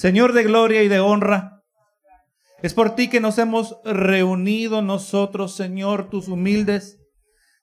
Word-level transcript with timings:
Señor 0.00 0.32
de 0.32 0.44
gloria 0.44 0.82
y 0.82 0.88
de 0.88 0.98
honra, 0.98 1.62
es 2.62 2.72
por 2.72 2.94
ti 2.94 3.08
que 3.08 3.20
nos 3.20 3.36
hemos 3.36 3.76
reunido 3.84 4.80
nosotros, 4.80 5.54
Señor, 5.54 6.08
tus 6.08 6.28
humildes 6.28 6.96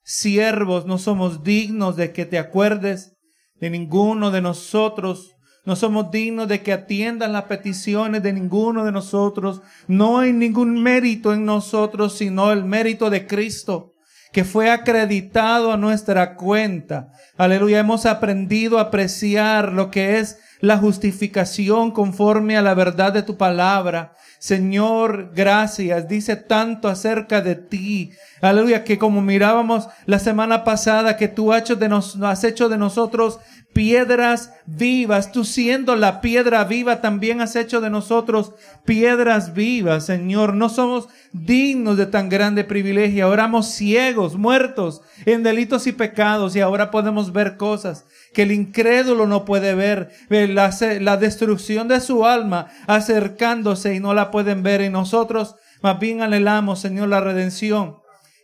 siervos. 0.04 0.86
No 0.86 0.98
somos 0.98 1.42
dignos 1.42 1.96
de 1.96 2.12
que 2.12 2.26
te 2.26 2.38
acuerdes 2.38 3.16
de 3.56 3.70
ninguno 3.70 4.30
de 4.30 4.40
nosotros. 4.40 5.34
No 5.64 5.74
somos 5.74 6.12
dignos 6.12 6.46
de 6.46 6.62
que 6.62 6.72
atiendan 6.72 7.32
las 7.32 7.46
peticiones 7.46 8.22
de 8.22 8.32
ninguno 8.32 8.84
de 8.84 8.92
nosotros. 8.92 9.60
No 9.88 10.20
hay 10.20 10.32
ningún 10.32 10.80
mérito 10.80 11.32
en 11.32 11.44
nosotros, 11.44 12.18
sino 12.18 12.52
el 12.52 12.64
mérito 12.64 13.10
de 13.10 13.26
Cristo 13.26 13.94
que 14.32 14.44
fue 14.44 14.70
acreditado 14.70 15.72
a 15.72 15.76
nuestra 15.76 16.36
cuenta. 16.36 17.08
Aleluya, 17.36 17.80
hemos 17.80 18.06
aprendido 18.06 18.78
a 18.78 18.82
apreciar 18.82 19.72
lo 19.72 19.90
que 19.90 20.18
es 20.18 20.38
la 20.60 20.78
justificación 20.78 21.90
conforme 21.90 22.56
a 22.56 22.62
la 22.62 22.74
verdad 22.74 23.12
de 23.12 23.22
tu 23.22 23.36
palabra. 23.36 24.14
Señor, 24.38 25.32
gracias. 25.34 26.08
Dice 26.08 26.36
tanto 26.36 26.88
acerca 26.88 27.40
de 27.40 27.56
ti. 27.56 28.12
Aleluya, 28.40 28.84
que 28.84 28.98
como 28.98 29.20
mirábamos 29.20 29.88
la 30.06 30.18
semana 30.18 30.64
pasada, 30.64 31.16
que 31.16 31.28
tú 31.28 31.52
has 31.52 31.62
hecho 31.62 31.76
de, 31.76 31.88
nos, 31.88 32.20
has 32.22 32.44
hecho 32.44 32.68
de 32.68 32.78
nosotros 32.78 33.40
piedras 33.72 34.52
vivas. 34.66 35.30
Tú 35.32 35.44
siendo 35.44 35.94
la 35.96 36.20
piedra 36.20 36.64
viva, 36.64 37.00
también 37.00 37.40
has 37.40 37.56
hecho 37.56 37.80
de 37.80 37.90
nosotros 37.90 38.52
piedras 38.84 39.54
vivas, 39.54 40.06
Señor. 40.06 40.54
No 40.54 40.68
somos 40.68 41.08
dignos 41.32 41.96
de 41.96 42.06
tan 42.06 42.28
grande 42.28 42.64
privilegio. 42.64 43.24
Ahora 43.24 43.44
éramos 43.44 43.68
ciegos, 43.68 44.36
muertos 44.36 45.02
en 45.26 45.42
delitos 45.42 45.86
y 45.86 45.92
pecados 45.92 46.56
y 46.56 46.60
ahora 46.60 46.90
podemos 46.90 47.32
ver 47.32 47.56
cosas 47.56 48.04
que 48.34 48.42
el 48.42 48.52
incrédulo 48.52 49.26
no 49.26 49.44
puede 49.44 49.74
ver. 49.74 50.10
La, 50.28 50.74
la 51.00 51.16
destrucción 51.16 51.88
de 51.88 52.00
su 52.00 52.26
alma 52.26 52.66
acercándose 52.86 53.94
y 53.94 54.00
no 54.00 54.14
la 54.14 54.30
pueden 54.30 54.62
ver. 54.62 54.80
Y 54.80 54.90
nosotros 54.90 55.54
más 55.82 55.98
bien 56.00 56.22
anhelamos, 56.22 56.80
Señor, 56.80 57.08
la 57.08 57.20
redención 57.20 57.96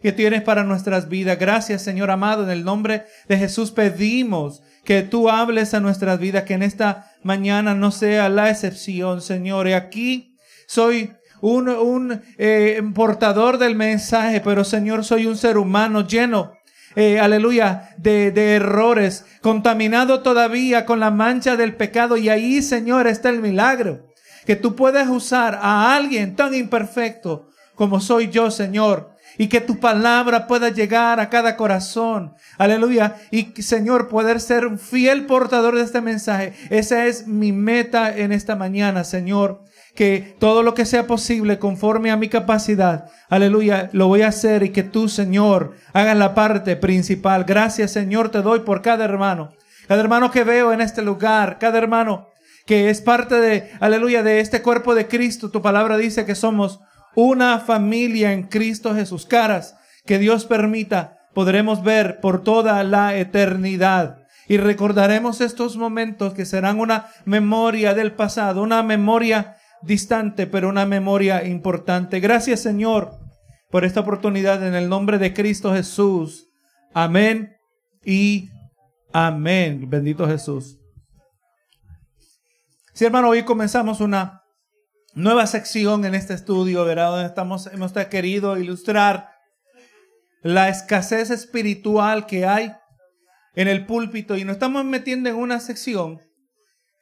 que 0.04 0.12
tienes 0.12 0.42
para 0.42 0.64
nuestras 0.64 1.08
vidas. 1.08 1.38
Gracias, 1.38 1.82
Señor 1.82 2.10
amado. 2.10 2.44
En 2.44 2.50
el 2.50 2.62
nombre 2.62 3.06
de 3.26 3.38
Jesús 3.38 3.70
pedimos 3.70 4.62
que 4.84 5.02
tú 5.02 5.28
hables 5.28 5.74
a 5.74 5.80
nuestras 5.80 6.18
vidas, 6.18 6.44
que 6.44 6.54
en 6.54 6.62
esta 6.62 7.12
mañana 7.22 7.74
no 7.74 7.90
sea 7.90 8.28
la 8.28 8.50
excepción, 8.50 9.20
Señor. 9.20 9.68
Y 9.68 9.72
aquí 9.72 10.36
soy 10.66 11.12
un, 11.40 11.68
un 11.68 12.22
eh, 12.38 12.82
portador 12.94 13.58
del 13.58 13.76
mensaje, 13.76 14.40
pero 14.40 14.64
Señor, 14.64 15.04
soy 15.04 15.26
un 15.26 15.36
ser 15.36 15.58
humano 15.58 16.06
lleno 16.06 16.52
eh, 16.96 17.18
aleluya, 17.18 17.90
de, 17.96 18.30
de, 18.30 18.54
errores, 18.54 19.24
contaminado 19.40 20.20
todavía 20.20 20.86
con 20.86 21.00
la 21.00 21.10
mancha 21.10 21.56
del 21.56 21.74
pecado. 21.74 22.16
Y 22.16 22.28
ahí, 22.28 22.62
Señor, 22.62 23.08
está 23.08 23.30
el 23.30 23.40
milagro. 23.40 24.06
Que 24.46 24.54
tú 24.54 24.76
puedes 24.76 25.08
usar 25.08 25.58
a 25.60 25.96
alguien 25.96 26.36
tan 26.36 26.54
imperfecto 26.54 27.48
como 27.74 28.00
soy 28.00 28.28
yo, 28.28 28.50
Señor, 28.50 29.13
y 29.38 29.48
que 29.48 29.60
tu 29.60 29.80
palabra 29.80 30.46
pueda 30.46 30.68
llegar 30.68 31.20
a 31.20 31.28
cada 31.28 31.56
corazón. 31.56 32.34
Aleluya. 32.58 33.16
Y 33.30 33.62
Señor, 33.62 34.08
poder 34.08 34.40
ser 34.40 34.66
un 34.66 34.78
fiel 34.78 35.26
portador 35.26 35.76
de 35.76 35.82
este 35.82 36.00
mensaje. 36.00 36.52
Esa 36.70 37.06
es 37.06 37.26
mi 37.26 37.52
meta 37.52 38.16
en 38.16 38.32
esta 38.32 38.56
mañana, 38.56 39.04
Señor. 39.04 39.62
Que 39.94 40.36
todo 40.40 40.62
lo 40.62 40.74
que 40.74 40.86
sea 40.86 41.06
posible 41.06 41.60
conforme 41.60 42.10
a 42.10 42.16
mi 42.16 42.28
capacidad, 42.28 43.06
aleluya, 43.28 43.90
lo 43.92 44.08
voy 44.08 44.22
a 44.22 44.28
hacer 44.28 44.64
y 44.64 44.70
que 44.70 44.82
tú, 44.82 45.08
Señor, 45.08 45.76
hagas 45.92 46.16
la 46.16 46.34
parte 46.34 46.74
principal. 46.74 47.44
Gracias, 47.44 47.92
Señor, 47.92 48.30
te 48.30 48.42
doy 48.42 48.60
por 48.60 48.82
cada 48.82 49.04
hermano. 49.04 49.52
Cada 49.86 50.00
hermano 50.00 50.32
que 50.32 50.42
veo 50.42 50.72
en 50.72 50.80
este 50.80 51.02
lugar, 51.02 51.58
cada 51.60 51.78
hermano 51.78 52.28
que 52.66 52.88
es 52.90 53.00
parte 53.00 53.36
de, 53.36 53.70
aleluya, 53.80 54.22
de 54.22 54.40
este 54.40 54.62
cuerpo 54.62 54.94
de 54.94 55.06
Cristo. 55.06 55.50
Tu 55.50 55.60
palabra 55.60 55.96
dice 55.96 56.24
que 56.24 56.34
somos 56.34 56.80
una 57.14 57.58
familia 57.60 58.32
en 58.32 58.44
Cristo 58.44 58.94
Jesús. 58.94 59.26
Caras 59.26 59.76
que 60.04 60.18
Dios 60.18 60.44
permita, 60.46 61.18
podremos 61.34 61.82
ver 61.82 62.20
por 62.20 62.42
toda 62.42 62.82
la 62.84 63.16
eternidad. 63.16 64.18
Y 64.46 64.58
recordaremos 64.58 65.40
estos 65.40 65.76
momentos 65.76 66.34
que 66.34 66.44
serán 66.44 66.78
una 66.78 67.06
memoria 67.24 67.94
del 67.94 68.12
pasado, 68.12 68.62
una 68.62 68.82
memoria 68.82 69.56
distante, 69.82 70.46
pero 70.46 70.68
una 70.68 70.86
memoria 70.86 71.44
importante. 71.44 72.20
Gracias 72.20 72.60
Señor 72.60 73.18
por 73.70 73.84
esta 73.84 74.00
oportunidad 74.00 74.66
en 74.66 74.74
el 74.74 74.88
nombre 74.88 75.18
de 75.18 75.32
Cristo 75.32 75.72
Jesús. 75.72 76.48
Amén 76.92 77.56
y 78.04 78.50
amén. 79.12 79.88
Bendito 79.88 80.28
Jesús. 80.28 80.78
Sí, 82.92 83.04
hermano, 83.04 83.30
hoy 83.30 83.42
comenzamos 83.42 84.00
una 84.00 84.43
nueva 85.14 85.46
sección 85.46 86.04
en 86.04 86.14
este 86.14 86.34
estudio, 86.34 86.84
¿verdad? 86.84 87.10
Donde 87.10 87.26
estamos, 87.26 87.68
hemos 87.68 87.92
querido 87.92 88.56
ilustrar 88.58 89.30
la 90.42 90.68
escasez 90.68 91.30
espiritual 91.30 92.26
que 92.26 92.44
hay 92.46 92.72
en 93.54 93.68
el 93.68 93.86
púlpito 93.86 94.36
y 94.36 94.44
nos 94.44 94.54
estamos 94.54 94.84
metiendo 94.84 95.28
en 95.30 95.36
una 95.36 95.60
sección 95.60 96.20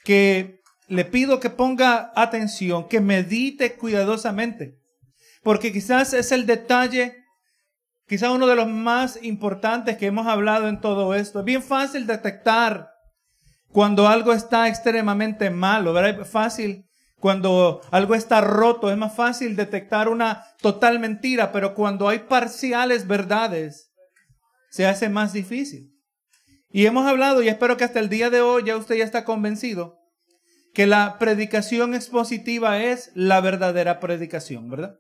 que 0.05 0.61
le 0.89 1.05
pido 1.05 1.41
que 1.41 1.51
ponga 1.51 2.13
atención, 2.15 2.87
que 2.89 3.01
medite 3.01 3.77
cuidadosamente, 3.77 4.79
porque 5.43 5.73
quizás 5.73 6.13
es 6.13 6.33
el 6.33 6.45
detalle, 6.45 7.17
quizás 8.07 8.31
uno 8.31 8.47
de 8.47 8.57
los 8.57 8.69
más 8.69 9.19
importantes 9.23 9.97
que 9.97 10.07
hemos 10.07 10.27
hablado 10.27 10.69
en 10.69 10.81
todo 10.81 11.15
esto. 11.15 11.39
Es 11.39 11.45
bien 11.45 11.63
fácil 11.63 12.07
detectar 12.07 12.91
cuando 13.69 14.07
algo 14.07 14.35
está 14.35 14.69
extremadamente 14.69 15.49
malo, 15.51 15.95
¿verdad? 15.95 16.21
Es 16.21 16.29
fácil 16.29 16.87
cuando 17.23 17.83
algo 17.93 18.17
está 18.17 18.41
roto 18.41 18.91
es 18.91 18.97
más 18.97 19.15
fácil 19.15 19.55
detectar 19.55 20.09
una 20.09 20.45
total 20.61 20.99
mentira, 20.99 21.53
pero 21.53 21.73
cuando 21.73 22.09
hay 22.09 22.19
parciales 22.19 23.07
verdades, 23.07 23.93
se 24.71 24.87
hace 24.87 25.09
más 25.09 25.33
difícil. 25.33 25.95
Y 26.69 26.85
hemos 26.87 27.07
hablado, 27.07 27.41
y 27.41 27.49
espero 27.49 27.77
que 27.77 27.85
hasta 27.85 28.01
el 28.01 28.09
día 28.09 28.29
de 28.29 28.41
hoy 28.41 28.65
ya 28.65 28.77
usted 28.77 28.97
ya 28.97 29.05
está 29.05 29.25
convencido, 29.25 30.01
que 30.75 30.89
la 30.89 31.21
predicación 31.21 31.95
expositiva 31.95 32.83
es 32.83 33.13
la 33.15 33.41
verdadera 33.41 34.01
predicación, 34.01 34.69
¿verdad? 34.69 34.97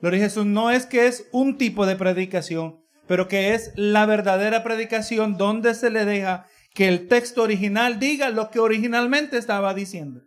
Gloria 0.00 0.18
a 0.18 0.24
Jesús, 0.24 0.44
no 0.44 0.72
es 0.72 0.84
que 0.84 1.06
es 1.06 1.28
un 1.30 1.58
tipo 1.58 1.86
de 1.86 1.94
predicación, 1.94 2.80
pero 3.06 3.28
que 3.28 3.54
es 3.54 3.70
la 3.76 4.04
verdadera 4.04 4.64
predicación 4.64 5.36
donde 5.36 5.74
se 5.74 5.90
le 5.90 6.04
deja 6.06 6.44
que 6.74 6.88
el 6.88 7.06
texto 7.06 7.44
original 7.44 8.00
diga 8.00 8.30
lo 8.30 8.50
que 8.50 8.58
originalmente 8.58 9.38
estaba 9.38 9.74
diciendo. 9.74 10.22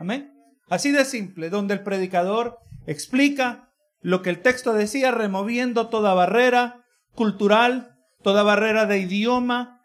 Amén. 0.00 0.39
Así 0.70 0.92
de 0.92 1.04
simple, 1.04 1.50
donde 1.50 1.74
el 1.74 1.82
predicador 1.82 2.58
explica 2.86 3.68
lo 4.00 4.22
que 4.22 4.30
el 4.30 4.40
texto 4.40 4.72
decía, 4.72 5.10
removiendo 5.10 5.88
toda 5.88 6.14
barrera 6.14 6.84
cultural, 7.14 7.96
toda 8.22 8.44
barrera 8.44 8.86
de 8.86 9.00
idioma, 9.00 9.82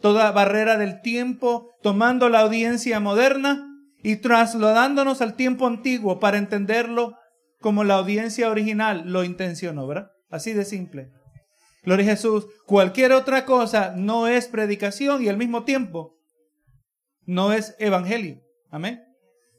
toda 0.00 0.32
barrera 0.32 0.78
del 0.78 1.02
tiempo, 1.02 1.70
tomando 1.82 2.30
la 2.30 2.40
audiencia 2.40 3.00
moderna 3.00 3.68
y 4.02 4.16
trasladándonos 4.16 5.20
al 5.20 5.34
tiempo 5.34 5.66
antiguo 5.66 6.18
para 6.18 6.38
entenderlo 6.38 7.16
como 7.60 7.84
la 7.84 7.96
audiencia 7.96 8.50
original 8.50 9.02
lo 9.06 9.24
intencionó, 9.24 9.86
¿verdad? 9.86 10.10
Así 10.30 10.54
de 10.54 10.64
simple. 10.64 11.10
Gloria 11.82 12.06
a 12.06 12.16
Jesús. 12.16 12.46
Cualquier 12.66 13.12
otra 13.12 13.44
cosa 13.44 13.92
no 13.94 14.26
es 14.26 14.48
predicación 14.48 15.22
y 15.22 15.28
al 15.28 15.36
mismo 15.36 15.64
tiempo 15.64 16.16
no 17.26 17.52
es 17.52 17.76
evangelio. 17.78 18.40
Amén. 18.70 19.07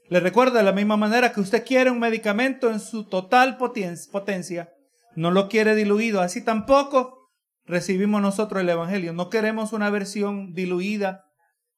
Le 0.09 0.19
recuerdo 0.19 0.57
de 0.57 0.63
la 0.63 0.71
misma 0.71 0.97
manera 0.97 1.31
que 1.31 1.39
usted 1.39 1.63
quiere 1.63 1.91
un 1.91 1.99
medicamento 1.99 2.71
en 2.71 2.79
su 2.79 3.07
total 3.07 3.57
potencia, 3.57 4.69
no 5.15 5.29
lo 5.29 5.49
quiere 5.49 5.75
diluido. 5.75 6.21
Así 6.21 6.43
tampoco 6.43 7.29
recibimos 7.65 8.21
nosotros 8.21 8.61
el 8.61 8.69
Evangelio. 8.69 9.13
No 9.13 9.29
queremos 9.29 9.71
una 9.71 9.89
versión 9.89 10.53
diluida 10.53 11.25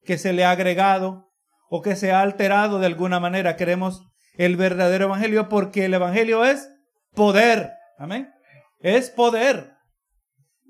que 0.04 0.16
se 0.16 0.32
le 0.32 0.44
ha 0.44 0.50
agregado 0.50 1.30
o 1.68 1.82
que 1.82 1.94
se 1.94 2.12
ha 2.12 2.22
alterado 2.22 2.78
de 2.78 2.86
alguna 2.86 3.20
manera. 3.20 3.56
Queremos 3.56 4.02
el 4.38 4.56
verdadero 4.56 5.06
Evangelio 5.06 5.48
porque 5.48 5.84
el 5.84 5.94
Evangelio 5.94 6.44
es 6.44 6.70
poder. 7.14 7.72
Amén. 7.98 8.32
Es 8.80 9.10
poder. 9.10 9.74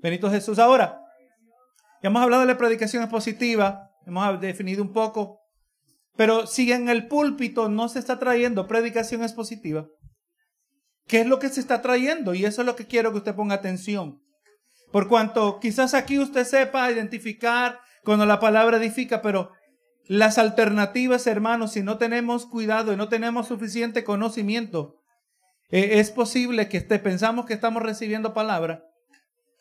Benito 0.01 0.29
Jesús. 0.29 0.59
Ahora, 0.59 0.99
ya 2.01 2.09
hemos 2.09 2.21
hablado 2.21 2.41
de 2.41 2.47
la 2.47 2.57
predicación 2.57 3.03
expositiva. 3.03 3.89
Hemos 4.05 4.41
definido 4.41 4.83
un 4.83 4.91
poco 4.91 5.42
pero 6.15 6.47
si 6.47 6.71
en 6.71 6.89
el 6.89 7.07
púlpito 7.07 7.69
no 7.69 7.89
se 7.89 7.99
está 7.99 8.19
trayendo 8.19 8.67
predicación 8.67 9.23
expositiva, 9.23 9.87
¿qué 11.07 11.21
es 11.21 11.27
lo 11.27 11.39
que 11.39 11.49
se 11.49 11.59
está 11.59 11.81
trayendo? 11.81 12.33
Y 12.33 12.45
eso 12.45 12.61
es 12.61 12.65
lo 12.65 12.75
que 12.75 12.87
quiero 12.87 13.11
que 13.11 13.17
usted 13.17 13.35
ponga 13.35 13.55
atención. 13.55 14.21
Por 14.91 15.07
cuanto 15.07 15.59
quizás 15.59 15.93
aquí 15.95 16.19
usted 16.19 16.43
sepa 16.43 16.91
identificar 16.91 17.79
cuando 18.03 18.25
la 18.25 18.39
palabra 18.39 18.77
edifica, 18.77 19.21
pero 19.21 19.51
las 20.05 20.37
alternativas, 20.37 21.25
hermanos, 21.27 21.71
si 21.71 21.81
no 21.81 21.97
tenemos 21.97 22.45
cuidado 22.45 22.93
y 22.93 22.97
no 22.97 23.09
tenemos 23.09 23.47
suficiente 23.47 24.03
conocimiento, 24.03 24.97
eh, 25.69 25.99
es 25.99 26.11
posible 26.11 26.67
que 26.67 26.77
esté, 26.77 26.99
pensamos 26.99 27.45
que 27.45 27.53
estamos 27.53 27.81
recibiendo 27.81 28.33
palabra, 28.33 28.83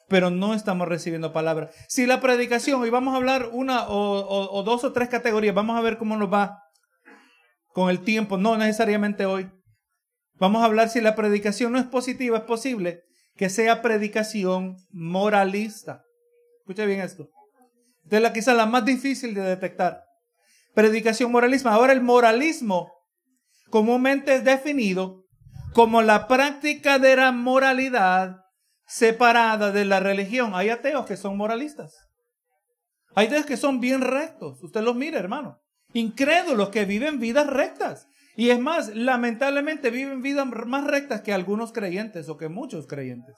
pero 0.08 0.30
no 0.30 0.54
estamos 0.54 0.88
recibiendo 0.88 1.32
palabra. 1.32 1.70
Si 1.88 2.06
la 2.06 2.20
predicación, 2.20 2.86
y 2.86 2.90
vamos 2.90 3.14
a 3.14 3.16
hablar 3.16 3.50
una 3.52 3.86
o, 3.88 4.62
dos 4.64 4.84
o 4.84 4.92
tres 4.92 5.08
categorías, 5.08 5.54
vamos 5.54 5.78
a 5.78 5.82
ver 5.82 5.98
cómo 5.98 6.16
nos 6.16 6.32
va. 6.32 6.58
con 7.72 7.88
el 7.88 8.00
tiempo, 8.00 8.36
no 8.36 8.56
necesariamente 8.56 9.24
hoy. 9.24 9.50
Vamos 10.34 10.62
a 10.62 10.66
hablar 10.66 10.88
si 10.88 11.00
la 11.00 11.14
predicación 11.14 11.72
no 11.72 11.78
es 11.78 11.86
positiva, 11.86 12.38
es 12.38 12.44
posible 12.44 13.04
que 13.36 13.48
sea 13.48 13.80
predicación 13.80 14.76
moralista. 14.90 16.02
Escucha 16.60 16.84
bien 16.84 17.00
esto. 17.00 17.28
Esta 18.04 18.16
es 18.16 18.22
la 18.22 18.32
quizá 18.32 18.54
la 18.54 18.66
más 18.66 18.84
difícil 18.84 19.34
de 19.34 19.42
detectar. 19.42 20.02
Predicación 20.74 21.32
moralismo. 21.32 21.70
Ahora 21.70 21.92
el 21.92 22.02
moralismo 22.02 22.92
comúnmente 23.70 24.34
es 24.34 24.44
definido 24.44 25.24
como 25.72 26.02
la 26.02 26.28
práctica 26.28 26.98
de 26.98 27.16
la 27.16 27.32
moralidad 27.32 28.41
separada 28.86 29.72
de 29.72 29.84
la 29.84 30.00
religión. 30.00 30.52
Hay 30.54 30.70
ateos 30.70 31.06
que 31.06 31.16
son 31.16 31.36
moralistas. 31.36 32.08
Hay 33.14 33.26
ateos 33.26 33.46
que 33.46 33.56
son 33.56 33.80
bien 33.80 34.00
rectos. 34.00 34.62
Usted 34.62 34.82
los 34.82 34.96
mira, 34.96 35.18
hermano. 35.18 35.60
Incrédulos 35.92 36.70
que 36.70 36.84
viven 36.84 37.18
vidas 37.18 37.46
rectas. 37.46 38.08
Y 38.36 38.50
es 38.50 38.58
más, 38.58 38.94
lamentablemente 38.94 39.90
viven 39.90 40.22
vidas 40.22 40.46
más 40.46 40.84
rectas 40.84 41.20
que 41.20 41.32
algunos 41.32 41.72
creyentes 41.72 42.28
o 42.28 42.38
que 42.38 42.48
muchos 42.48 42.86
creyentes. 42.86 43.36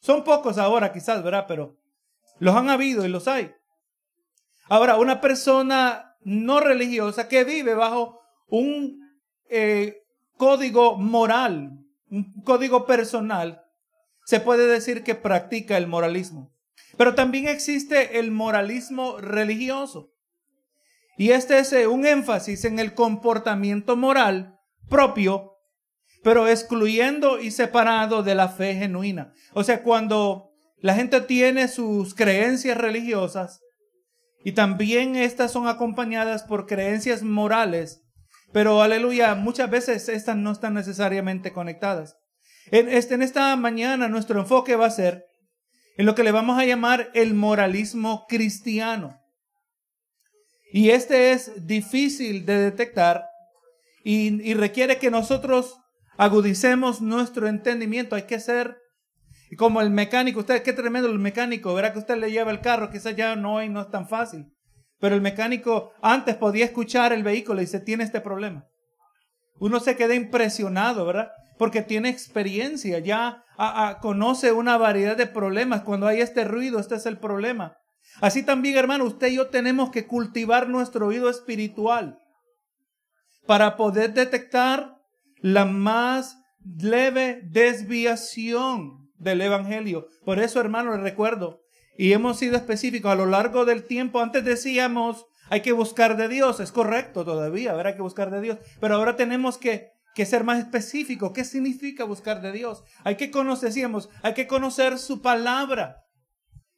Son 0.00 0.22
pocos 0.22 0.58
ahora 0.58 0.92
quizás, 0.92 1.22
¿verdad? 1.24 1.46
Pero 1.48 1.76
los 2.38 2.54
han 2.54 2.70
habido 2.70 3.04
y 3.04 3.08
los 3.08 3.26
hay. 3.26 3.52
Ahora, 4.68 4.96
una 4.96 5.20
persona 5.20 6.16
no 6.20 6.60
religiosa 6.60 7.28
que 7.28 7.44
vive 7.44 7.74
bajo 7.74 8.20
un 8.48 9.00
eh, 9.48 10.02
código 10.36 10.96
moral, 10.96 11.70
un 12.10 12.42
código 12.42 12.86
personal, 12.86 13.62
se 14.26 14.40
puede 14.40 14.66
decir 14.66 15.04
que 15.04 15.14
practica 15.14 15.76
el 15.76 15.86
moralismo. 15.86 16.52
Pero 16.98 17.14
también 17.14 17.46
existe 17.46 18.18
el 18.18 18.32
moralismo 18.32 19.18
religioso. 19.18 20.12
Y 21.16 21.30
este 21.30 21.60
es 21.60 21.72
eh, 21.72 21.86
un 21.86 22.04
énfasis 22.04 22.64
en 22.64 22.80
el 22.80 22.92
comportamiento 22.92 23.96
moral 23.96 24.58
propio, 24.88 25.52
pero 26.24 26.48
excluyendo 26.48 27.40
y 27.40 27.52
separado 27.52 28.24
de 28.24 28.34
la 28.34 28.48
fe 28.48 28.74
genuina. 28.74 29.32
O 29.54 29.62
sea, 29.62 29.84
cuando 29.84 30.50
la 30.78 30.94
gente 30.94 31.20
tiene 31.20 31.68
sus 31.68 32.12
creencias 32.14 32.76
religiosas 32.76 33.60
y 34.44 34.52
también 34.52 35.14
estas 35.14 35.52
son 35.52 35.68
acompañadas 35.68 36.42
por 36.42 36.66
creencias 36.66 37.22
morales, 37.22 38.02
pero 38.52 38.82
aleluya, 38.82 39.36
muchas 39.36 39.70
veces 39.70 40.08
estas 40.08 40.36
no 40.36 40.50
están 40.50 40.74
necesariamente 40.74 41.52
conectadas. 41.52 42.18
En, 42.70 42.88
este, 42.88 43.14
en 43.14 43.22
esta 43.22 43.54
mañana 43.56 44.08
nuestro 44.08 44.40
enfoque 44.40 44.76
va 44.76 44.86
a 44.86 44.90
ser 44.90 45.24
en 45.96 46.06
lo 46.06 46.14
que 46.14 46.24
le 46.24 46.32
vamos 46.32 46.58
a 46.58 46.64
llamar 46.64 47.10
el 47.14 47.34
moralismo 47.34 48.26
cristiano. 48.28 49.20
Y 50.72 50.90
este 50.90 51.32
es 51.32 51.66
difícil 51.66 52.44
de 52.44 52.58
detectar 52.58 53.24
y, 54.08 54.54
requiere 54.54 54.98
que 54.98 55.10
nosotros 55.10 55.80
agudicemos 56.16 57.00
nuestro 57.00 57.48
entendimiento. 57.48 58.14
Hay 58.14 58.22
que 58.22 58.38
ser 58.38 58.76
como 59.56 59.80
el 59.80 59.90
mecánico. 59.90 60.40
Usted, 60.40 60.62
qué 60.62 60.72
tremendo 60.72 61.08
el 61.08 61.18
mecánico. 61.18 61.74
Verá 61.74 61.92
que 61.92 61.98
usted 61.98 62.16
le 62.16 62.30
lleva 62.30 62.52
el 62.52 62.60
carro, 62.60 62.90
quizás 62.90 63.16
ya 63.16 63.34
no 63.34 63.54
hoy 63.54 63.68
no 63.68 63.80
es 63.80 63.90
tan 63.90 64.08
fácil. 64.08 64.46
Pero 65.00 65.16
el 65.16 65.22
mecánico 65.22 65.92
antes 66.02 66.36
podía 66.36 66.66
escuchar 66.66 67.12
el 67.12 67.24
vehículo 67.24 67.60
y 67.60 67.64
dice, 67.64 67.80
tiene 67.80 68.04
este 68.04 68.20
problema. 68.20 68.64
Uno 69.58 69.80
se 69.80 69.96
queda 69.96 70.14
impresionado, 70.14 71.04
¿verdad? 71.04 71.30
Porque 71.58 71.82
tiene 71.82 72.08
experiencia, 72.08 72.98
ya 72.98 73.44
conoce 74.00 74.52
una 74.52 74.76
variedad 74.76 75.16
de 75.16 75.26
problemas. 75.26 75.82
Cuando 75.82 76.06
hay 76.06 76.20
este 76.20 76.44
ruido, 76.44 76.78
este 76.78 76.96
es 76.96 77.06
el 77.06 77.18
problema. 77.18 77.76
Así 78.20 78.42
también, 78.42 78.76
hermano, 78.76 79.04
usted 79.04 79.28
y 79.28 79.36
yo 79.36 79.48
tenemos 79.48 79.90
que 79.90 80.06
cultivar 80.06 80.68
nuestro 80.68 81.06
oído 81.06 81.28
espiritual 81.28 82.18
para 83.46 83.76
poder 83.76 84.14
detectar 84.14 84.96
la 85.40 85.64
más 85.64 86.38
leve 86.64 87.40
desviación 87.44 89.10
del 89.18 89.40
Evangelio. 89.40 90.08
Por 90.24 90.38
eso, 90.38 90.60
hermano, 90.60 90.96
le 90.96 91.02
recuerdo, 91.02 91.62
y 91.96 92.12
hemos 92.12 92.38
sido 92.38 92.56
específicos 92.56 93.12
a 93.12 93.16
lo 93.16 93.26
largo 93.26 93.64
del 93.64 93.84
tiempo, 93.84 94.20
antes 94.20 94.44
decíamos, 94.44 95.26
hay 95.48 95.60
que 95.60 95.72
buscar 95.72 96.16
de 96.16 96.28
Dios, 96.28 96.60
es 96.60 96.72
correcto 96.72 97.24
todavía, 97.24 97.72
habrá 97.72 97.94
que 97.94 98.02
buscar 98.02 98.30
de 98.30 98.40
Dios, 98.40 98.58
pero 98.80 98.96
ahora 98.96 99.16
tenemos 99.16 99.58
que, 99.58 99.92
que 100.16 100.24
ser 100.24 100.44
más 100.44 100.58
específicos. 100.58 101.32
¿Qué 101.32 101.44
significa 101.44 102.04
buscar 102.04 102.40
de 102.40 102.50
Dios? 102.50 102.82
Hay 103.04 103.16
que 103.16 103.30
conocer, 103.30 103.70
hay 104.22 104.32
que 104.32 104.46
conocer 104.46 104.98
su 104.98 105.20
palabra. 105.20 106.04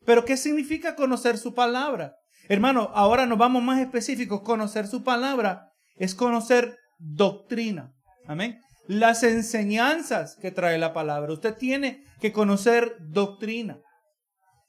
Pero 0.04 0.24
¿qué 0.24 0.36
significa 0.36 0.96
conocer 0.96 1.38
su 1.38 1.54
palabra? 1.54 2.16
Hermano, 2.48 2.90
ahora 2.94 3.26
nos 3.26 3.38
vamos 3.38 3.62
más 3.62 3.78
específicos. 3.78 4.42
Conocer 4.42 4.88
su 4.88 5.04
palabra 5.04 5.70
es 5.94 6.16
conocer 6.16 6.76
doctrina. 6.98 7.94
Amén. 8.26 8.60
Las 8.88 9.22
enseñanzas 9.22 10.36
que 10.40 10.50
trae 10.50 10.76
la 10.76 10.92
palabra. 10.92 11.32
Usted 11.32 11.54
tiene 11.54 12.02
que 12.20 12.32
conocer 12.32 12.96
doctrina. 12.98 13.78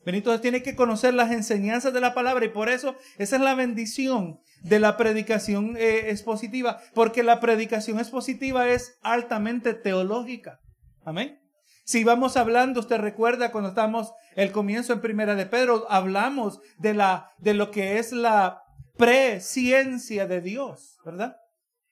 Benito 0.06 0.40
tiene 0.42 0.62
que 0.62 0.76
conocer 0.76 1.16
las 1.16 1.32
enseñanzas 1.32 1.92
de 1.92 2.02
la 2.02 2.14
palabra 2.14 2.46
y 2.46 2.50
por 2.50 2.70
eso 2.70 2.96
esa 3.18 3.38
es 3.38 3.42
la 3.42 3.56
bendición 3.56 4.40
de 4.62 4.80
la 4.80 4.98
predicación 4.98 5.76
eh, 5.78 6.10
expositiva, 6.10 6.80
porque 6.94 7.24
la 7.24 7.40
predicación 7.40 8.00
expositiva 8.00 8.70
es 8.70 8.98
altamente 9.02 9.74
teológica. 9.74 10.60
Amén. 11.04 11.40
Si 11.86 12.04
vamos 12.04 12.38
hablando, 12.38 12.82
usted 12.82 13.00
recuerda 13.00 13.52
cuando 13.52 13.70
estamos 13.70 14.14
el 14.36 14.52
comienzo 14.52 14.94
en 14.94 15.02
Primera 15.02 15.36
de 15.36 15.46
Pedro, 15.46 15.88
hablamos 15.90 16.60
de 16.78 16.94
la 16.94 17.32
de 17.40 17.54
lo 17.56 17.72
que 17.72 17.98
es 17.98 18.12
la 18.12 18.62
presciencia 18.98 20.28
de 20.28 20.42
Dios, 20.42 20.98
¿verdad? 21.04 21.38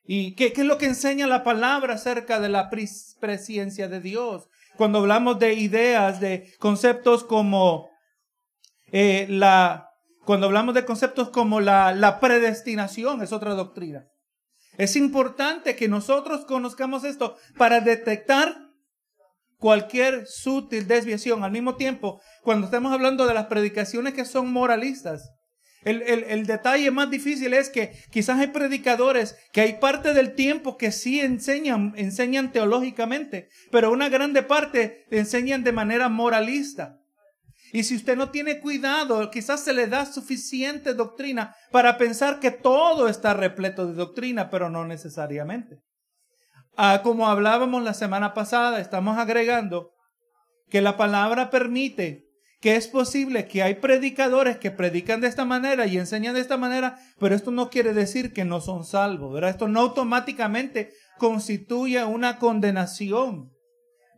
¿Y 0.04 0.36
qué, 0.36 0.54
qué, 0.54 0.62
es 0.62 0.68
lo 0.68 0.78
que 0.78 0.86
enseña 0.86 1.26
la 1.26 1.44
palabra 1.44 1.96
acerca 1.96 2.40
de 2.40 2.50
la 2.50 2.70
presciencia 2.70 3.88
de 3.88 4.00
Dios? 4.00 4.50
Cuando 4.78 5.00
hablamos 5.00 5.40
de 5.40 5.54
ideas, 5.56 6.20
de 6.20 6.54
conceptos 6.60 7.24
como 7.24 7.90
eh, 8.92 9.26
la, 9.30 9.87
cuando 10.28 10.48
hablamos 10.48 10.76
de 10.76 10.84
conceptos 10.84 11.30
como 11.30 11.62
la, 11.62 12.18
predestinación, 12.20 13.22
es 13.22 13.32
otra 13.32 13.54
doctrina. 13.54 14.10
Es 14.78 14.98
importante 14.98 15.78
que 15.78 15.88
nosotros 15.88 16.44
conozcamos 16.44 17.06
esto 17.06 17.38
para 17.58 17.80
detectar 17.80 18.58
cualquier 19.56 20.28
sutil 20.28 20.86
desviación. 20.86 21.46
Al 21.46 21.54
mismo 21.54 21.78
tiempo, 21.78 22.20
cuando 22.44 22.66
estamos 22.66 22.92
hablando 22.92 23.26
de 23.26 23.36
las 23.36 23.46
predicaciones 23.46 24.16
que 24.16 24.26
son 24.26 24.52
moralistas, 24.52 25.32
el, 25.84 26.02
el, 26.02 26.46
detalle 26.46 26.92
más 26.92 27.10
difícil 27.10 27.54
es 27.54 27.70
que 27.70 27.94
quizás 28.12 28.38
hay 28.38 28.48
predicadores 28.48 29.38
que 29.54 29.62
hay 29.62 29.76
parte 29.76 30.14
del 30.14 30.36
tiempo 30.36 30.76
que 30.76 30.92
sí 30.92 31.22
enseñan, 31.22 31.94
enseñan 31.96 32.52
teológicamente, 32.52 33.48
pero 33.72 33.94
una 33.94 34.10
grande 34.10 34.44
parte 34.44 35.06
enseñan 35.10 35.64
de 35.64 35.72
manera 35.72 36.10
moralista. 36.10 37.00
Y 37.74 37.84
si 37.84 37.96
usted 37.96 38.16
no 38.16 38.30
tiene 38.30 38.60
cuidado, 38.60 39.30
quizás 39.30 39.64
se 39.64 39.74
le 39.74 39.88
da 39.88 40.06
suficiente 40.06 40.94
doctrina 40.94 41.56
para 41.72 41.98
pensar 41.98 42.40
que 42.40 42.52
todo 42.52 43.08
está 43.08 43.34
repleto 43.34 43.88
de 43.88 43.94
doctrina, 43.94 44.50
pero 44.50 44.70
no 44.70 44.86
necesariamente. 44.86 45.80
Ah, 46.76 47.02
como 47.04 47.28
hablábamos 47.28 47.84
la 47.84 47.94
semana 47.94 48.34
pasada, 48.34 48.80
estamos 48.80 49.18
agregando 49.18 49.92
que 50.70 50.82
la 50.82 50.98
palabra 50.98 51.50
permite 51.50 52.28
que 52.60 52.76
es 52.76 52.88
posible 52.88 53.48
que 53.48 53.62
hay 53.62 53.76
predicadores 53.76 54.58
que 54.58 54.72
predican 54.72 55.22
de 55.22 55.28
esta 55.28 55.46
manera 55.46 55.86
y 55.86 55.98
enseñan 55.98 56.34
de 56.34 56.42
esta 56.42 56.58
manera, 56.58 56.98
pero 57.20 57.36
esto 57.36 57.52
no 57.52 57.70
quiere 57.70 57.94
decir 57.94 58.34
que 58.34 58.46
no 58.46 58.62
son 58.62 58.84
salvos, 58.84 59.34
¿verdad? 59.34 59.52
Esto 59.52 59.68
no 59.68 59.82
automáticamente 59.82 60.92
constituye 61.18 62.04
una 62.04 62.40
condenación 62.40 63.52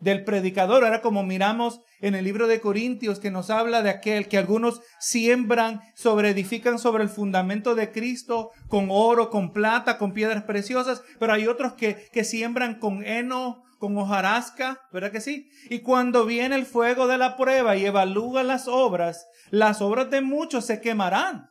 del 0.01 0.23
predicador. 0.23 0.83
Ahora 0.83 1.01
como 1.01 1.23
miramos 1.23 1.81
en 2.01 2.15
el 2.15 2.25
libro 2.25 2.47
de 2.47 2.61
Corintios 2.61 3.19
que 3.19 3.31
nos 3.31 3.49
habla 3.49 3.81
de 3.81 3.89
aquel 3.89 4.27
que 4.27 4.37
algunos 4.37 4.81
siembran, 4.99 5.81
sobre 5.95 6.29
edifican 6.29 6.79
sobre 6.79 7.03
el 7.03 7.09
fundamento 7.09 7.75
de 7.75 7.91
Cristo 7.91 8.51
con 8.67 8.87
oro, 8.89 9.29
con 9.29 9.51
plata, 9.53 9.97
con 9.97 10.13
piedras 10.13 10.43
preciosas, 10.43 11.03
pero 11.19 11.33
hay 11.33 11.47
otros 11.47 11.73
que, 11.73 12.07
que 12.11 12.23
siembran 12.23 12.79
con 12.79 13.03
heno, 13.03 13.63
con 13.79 13.97
hojarasca, 13.97 14.81
¿verdad 14.91 15.11
que 15.11 15.21
sí? 15.21 15.49
Y 15.69 15.79
cuando 15.79 16.25
viene 16.25 16.55
el 16.55 16.65
fuego 16.65 17.07
de 17.07 17.17
la 17.17 17.37
prueba 17.37 17.77
y 17.77 17.85
evalúa 17.85 18.43
las 18.43 18.67
obras, 18.67 19.27
las 19.49 19.81
obras 19.81 20.09
de 20.09 20.21
muchos 20.21 20.65
se 20.65 20.81
quemarán. 20.81 21.49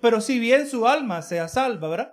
Pero 0.00 0.20
si 0.20 0.38
bien 0.38 0.66
su 0.66 0.88
alma 0.88 1.22
sea 1.22 1.48
salva, 1.48 1.88
¿verdad? 1.88 2.12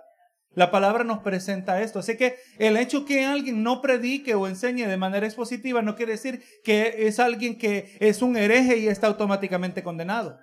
La 0.54 0.70
palabra 0.70 1.04
nos 1.04 1.20
presenta 1.20 1.82
esto. 1.82 1.98
Así 1.98 2.16
que 2.16 2.36
el 2.58 2.76
hecho 2.76 3.04
que 3.04 3.24
alguien 3.24 3.62
no 3.62 3.80
predique 3.80 4.34
o 4.34 4.48
enseñe 4.48 4.86
de 4.86 4.96
manera 4.96 5.26
expositiva 5.26 5.82
no 5.82 5.94
quiere 5.94 6.12
decir 6.12 6.42
que 6.64 7.06
es 7.06 7.18
alguien 7.20 7.58
que 7.58 7.96
es 8.00 8.22
un 8.22 8.36
hereje 8.36 8.78
y 8.78 8.88
está 8.88 9.06
automáticamente 9.06 9.82
condenado. 9.82 10.38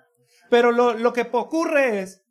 Pero 0.48 0.72
lo, 0.72 0.94
lo 0.94 1.12
que 1.12 1.28
ocurre 1.32 2.00
es, 2.00 2.22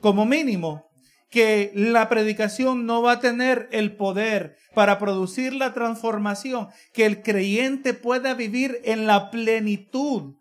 como 0.00 0.26
mínimo, 0.26 0.88
que 1.30 1.72
la 1.74 2.08
predicación 2.08 2.86
no 2.86 3.02
va 3.02 3.12
a 3.12 3.20
tener 3.20 3.68
el 3.72 3.96
poder 3.96 4.56
para 4.74 4.98
producir 4.98 5.54
la 5.54 5.74
transformación, 5.74 6.68
que 6.92 7.06
el 7.06 7.22
creyente 7.22 7.94
pueda 7.94 8.34
vivir 8.34 8.80
en 8.84 9.06
la 9.06 9.30
plenitud 9.30 10.36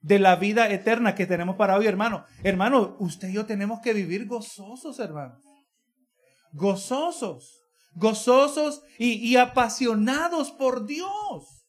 de 0.00 0.18
la 0.18 0.36
vida 0.36 0.70
eterna 0.70 1.14
que 1.14 1.26
tenemos 1.26 1.56
para 1.56 1.76
hoy, 1.76 1.86
hermano. 1.86 2.24
Hermano, 2.42 2.96
usted 3.00 3.28
y 3.28 3.34
yo 3.34 3.46
tenemos 3.46 3.80
que 3.80 3.92
vivir 3.92 4.26
gozosos, 4.26 4.98
hermano. 4.98 5.38
Gozosos, 6.52 7.64
gozosos 7.94 8.82
y, 8.98 9.36
apasionados 9.36 10.50
por 10.50 10.86
Dios. 10.86 11.66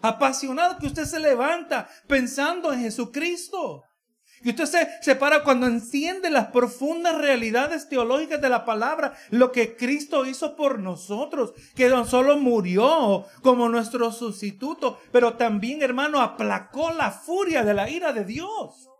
Apasionados 0.00 0.78
que 0.78 0.86
usted 0.86 1.04
se 1.04 1.18
levanta 1.18 1.88
pensando 2.06 2.72
en 2.72 2.80
Jesucristo. 2.80 3.82
Y 4.42 4.50
usted 4.50 4.66
se 4.66 4.88
separa 5.00 5.42
cuando 5.42 5.66
enciende 5.66 6.28
las 6.28 6.48
profundas 6.48 7.16
realidades 7.16 7.88
teológicas 7.88 8.42
de 8.42 8.50
la 8.50 8.66
palabra, 8.66 9.14
lo 9.30 9.50
que 9.50 9.74
Cristo 9.74 10.26
hizo 10.26 10.54
por 10.54 10.78
nosotros, 10.80 11.54
que 11.74 11.88
no 11.88 12.04
solo 12.04 12.36
murió 12.36 13.24
como 13.42 13.70
nuestro 13.70 14.12
sustituto, 14.12 14.98
pero 15.12 15.38
también, 15.38 15.82
hermano, 15.82 16.20
aplacó 16.20 16.90
la 16.90 17.10
furia 17.10 17.64
de 17.64 17.72
la 17.72 17.88
ira 17.88 18.12
de 18.12 18.26
Dios. 18.26 18.90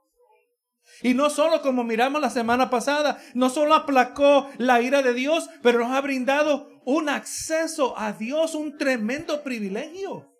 Y 1.02 1.14
no 1.14 1.30
solo 1.30 1.62
como 1.62 1.84
miramos 1.84 2.20
la 2.20 2.30
semana 2.30 2.70
pasada, 2.70 3.18
no 3.34 3.50
solo 3.50 3.74
aplacó 3.74 4.48
la 4.58 4.80
ira 4.80 5.02
de 5.02 5.14
Dios, 5.14 5.48
pero 5.62 5.80
nos 5.80 5.90
ha 5.92 6.00
brindado 6.00 6.68
un 6.84 7.08
acceso 7.08 7.98
a 7.98 8.12
Dios, 8.12 8.54
un 8.54 8.76
tremendo 8.78 9.42
privilegio. 9.42 10.30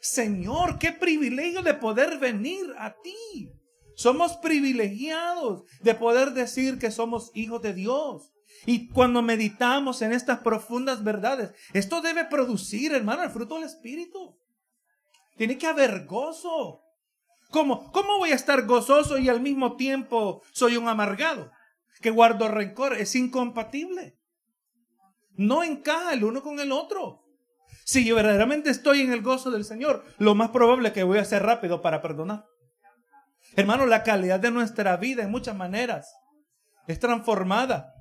Señor, 0.00 0.78
qué 0.78 0.92
privilegio 0.92 1.62
de 1.62 1.74
poder 1.74 2.18
venir 2.18 2.74
a 2.78 2.94
ti. 3.02 3.50
Somos 3.96 4.36
privilegiados 4.36 5.62
de 5.80 5.94
poder 5.94 6.32
decir 6.32 6.78
que 6.78 6.90
somos 6.90 7.30
hijos 7.34 7.62
de 7.62 7.72
Dios. 7.72 8.32
Y 8.66 8.88
cuando 8.88 9.22
meditamos 9.22 10.02
en 10.02 10.12
estas 10.12 10.40
profundas 10.40 11.04
verdades, 11.04 11.52
esto 11.72 12.00
debe 12.00 12.24
producir, 12.24 12.92
hermano, 12.92 13.22
el 13.22 13.30
fruto 13.30 13.56
del 13.56 13.64
Espíritu. 13.64 14.38
Tiene 15.36 15.58
que 15.58 15.66
haber 15.66 16.04
gozo. 16.06 16.83
¿Cómo? 17.54 17.92
¿Cómo 17.92 18.18
voy 18.18 18.32
a 18.32 18.34
estar 18.34 18.66
gozoso 18.66 19.16
y 19.16 19.28
al 19.28 19.40
mismo 19.40 19.76
tiempo 19.76 20.42
soy 20.50 20.76
un 20.76 20.88
amargado? 20.88 21.52
Que 22.00 22.10
guardo 22.10 22.48
rencor. 22.48 22.94
Es 22.94 23.14
incompatible. 23.14 24.18
No 25.36 25.62
encaja 25.62 26.14
el 26.14 26.24
uno 26.24 26.42
con 26.42 26.58
el 26.58 26.72
otro. 26.72 27.22
Si 27.84 28.04
yo 28.04 28.16
verdaderamente 28.16 28.70
estoy 28.70 29.02
en 29.02 29.12
el 29.12 29.22
gozo 29.22 29.52
del 29.52 29.64
Señor, 29.64 30.04
lo 30.18 30.34
más 30.34 30.50
probable 30.50 30.88
es 30.88 30.94
que 30.94 31.04
voy 31.04 31.18
a 31.18 31.24
ser 31.24 31.44
rápido 31.44 31.80
para 31.80 32.02
perdonar. 32.02 32.44
Hermano, 33.54 33.86
la 33.86 34.02
calidad 34.02 34.40
de 34.40 34.50
nuestra 34.50 34.96
vida 34.96 35.22
en 35.22 35.30
muchas 35.30 35.54
maneras 35.54 36.12
es 36.88 36.98
transformada. 36.98 37.94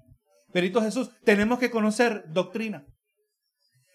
Perito 0.52 0.82
Jesús, 0.82 1.12
tenemos 1.26 1.60
que 1.60 1.70
conocer 1.70 2.24
doctrina. 2.30 2.88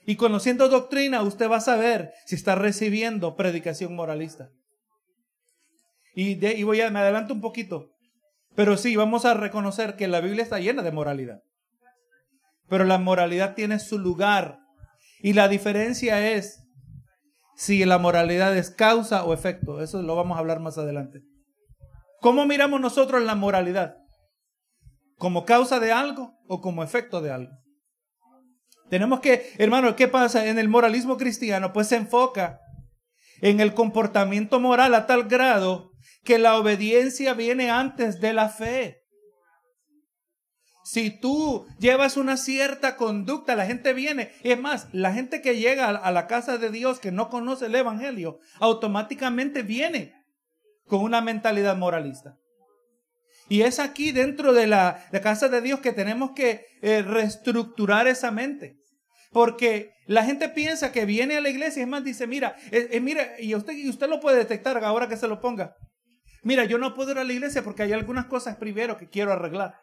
Y 0.06 0.14
conociendo 0.14 0.68
doctrina, 0.68 1.20
usted 1.22 1.50
va 1.50 1.56
a 1.56 1.60
saber 1.60 2.12
si 2.26 2.36
está 2.36 2.54
recibiendo 2.54 3.34
predicación 3.34 3.96
moralista. 3.96 4.50
Y, 6.20 6.34
de, 6.34 6.64
voy 6.64 6.80
a, 6.80 6.90
me 6.90 6.98
adelanto 6.98 7.32
un 7.32 7.40
poquito. 7.40 7.92
Pero 8.56 8.76
sí, 8.76 8.96
vamos 8.96 9.24
a 9.24 9.34
reconocer 9.34 9.94
que 9.94 10.08
la 10.08 10.20
Biblia 10.20 10.42
está 10.42 10.58
llena 10.58 10.82
de 10.82 10.90
moralidad. 10.90 11.42
Pero 12.68 12.82
la 12.82 12.98
moralidad 12.98 13.54
tiene 13.54 13.78
su 13.78 14.00
lugar. 14.00 14.58
Y 15.20 15.34
la 15.34 15.46
diferencia 15.46 16.32
es 16.32 16.64
si 17.54 17.84
la 17.84 17.98
moralidad 17.98 18.56
es 18.56 18.70
causa 18.70 19.22
o 19.22 19.32
efecto. 19.32 19.80
Eso 19.80 20.02
lo 20.02 20.16
vamos 20.16 20.36
a 20.36 20.40
hablar 20.40 20.58
más 20.58 20.76
adelante. 20.76 21.20
¿Cómo 22.20 22.46
miramos 22.46 22.80
nosotros 22.80 23.22
la 23.22 23.36
moralidad? 23.36 23.94
¿Como 25.18 25.44
causa 25.44 25.78
de 25.78 25.92
algo 25.92 26.34
o 26.48 26.60
como 26.60 26.82
efecto 26.82 27.20
de 27.20 27.30
algo? 27.30 27.52
Tenemos 28.90 29.20
que, 29.20 29.52
hermano, 29.58 29.94
¿qué 29.94 30.08
pasa 30.08 30.48
en 30.48 30.58
el 30.58 30.68
moralismo 30.68 31.16
cristiano? 31.16 31.72
Pues 31.72 31.86
se 31.86 31.94
enfoca 31.94 32.58
en 33.40 33.60
el 33.60 33.72
comportamiento 33.72 34.58
moral 34.58 34.96
a 34.96 35.06
tal 35.06 35.28
grado 35.28 35.87
que 36.28 36.38
la 36.38 36.58
obediencia 36.58 37.32
viene 37.32 37.70
antes 37.70 38.20
de 38.20 38.34
la 38.34 38.50
fe. 38.50 39.00
Si 40.84 41.08
tú 41.08 41.66
llevas 41.78 42.18
una 42.18 42.36
cierta 42.36 42.96
conducta, 42.96 43.56
la 43.56 43.64
gente 43.64 43.94
viene. 43.94 44.32
Es 44.42 44.60
más, 44.60 44.88
la 44.92 45.14
gente 45.14 45.40
que 45.40 45.56
llega 45.56 45.88
a 45.88 46.12
la 46.12 46.26
casa 46.26 46.58
de 46.58 46.68
Dios 46.70 47.00
que 47.00 47.12
no 47.12 47.30
conoce 47.30 47.64
el 47.64 47.74
Evangelio, 47.74 48.40
automáticamente 48.60 49.62
viene 49.62 50.12
con 50.86 51.00
una 51.00 51.22
mentalidad 51.22 51.78
moralista. 51.78 52.36
Y 53.48 53.62
es 53.62 53.78
aquí 53.78 54.12
dentro 54.12 54.52
de 54.52 54.66
la, 54.66 55.02
casa 55.22 55.48
de 55.48 55.62
Dios 55.62 55.80
que 55.80 55.92
tenemos 55.94 56.32
que 56.32 56.66
eh, 56.82 57.00
reestructurar 57.00 58.06
esa 58.06 58.30
mente. 58.30 58.76
Porque 59.32 59.92
la 60.04 60.24
gente 60.24 60.50
piensa 60.50 60.92
que 60.92 61.06
viene 61.06 61.38
a 61.38 61.40
la 61.40 61.48
iglesia 61.48 61.82
es 61.82 61.88
más, 61.88 62.04
dice, 62.04 62.26
mira, 62.26 62.54
eh, 62.70 62.88
eh, 62.92 63.00
mira, 63.00 63.40
y 63.40 63.54
usted, 63.54 63.72
y 63.72 63.88
usted 63.88 64.10
lo 64.10 64.20
puede 64.20 64.36
detectar 64.36 64.76
ahora 64.84 65.08
que 65.08 65.16
se 65.16 65.26
lo 65.26 65.40
ponga. 65.40 65.74
Mira, 66.42 66.64
yo 66.64 66.78
no 66.78 66.94
puedo 66.94 67.12
ir 67.12 67.18
a 67.18 67.24
la 67.24 67.32
iglesia 67.32 67.62
porque 67.62 67.82
hay 67.82 67.92
algunas 67.92 68.26
cosas 68.26 68.56
primero 68.56 68.96
que 68.96 69.08
quiero 69.08 69.32
arreglar. 69.32 69.80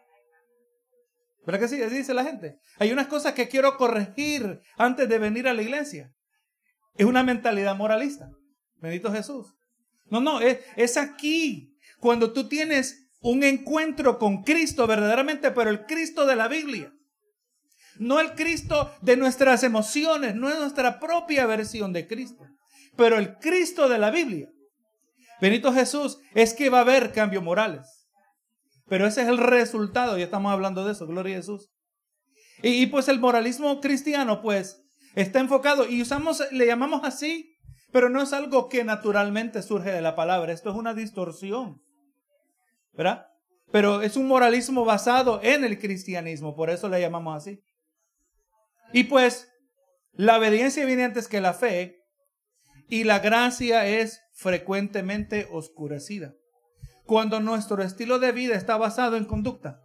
¿Verdad 1.46 1.62
que 1.62 1.68
sí? 1.68 1.82
Así 1.82 1.98
dice 1.98 2.14
la 2.14 2.24
gente. 2.24 2.58
Hay 2.80 2.92
unas 2.92 3.08
cosas 3.08 3.34
que 3.34 3.48
quiero 3.48 3.78
corregir 3.78 4.62
antes 4.78 5.08
de 5.08 5.20
venir 5.20 5.48
a 5.48 5.54
la 5.54 5.62
iglesia. 5.62 6.12
Es 6.96 7.06
una 7.06 7.24
mentalidad 7.24 7.76
moralista. 7.76 8.30
Bendito 8.78 9.12
Jesús. 9.12 9.54
No, 10.10 10.22
no, 10.22 10.42
es, 10.42 10.60
es 10.76 10.98
aquí 10.98 11.76
cuando 12.00 12.34
tú 12.34 12.48
tienes 12.48 13.10
un 13.22 13.44
encuentro 13.44 14.18
con 14.18 14.44
Cristo 14.44 14.88
verdaderamente, 14.88 15.52
pero 15.52 15.70
el 15.70 15.86
Cristo 15.86 16.26
de 16.26 16.36
la 16.36 16.48
Biblia. 16.48 16.92
No 17.98 18.20
el 18.20 18.34
Cristo 18.34 18.92
de 19.02 19.18
nuestras 19.18 19.64
emociones, 19.64 20.36
no 20.36 20.50
es 20.50 20.60
nuestra 20.60 21.00
propia 21.00 21.46
versión 21.46 21.94
de 21.94 22.08
Cristo, 22.08 22.46
pero 22.98 23.18
el 23.18 23.38
Cristo 23.38 23.88
de 23.88 23.98
la 23.98 24.12
Biblia. 24.12 24.50
Benito 25.42 25.74
Jesús 25.74 26.20
es 26.34 26.54
que 26.54 26.70
va 26.70 26.80
a 26.80 26.82
haber 26.82 27.12
cambios 27.12 27.44
morales. 27.44 28.08
Pero 28.88 29.08
ese 29.08 29.24
es 29.24 29.28
el 29.28 29.38
resultado, 29.38 30.18
ya 30.18 30.26
estamos 30.26 30.52
hablando 30.52 30.86
de 30.86 30.92
eso, 30.92 31.08
gloria 31.08 31.36
a 31.36 31.40
Jesús. 31.40 31.70
Y, 32.62 32.82
y 32.82 32.86
pues 32.86 33.08
el 33.08 33.20
moralismo 33.20 33.82
cristiano, 33.82 34.42
pues, 34.42 34.82
está 35.16 35.40
enfocado 35.40 35.88
y 35.90 36.02
usamos, 36.02 36.44
le 36.52 36.68
llamamos 36.68 37.02
así 37.04 37.56
pero 37.96 38.10
no 38.10 38.22
es 38.22 38.34
algo 38.34 38.68
que 38.68 38.84
naturalmente 38.84 39.62
surge 39.62 39.90
de 39.90 40.02
la 40.02 40.18
palabra, 40.18 40.52
esto 40.52 40.70
es 40.70 40.76
una 40.76 40.94
distorsión. 40.94 41.82
¿Verdad? 42.92 43.28
Pero 43.72 44.02
es 44.02 44.18
un 44.18 44.28
moralismo 44.28 44.84
basado 44.84 45.40
en 45.42 45.64
el 45.64 45.80
cristianismo, 45.80 46.58
por 46.58 46.70
eso 46.70 46.90
le 46.90 47.00
llamamos 47.00 47.38
así. 47.38 47.64
Y 48.92 49.06
pues 49.06 49.50
la 50.12 50.38
obediencia 50.38 50.86
viene 50.86 51.06
antes 51.06 51.30
que 51.30 51.40
la 51.40 51.54
fe 51.54 52.04
y 52.90 53.06
la 53.06 53.20
gracia 53.20 53.88
es 53.88 54.20
frecuentemente 54.36 55.48
oscurecida. 55.52 56.36
Cuando 57.06 57.40
nuestro 57.40 57.82
estilo 57.82 58.20
de 58.20 58.32
vida 58.32 58.56
está 58.56 58.78
basado 58.78 59.18
en 59.18 59.26
conducta, 59.26 59.82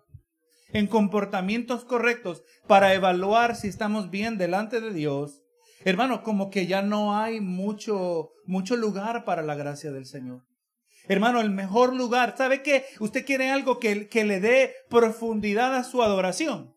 en 0.73 0.87
comportamientos 0.87 1.85
correctos 1.85 2.45
para 2.67 2.93
evaluar 2.93 3.57
si 3.57 3.69
estamos 3.69 4.11
bien 4.11 4.37
delante 4.37 4.83
de 4.83 4.93
Dios, 4.93 5.41
Hermano, 5.85 6.23
como 6.23 6.51
que 6.51 6.67
ya 6.67 6.83
no 6.83 7.17
hay 7.17 7.41
mucho, 7.41 8.33
mucho 8.45 8.77
lugar 8.77 9.25
para 9.25 9.43
la 9.43 9.55
gracia 9.55 9.91
del 9.93 10.05
Señor. 10.05 10.45
Hermano, 11.09 11.41
el 11.41 11.51
mejor 11.51 11.95
lugar, 11.95 12.35
¿sabe 12.37 12.63
qué? 12.63 12.85
Usted 13.01 13.25
quiere 13.25 13.51
algo 13.51 13.79
que, 13.79 14.09
que 14.09 14.25
le 14.25 14.41
dé 14.41 14.75
profundidad 14.91 15.75
a 15.75 15.85
su 15.85 16.03
adoración. 16.03 16.77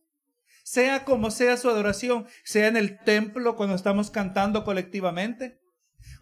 Sea 0.63 1.03
como 1.03 1.29
sea 1.29 1.57
su 1.57 1.69
adoración, 1.69 2.25
sea 2.45 2.67
en 2.67 2.77
el 2.77 2.97
templo 3.03 3.57
cuando 3.57 3.75
estamos 3.75 4.09
cantando 4.09 4.63
colectivamente, 4.63 5.59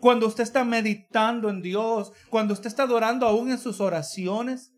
cuando 0.01 0.27
usted 0.27 0.43
está 0.43 0.65
meditando 0.65 1.50
en 1.50 1.62
Dios, 1.62 2.12
cuando 2.29 2.53
usted 2.53 2.67
está 2.67 2.84
adorando 2.84 3.27
aún 3.27 3.51
en 3.51 3.60
sus 3.60 3.79
oraciones. 3.79 4.74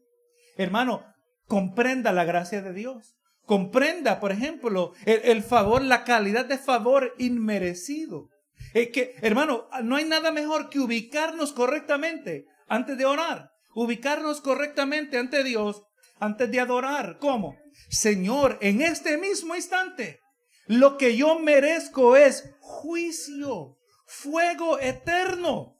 Hermano, 0.57 1.03
comprenda 1.47 2.11
la 2.11 2.25
gracia 2.25 2.61
de 2.61 2.73
Dios. 2.73 3.15
Comprenda, 3.45 4.19
por 4.19 4.31
ejemplo, 4.31 4.93
el, 5.05 5.41
favor, 5.41 5.81
la 5.81 6.03
calidad 6.03 6.45
de 6.45 6.57
favor 6.57 7.13
inmerecido. 7.17 8.29
Es 8.73 8.89
que, 8.89 9.15
hermano, 9.21 9.67
no 9.83 9.95
hay 9.95 10.05
nada 10.05 10.31
mejor 10.31 10.69
que 10.69 10.79
ubicarnos 10.79 11.53
correctamente 11.53 12.45
antes 12.67 12.97
de 12.97 13.05
orar. 13.05 13.49
Ubicarnos 13.75 14.41
correctamente 14.41 15.17
ante 15.17 15.43
Dios 15.43 15.83
antes 16.19 16.51
de 16.51 16.59
adorar. 16.59 17.17
¿Cómo? 17.19 17.55
Señor, 17.89 18.57
en 18.61 18.81
este 18.81 19.17
mismo 19.17 19.55
instante, 19.55 20.19
lo 20.67 20.97
que 20.97 21.15
yo 21.15 21.39
merezco 21.39 22.15
es 22.15 22.53
juicio, 22.59 23.77
fuego 24.13 24.79
eterno. 24.79 25.75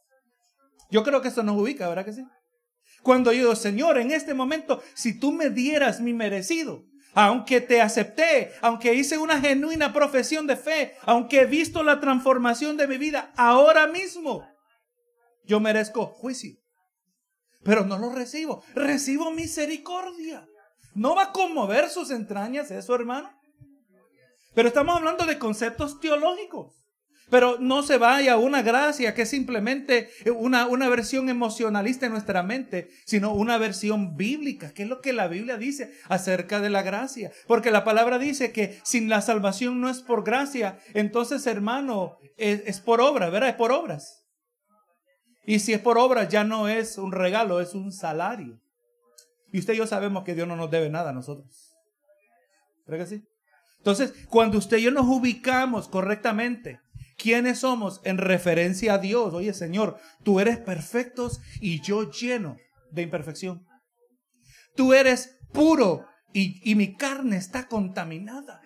Yo 0.90 1.04
creo 1.04 1.22
que 1.22 1.28
eso 1.28 1.44
nos 1.44 1.58
ubica, 1.58 1.88
¿verdad 1.88 2.06
que 2.06 2.14
sí? 2.14 2.26
Cuando 3.02 3.32
yo 3.32 3.40
digo, 3.40 3.56
Señor, 3.56 3.98
en 3.98 4.12
este 4.12 4.34
momento, 4.34 4.82
si 4.96 5.20
tú 5.20 5.32
me 5.32 5.50
dieras 5.50 6.00
mi 6.00 6.14
merecido, 6.14 6.86
aunque 7.14 7.62
te 7.62 7.82
acepté, 7.82 8.52
aunque 8.62 8.94
hice 8.94 9.18
una 9.18 9.40
genuina 9.40 9.94
profesión 9.94 10.48
de 10.48 10.56
fe, 10.56 10.96
aunque 11.04 11.42
he 11.42 11.46
visto 11.46 11.84
la 11.84 12.00
transformación 12.00 12.76
de 12.76 12.88
mi 12.88 12.98
vida 12.98 13.32
ahora 13.36 13.88
mismo, 13.88 14.48
yo 15.46 15.60
merezco 15.60 16.08
juicio. 16.08 16.58
Pero 17.64 17.86
no 17.86 17.98
lo 17.98 18.10
recibo, 18.10 18.64
recibo 18.74 19.32
misericordia. 19.32 20.48
¿No 20.96 21.16
va 21.16 21.24
a 21.24 21.32
conmover 21.32 21.90
sus 21.90 22.12
entrañas 22.12 22.72
eso, 22.72 22.96
hermano? 22.96 23.32
Pero 24.54 24.68
estamos 24.68 24.96
hablando 24.96 25.26
de 25.26 25.40
conceptos 25.40 26.00
teológicos. 26.00 26.83
Pero 27.34 27.58
no 27.60 27.82
se 27.82 27.98
vaya 27.98 28.38
una 28.38 28.62
gracia 28.62 29.16
que 29.16 29.24
es 29.24 29.30
simplemente 29.32 30.12
una, 30.36 30.68
una 30.68 30.88
versión 30.88 31.30
emocionalista 31.30 32.06
en 32.06 32.12
nuestra 32.12 32.44
mente, 32.44 32.92
sino 33.08 33.34
una 33.34 33.58
versión 33.58 34.16
bíblica, 34.16 34.72
que 34.72 34.84
es 34.84 34.88
lo 34.88 35.02
que 35.02 35.14
la 35.14 35.28
Biblia 35.28 35.58
dice 35.58 35.96
acerca 36.10 36.62
de 36.62 36.70
la 36.70 36.84
gracia. 36.84 37.32
Porque 37.48 37.72
la 37.72 37.84
palabra 37.84 38.20
dice 38.20 38.52
que 38.52 38.80
sin 38.84 39.10
la 39.10 39.22
salvación 39.22 39.82
no 39.82 39.90
es 39.90 40.04
por 40.04 40.24
gracia, 40.24 40.78
entonces 40.94 41.48
hermano, 41.48 42.20
es, 42.38 42.62
es 42.68 42.80
por 42.80 43.02
obra, 43.02 43.32
¿verdad? 43.32 43.50
Es 43.50 43.56
por 43.56 43.72
obras. 43.72 44.28
Y 45.44 45.58
si 45.58 45.74
es 45.74 45.80
por 45.80 45.98
obras, 45.98 46.30
ya 46.30 46.44
no 46.44 46.68
es 46.68 47.00
un 47.00 47.12
regalo, 47.12 47.62
es 47.62 47.74
un 47.74 47.92
salario. 47.92 48.62
Y 49.52 49.58
usted 49.58 49.74
y 49.74 49.78
yo 49.78 49.88
sabemos 49.88 50.24
que 50.24 50.36
Dios 50.36 50.48
no 50.48 50.56
nos 50.56 50.70
debe 50.70 50.92
nada 50.92 51.10
a 51.10 51.14
nosotros. 51.14 51.74
¿Verdad 52.86 53.06
que 53.06 53.10
sí? 53.10 53.24
Entonces, 53.80 54.14
cuando 54.30 54.60
usted 54.60 54.78
y 54.78 54.84
yo 54.84 54.92
nos 54.92 55.08
ubicamos 55.08 55.88
correctamente 55.88 56.80
¿Quiénes 57.18 57.60
somos 57.60 58.02
en 58.04 58.18
referencia 58.18 58.96
a 58.96 58.98
Dios? 58.98 59.34
Oye, 59.34 59.54
Señor, 59.54 59.98
tú 60.24 60.40
eres 60.40 60.58
perfectos 60.58 61.42
y 61.62 61.82
yo 61.82 62.10
lleno 62.12 62.58
de 62.92 63.04
imperfección. 63.04 63.66
Tú 64.76 64.94
eres 64.94 65.40
puro 65.52 66.06
y, 66.34 66.60
y 66.70 66.76
mi 66.76 66.96
carne 66.96 67.38
está 67.38 67.68
contaminada. 67.68 68.62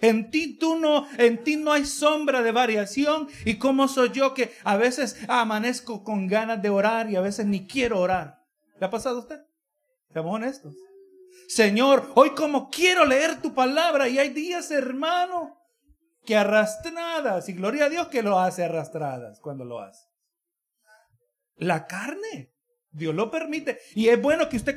En 0.00 0.30
ti 0.30 0.58
tú 0.58 0.78
no, 0.78 1.06
en 1.18 1.42
ti 1.42 1.56
no 1.56 1.72
hay 1.72 1.84
sombra 1.84 2.42
de 2.42 2.52
variación. 2.52 3.28
¿Y 3.44 3.54
cómo 3.54 3.88
soy 3.88 4.10
yo 4.12 4.34
que 4.34 4.52
a 4.64 4.76
veces 4.76 5.16
amanezco 5.28 6.04
con 6.04 6.26
ganas 6.26 6.60
de 6.60 6.70
orar 6.70 7.10
y 7.10 7.16
a 7.16 7.20
veces 7.20 7.46
ni 7.46 7.66
quiero 7.66 8.00
orar? 8.00 8.42
¿Le 8.78 8.86
ha 8.86 8.90
pasado 8.90 9.20
usted? 9.20 9.40
Seamos 10.12 10.34
honestos. 10.34 10.74
Señor, 11.48 12.10
hoy 12.14 12.30
como 12.30 12.68
quiero 12.70 13.04
leer 13.04 13.40
tu 13.40 13.54
palabra 13.54 14.08
y 14.08 14.18
hay 14.18 14.30
días, 14.30 14.70
hermano, 14.70 15.56
que 16.26 16.36
arrastradas. 16.36 17.48
Y 17.48 17.54
gloria 17.54 17.86
a 17.86 17.88
Dios 17.88 18.08
que 18.08 18.22
lo 18.22 18.38
hace 18.38 18.64
arrastradas 18.64 19.40
cuando 19.40 19.64
lo 19.64 19.80
hace. 19.80 20.06
La 21.56 21.86
carne. 21.86 22.52
Dios 22.90 23.14
lo 23.14 23.30
permite. 23.30 23.78
Y 23.94 24.08
es 24.08 24.20
bueno 24.20 24.48
que 24.48 24.56
usted 24.56 24.76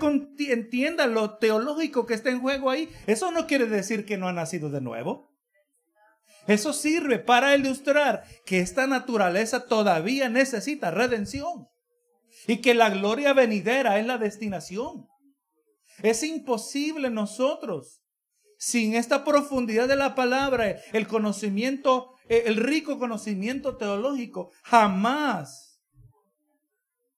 entienda 0.50 1.08
lo 1.08 1.38
teológico 1.38 2.06
que 2.06 2.14
está 2.14 2.30
en 2.30 2.42
juego 2.42 2.70
ahí. 2.70 2.90
Eso 3.08 3.32
no 3.32 3.48
quiere 3.48 3.66
decir 3.66 4.06
que 4.06 4.18
no 4.18 4.28
ha 4.28 4.34
nacido 4.34 4.70
de 4.70 4.82
nuevo. 4.82 5.30
Eso 6.48 6.74
sirve 6.74 7.20
para 7.20 7.56
ilustrar 7.56 8.24
que 8.46 8.60
esta 8.60 8.88
naturaleza 8.88 9.68
todavía 9.68 10.30
necesita 10.30 10.92
redención. 10.92 11.68
Y 12.48 12.58
que 12.58 12.74
la 12.74 12.90
gloria 12.90 13.34
venidera 13.34 14.00
es 14.00 14.06
la 14.06 14.18
destinación. 14.18 15.08
Es 16.02 16.24
imposible 16.24 17.10
nosotros 17.10 18.02
sin 18.60 18.94
esta 18.94 19.24
profundidad 19.24 19.88
de 19.88 19.96
la 19.96 20.16
palabra, 20.16 20.76
el 20.92 21.08
conocimiento, 21.08 22.14
eh, 22.28 22.44
el 22.46 22.58
rico 22.58 23.00
conocimiento 23.00 23.78
teológico, 23.78 24.52
jamás 24.64 25.82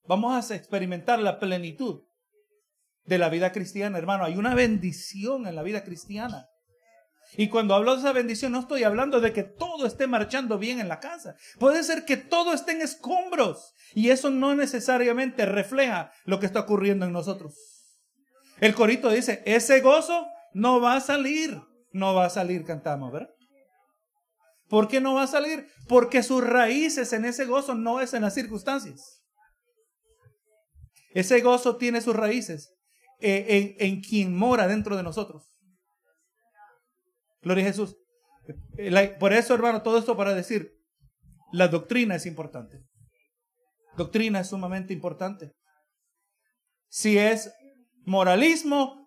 vamos 0.07 0.51
a 0.51 0.55
experimentar 0.55 1.17
la 1.19 1.39
plenitud 1.39 2.03
de 3.05 3.17
la 3.17 3.29
vida 3.29 3.51
cristiana, 3.51 3.97
hermano. 3.97 4.23
Hay 4.23 4.37
una 4.37 4.53
bendición 4.53 5.47
en 5.47 5.55
la 5.55 5.63
vida 5.63 5.83
cristiana. 5.83 6.47
Y 7.33 7.49
cuando 7.49 7.73
hablo 7.73 7.95
de 7.95 8.01
esa 8.01 8.11
bendición, 8.11 8.51
no 8.51 8.59
estoy 8.59 8.83
hablando 8.83 9.19
de 9.19 9.33
que 9.33 9.41
todo 9.41 9.87
esté 9.87 10.05
marchando 10.05 10.59
bien 10.59 10.79
en 10.79 10.89
la 10.89 10.99
casa. 10.99 11.35
Puede 11.57 11.83
ser 11.83 12.05
que 12.05 12.17
todo 12.17 12.53
esté 12.53 12.73
en 12.73 12.83
escombros. 12.83 13.73
Y 13.95 14.11
eso 14.11 14.29
no 14.29 14.53
necesariamente 14.53 15.47
refleja 15.47 16.11
lo 16.25 16.39
que 16.39 16.45
está 16.45 16.59
ocurriendo 16.59 17.07
en 17.07 17.13
nosotros. 17.13 17.55
El 18.59 18.75
corito 18.75 19.09
dice, 19.09 19.41
ese 19.47 19.79
gozo 19.79 20.27
no 20.53 20.81
va 20.81 20.95
a 20.95 21.01
salir. 21.01 21.61
No 21.93 22.13
va 22.15 22.25
a 22.25 22.29
salir, 22.29 22.63
cantamos, 22.63 23.11
¿verdad? 23.11 23.29
¿Por 24.69 24.87
qué 24.87 25.01
no 25.01 25.15
va 25.15 25.23
a 25.23 25.27
salir? 25.27 25.67
Porque 25.89 26.23
sus 26.23 26.41
raíces 26.41 27.11
en 27.11 27.25
ese 27.25 27.45
gozo 27.45 27.75
no 27.75 27.99
es 27.99 28.13
en 28.13 28.21
las 28.21 28.33
circunstancias. 28.33 29.21
Ese 31.13 31.41
gozo 31.41 31.75
tiene 31.75 31.99
sus 31.99 32.15
raíces 32.15 32.73
en, 33.19 33.75
en 33.79 34.01
quien 34.01 34.33
mora 34.33 34.67
dentro 34.67 34.95
de 34.95 35.03
nosotros. 35.03 35.43
Gloria 37.41 37.65
a 37.65 37.67
Jesús. 37.67 37.97
Por 39.19 39.33
eso, 39.33 39.53
hermano, 39.53 39.81
todo 39.81 39.97
esto 39.97 40.15
para 40.15 40.33
decir, 40.33 40.71
la 41.51 41.67
doctrina 41.67 42.15
es 42.15 42.25
importante. 42.25 42.79
Doctrina 43.97 44.39
es 44.39 44.47
sumamente 44.47 44.93
importante. 44.93 45.51
Si 46.87 47.17
es 47.17 47.51
moralismo, 48.05 49.00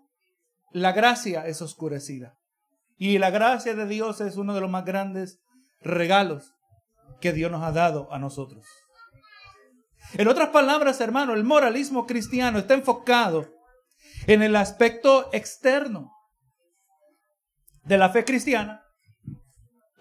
la 0.74 0.92
gracia 0.92 1.46
es 1.46 1.62
oscurecida. 1.62 2.36
Y 2.98 3.18
la 3.18 3.30
gracia 3.30 3.74
de 3.74 3.86
Dios 3.86 4.20
es 4.20 4.36
uno 4.36 4.54
de 4.54 4.60
los 4.60 4.68
más 4.68 4.84
grandes 4.84 5.40
regalos 5.80 6.52
que 7.20 7.32
Dios 7.32 7.50
nos 7.50 7.62
ha 7.62 7.70
dado 7.70 8.12
a 8.12 8.18
nosotros. 8.18 8.66
En 10.14 10.26
otras 10.26 10.48
palabras, 10.48 11.00
hermano, 11.00 11.34
el 11.34 11.44
moralismo 11.44 12.06
cristiano 12.06 12.58
está 12.58 12.74
enfocado 12.74 13.48
en 14.26 14.42
el 14.42 14.56
aspecto 14.56 15.32
externo 15.32 16.10
de 17.84 17.96
la 17.96 18.10
fe 18.10 18.24
cristiana 18.24 18.82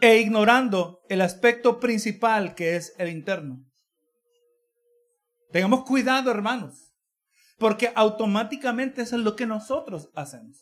e 0.02 0.18
ignorando 0.18 1.02
el 1.08 1.22
aspecto 1.22 1.80
principal 1.80 2.56
que 2.56 2.76
es 2.78 2.96
el 2.98 3.10
interno. 3.10 3.64
Tengamos 5.52 5.84
cuidado, 5.84 6.32
hermanos. 6.32 6.83
Porque 7.58 7.92
automáticamente 7.96 9.02
eso 9.02 9.16
es 9.16 9.22
lo 9.22 9.36
que 9.36 9.46
nosotros 9.46 10.10
hacemos. 10.16 10.58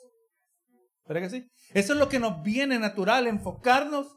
¿Verdad 1.08 1.24
que 1.24 1.30
sí? 1.30 1.48
Eso 1.74 1.94
es 1.94 2.00
lo 2.00 2.10
que 2.10 2.20
nos 2.20 2.42
viene 2.42 2.80
natural, 2.80 3.28
enfocarnos 3.28 4.08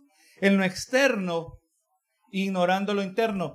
en 0.41 0.57
lo 0.57 0.65
externo, 0.65 1.59
ignorando 2.31 2.95
lo 2.95 3.03
interno. 3.03 3.55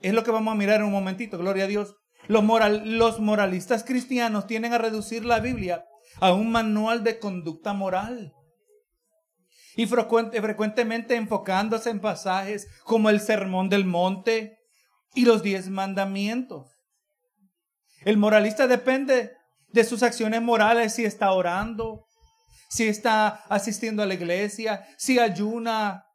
Es 0.00 0.14
lo 0.14 0.22
que 0.24 0.30
vamos 0.30 0.52
a 0.52 0.56
mirar 0.56 0.80
en 0.80 0.86
un 0.86 0.92
momentito, 0.92 1.38
gloria 1.38 1.64
a 1.64 1.68
Dios. 1.68 1.96
Los, 2.26 2.44
moral, 2.44 2.98
los 2.98 3.20
moralistas 3.20 3.84
cristianos 3.84 4.46
tienden 4.46 4.72
a 4.72 4.78
reducir 4.78 5.24
la 5.24 5.40
Biblia 5.40 5.84
a 6.20 6.32
un 6.32 6.50
manual 6.50 7.04
de 7.04 7.18
conducta 7.18 7.72
moral. 7.72 8.32
Y 9.76 9.86
frecuentemente 9.86 11.14
enfocándose 11.14 11.90
en 11.90 12.00
pasajes 12.00 12.66
como 12.84 13.10
el 13.10 13.20
Sermón 13.20 13.68
del 13.68 13.84
Monte 13.84 14.58
y 15.14 15.24
los 15.24 15.42
diez 15.42 15.68
mandamientos. 15.68 16.77
El 18.04 18.16
moralista 18.16 18.66
depende 18.66 19.32
de 19.68 19.84
sus 19.84 20.02
acciones 20.02 20.40
morales, 20.42 20.94
si 20.94 21.04
está 21.04 21.32
orando, 21.32 22.06
si 22.68 22.86
está 22.86 23.28
asistiendo 23.48 24.02
a 24.02 24.06
la 24.06 24.14
iglesia, 24.14 24.86
si 24.96 25.18
ayuna, 25.18 26.06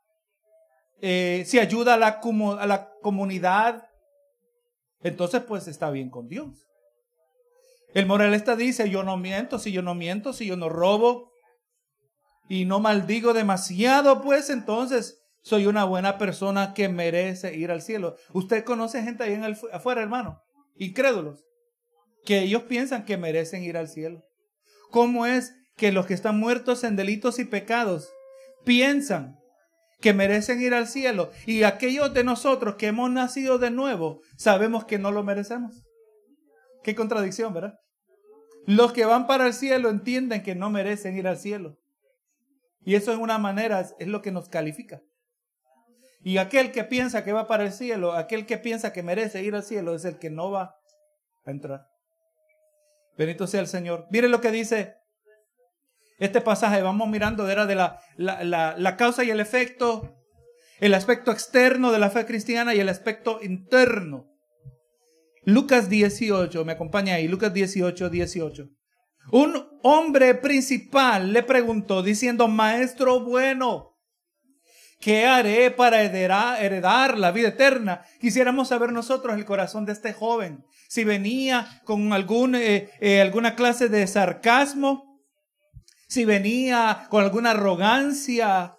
eh, 1.02 1.44
si 1.46 1.60
ayuda 1.60 1.96
a 1.96 1.98
la, 1.98 2.22
a 2.60 2.68
la 2.68 2.90
comunidad. 3.02 3.84
Entonces, 5.02 5.42
pues 5.42 5.68
está 5.68 5.92
bien 5.92 6.10
con 6.10 6.28
Dios. 6.28 6.68
El 7.94 8.06
moralista 8.06 8.56
dice, 8.56 8.90
yo 8.90 9.04
no 9.04 9.18
miento, 9.18 9.60
si 9.60 9.72
yo 9.72 9.82
no 9.82 9.94
miento, 9.94 10.34
si 10.34 10.48
yo 10.48 10.56
no 10.56 10.70
robo 10.70 11.32
y 12.50 12.66
no 12.66 12.80
maldigo 12.80 13.34
demasiado, 13.34 14.22
pues 14.22 14.50
entonces 14.50 15.20
soy 15.42 15.68
una 15.68 15.84
buena 15.84 16.18
persona 16.18 16.74
que 16.74 16.90
merece 16.90 17.56
ir 17.56 17.70
al 17.70 17.82
cielo. 17.82 18.16
Usted 18.32 18.64
conoce 18.64 19.04
gente 19.04 19.24
ahí 19.24 19.34
en 19.34 19.44
el, 19.44 19.58
afuera, 19.72 20.02
hermano, 20.02 20.42
incrédulos 20.76 21.44
que 22.26 22.42
ellos 22.42 22.64
piensan 22.64 23.06
que 23.06 23.18
merecen 23.18 23.64
ir 23.64 23.78
al 23.78 23.88
cielo. 23.88 24.24
¿Cómo 24.92 25.26
es 25.26 25.54
que 25.76 25.92
los 25.92 26.06
que 26.06 26.14
están 26.14 26.40
muertos 26.40 26.84
en 26.84 26.96
delitos 26.96 27.40
y 27.40 27.46
pecados 27.46 28.12
piensan 28.64 29.40
que 30.00 30.14
merecen 30.14 30.62
ir 30.62 30.74
al 30.74 30.88
cielo 30.88 31.32
y 31.46 31.64
aquellos 31.64 32.14
de 32.14 32.24
nosotros 32.24 32.76
que 32.76 32.88
hemos 32.88 33.10
nacido 33.10 33.58
de 33.58 33.72
nuevo 33.72 34.22
sabemos 34.38 34.86
que 34.86 35.00
no 35.00 35.12
lo 35.12 35.24
merecemos? 35.24 35.84
Qué 36.84 36.96
contradicción, 36.96 37.54
¿verdad? 37.54 37.76
Los 38.66 38.94
que 38.94 39.06
van 39.06 39.28
para 39.28 39.48
el 39.48 39.54
cielo 39.54 39.90
entienden 39.90 40.44
que 40.44 40.56
no 40.56 40.70
merecen 40.70 41.18
ir 41.18 41.28
al 41.28 41.38
cielo. 41.38 41.78
Y 42.86 42.96
eso 42.96 43.14
en 43.14 43.20
una 43.20 43.38
manera 43.38 43.88
es 43.98 44.08
lo 44.08 44.22
que 44.22 44.32
nos 44.32 44.50
califica. 44.50 45.02
Y 46.22 46.38
aquel 46.38 46.72
que 46.72 46.84
piensa 46.84 47.24
que 47.24 47.34
va 47.34 47.48
para 47.48 47.66
el 47.66 47.74
cielo, 47.74 48.14
aquel 48.14 48.46
que 48.46 48.58
piensa 48.58 48.94
que 48.94 49.04
merece 49.04 49.44
ir 49.44 49.56
al 49.56 49.64
cielo, 49.64 49.94
es 49.96 50.06
el 50.06 50.20
que 50.20 50.30
no 50.30 50.52
va 50.52 50.76
a 51.46 51.52
entrar. 51.52 51.93
Bendito 53.18 53.48
sea 53.48 53.62
el 53.62 53.68
Señor. 53.68 54.08
Mire 54.10 54.28
lo 54.28 54.42
que 54.42 54.52
dice 54.52 54.96
este 56.20 56.42
pasaje. 56.42 56.82
Vamos 56.82 57.08
mirando, 57.10 57.50
era 57.50 57.66
de 57.66 57.76
la, 57.76 58.00
la, 58.18 58.76
la, 58.78 58.98
causa 58.98 59.24
y 59.24 59.30
el 59.30 59.40
efecto, 59.40 60.16
el 60.80 60.94
aspecto 60.94 61.32
externo 61.32 61.92
de 61.92 62.00
la 62.00 62.10
fe 62.10 62.26
cristiana 62.26 62.74
y 62.74 62.80
el 62.80 62.90
aspecto 62.90 63.40
interno. 63.42 64.30
Lucas 65.46 65.90
18, 65.90 66.64
me 66.64 66.74
acompaña 66.74 67.16
ahí, 67.16 67.28
Lucas 67.28 67.54
18, 67.54 68.10
18. 68.10 68.70
Un 69.32 69.80
hombre 69.84 70.36
principal 70.36 71.34
le 71.34 71.44
preguntó 71.44 72.02
diciendo, 72.02 72.48
maestro 72.48 73.20
bueno, 73.20 73.94
¿Qué 75.04 75.26
haré 75.26 75.70
para 75.70 76.02
heredar, 76.02 77.18
la 77.18 77.32
vida 77.34 77.50
eterna? 77.50 78.06
Quisiéramos 78.22 78.70
saber 78.70 78.94
nosotros 78.94 79.36
el 79.36 79.44
corazón 79.44 79.86
de 79.86 79.92
este 79.92 80.14
joven. 80.14 80.64
Si 80.94 81.06
venía 81.06 81.82
con 81.86 82.54
eh, 82.54 82.92
eh, 83.00 83.20
alguna 83.20 83.56
clase 83.56 83.90
de 83.90 84.06
sarcasmo, 84.06 85.20
si 86.08 86.24
venía 86.24 87.08
con 87.10 87.24
alguna 87.24 87.50
arrogancia, 87.50 88.76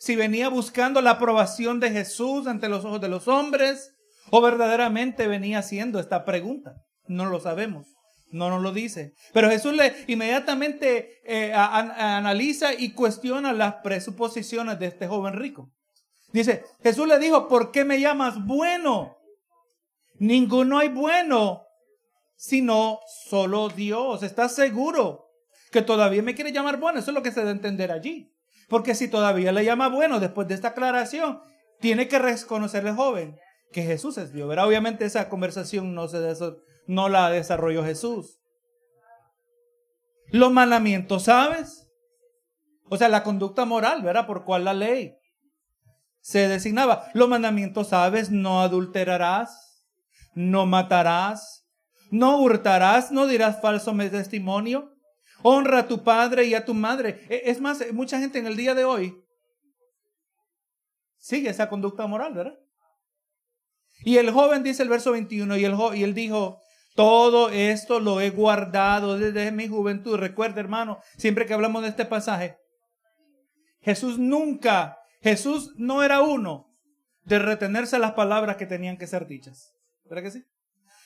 si 0.00 0.16
venía 0.16 0.48
buscando 0.48 1.00
la 1.00 1.10
aprobación 1.10 1.78
de 1.78 1.92
Jesús 1.92 2.48
ante 2.48 2.68
los 2.68 2.84
ojos 2.84 3.00
de 3.00 3.08
los 3.08 3.28
hombres 3.28 3.94
o 4.30 4.40
verdaderamente 4.40 5.28
venía 5.28 5.60
haciendo 5.60 6.00
esta 6.00 6.24
pregunta. 6.24 6.74
No 7.06 7.26
lo 7.26 7.38
sabemos. 7.38 7.86
No 8.32 8.50
nos 8.50 8.60
lo 8.60 8.72
dice. 8.72 9.12
Pero 9.32 9.48
Jesús 9.48 9.72
le 9.72 9.94
inmediatamente 10.08 11.20
eh, 11.24 11.52
analiza 11.54 12.74
y 12.74 12.90
cuestiona 12.90 13.52
las 13.52 13.74
presuposiciones 13.84 14.80
de 14.80 14.86
este 14.86 15.06
joven 15.06 15.34
rico. 15.34 15.70
Dice, 16.32 16.64
Jesús 16.82 17.06
le 17.06 17.20
dijo, 17.20 17.46
¿por 17.46 17.70
qué 17.70 17.84
me 17.84 18.00
llamas 18.00 18.44
bueno? 18.44 19.21
Ninguno 20.22 20.78
hay 20.78 20.88
bueno, 20.88 21.66
sino 22.36 23.00
solo 23.28 23.68
Dios. 23.70 24.22
¿Estás 24.22 24.54
seguro 24.54 25.32
que 25.72 25.82
todavía 25.82 26.22
me 26.22 26.36
quiere 26.36 26.52
llamar 26.52 26.78
bueno? 26.78 27.00
Eso 27.00 27.10
es 27.10 27.14
lo 27.16 27.24
que 27.24 27.32
se 27.32 27.40
debe 27.40 27.50
entender 27.50 27.90
allí. 27.90 28.32
Porque 28.68 28.94
si 28.94 29.08
todavía 29.08 29.50
le 29.50 29.64
llama 29.64 29.88
bueno 29.88 30.20
después 30.20 30.46
de 30.46 30.54
esta 30.54 30.68
aclaración, 30.68 31.40
tiene 31.80 32.06
que 32.06 32.20
reconocer 32.20 32.86
el 32.86 32.94
joven 32.94 33.36
que 33.72 33.82
Jesús 33.82 34.16
es 34.16 34.32
Dios. 34.32 34.48
¿verdad? 34.48 34.68
Obviamente 34.68 35.06
esa 35.06 35.28
conversación 35.28 35.92
no, 35.92 36.06
se 36.06 36.20
no 36.86 37.08
la 37.08 37.28
desarrolló 37.28 37.82
Jesús. 37.84 38.38
Los 40.28 40.52
mandamientos, 40.52 41.24
¿sabes? 41.24 41.88
O 42.88 42.96
sea, 42.96 43.08
la 43.08 43.24
conducta 43.24 43.64
moral, 43.64 44.02
¿verdad? 44.02 44.28
Por 44.28 44.44
cual 44.44 44.66
la 44.66 44.72
ley 44.72 45.16
se 46.20 46.46
designaba. 46.46 47.10
Los 47.12 47.28
mandamientos, 47.28 47.88
¿sabes? 47.88 48.30
No 48.30 48.62
adulterarás, 48.62 49.71
no 50.34 50.66
matarás, 50.66 51.66
no 52.10 52.38
hurtarás, 52.38 53.10
no 53.10 53.26
dirás 53.26 53.60
falso 53.60 53.94
testimonio, 53.96 54.92
honra 55.42 55.80
a 55.80 55.88
tu 55.88 56.02
padre 56.02 56.44
y 56.44 56.54
a 56.54 56.64
tu 56.64 56.74
madre. 56.74 57.26
E, 57.28 57.42
es 57.46 57.60
más, 57.60 57.84
mucha 57.92 58.18
gente 58.18 58.38
en 58.38 58.46
el 58.46 58.56
día 58.56 58.74
de 58.74 58.84
hoy 58.84 59.16
sigue 61.18 61.50
esa 61.50 61.68
conducta 61.68 62.06
moral, 62.06 62.34
¿verdad? 62.34 62.58
Y 64.04 64.16
el 64.16 64.30
joven 64.30 64.62
dice 64.62 64.82
el 64.82 64.88
verso 64.88 65.12
21, 65.12 65.56
y, 65.56 65.64
el 65.64 65.76
y 65.94 66.02
él 66.02 66.14
dijo, 66.14 66.60
todo 66.94 67.48
esto 67.50 68.00
lo 68.00 68.20
he 68.20 68.30
guardado 68.30 69.16
desde 69.16 69.52
mi 69.52 69.68
juventud. 69.68 70.16
Recuerda, 70.16 70.60
hermano, 70.60 70.98
siempre 71.16 71.46
que 71.46 71.54
hablamos 71.54 71.82
de 71.82 71.88
este 71.88 72.04
pasaje, 72.04 72.56
Jesús 73.80 74.18
nunca, 74.18 74.98
Jesús 75.22 75.72
no 75.76 76.02
era 76.02 76.20
uno 76.20 76.68
de 77.24 77.38
retenerse 77.38 77.98
las 77.98 78.12
palabras 78.12 78.56
que 78.56 78.66
tenían 78.66 78.98
que 78.98 79.06
ser 79.06 79.26
dichas. 79.26 79.72
¿Verdad 80.12 80.24
que 80.24 80.40
sí? 80.40 80.44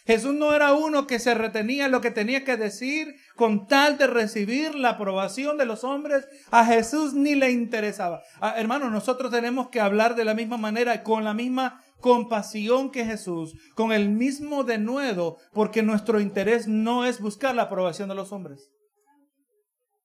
Jesús 0.05 0.35
no 0.35 0.53
era 0.53 0.73
uno 0.73 1.07
que 1.07 1.21
se 1.21 1.33
retenía 1.33 1.87
lo 1.87 2.01
que 2.01 2.11
tenía 2.11 2.45
que 2.45 2.57
decir 2.57 3.15
con 3.37 3.69
tal 3.69 3.99
de 3.99 4.09
recibir 4.09 4.75
la 4.75 4.91
aprobación 4.91 5.57
de 5.59 5.65
los 5.65 5.85
hombres. 5.85 6.27
A 6.51 6.65
Jesús 6.65 7.15
ni 7.15 7.37
le 7.37 7.53
interesaba. 7.53 8.25
Ah, 8.41 8.55
hermano, 8.57 8.91
nosotros 8.91 9.31
tenemos 9.31 9.69
que 9.69 9.79
hablar 9.79 10.17
de 10.17 10.25
la 10.25 10.35
misma 10.35 10.57
manera, 10.57 11.05
con 11.05 11.23
la 11.23 11.35
misma 11.35 11.85
compasión 12.01 12.91
que 12.91 13.05
Jesús, 13.05 13.55
con 13.77 13.93
el 13.93 14.09
mismo 14.09 14.65
denuedo, 14.65 15.37
porque 15.53 15.85
nuestro 15.85 16.19
interés 16.19 16.67
no 16.67 17.05
es 17.05 17.21
buscar 17.21 17.55
la 17.55 17.63
aprobación 17.63 18.09
de 18.09 18.17
los 18.17 18.33
hombres. 18.33 18.73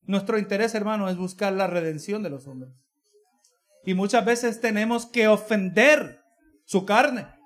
Nuestro 0.03 0.37
interés, 0.37 0.75
hermano, 0.75 1.09
es 1.09 1.17
buscar 1.17 1.53
la 1.53 1.65
redención 1.65 2.21
de 2.21 2.29
los 2.29 2.45
hombres. 2.45 2.71
Y 3.83 3.95
muchas 3.95 4.23
veces 4.25 4.61
tenemos 4.61 5.07
que 5.07 5.27
ofender 5.27 6.21
su 6.65 6.85
carne 6.85 7.40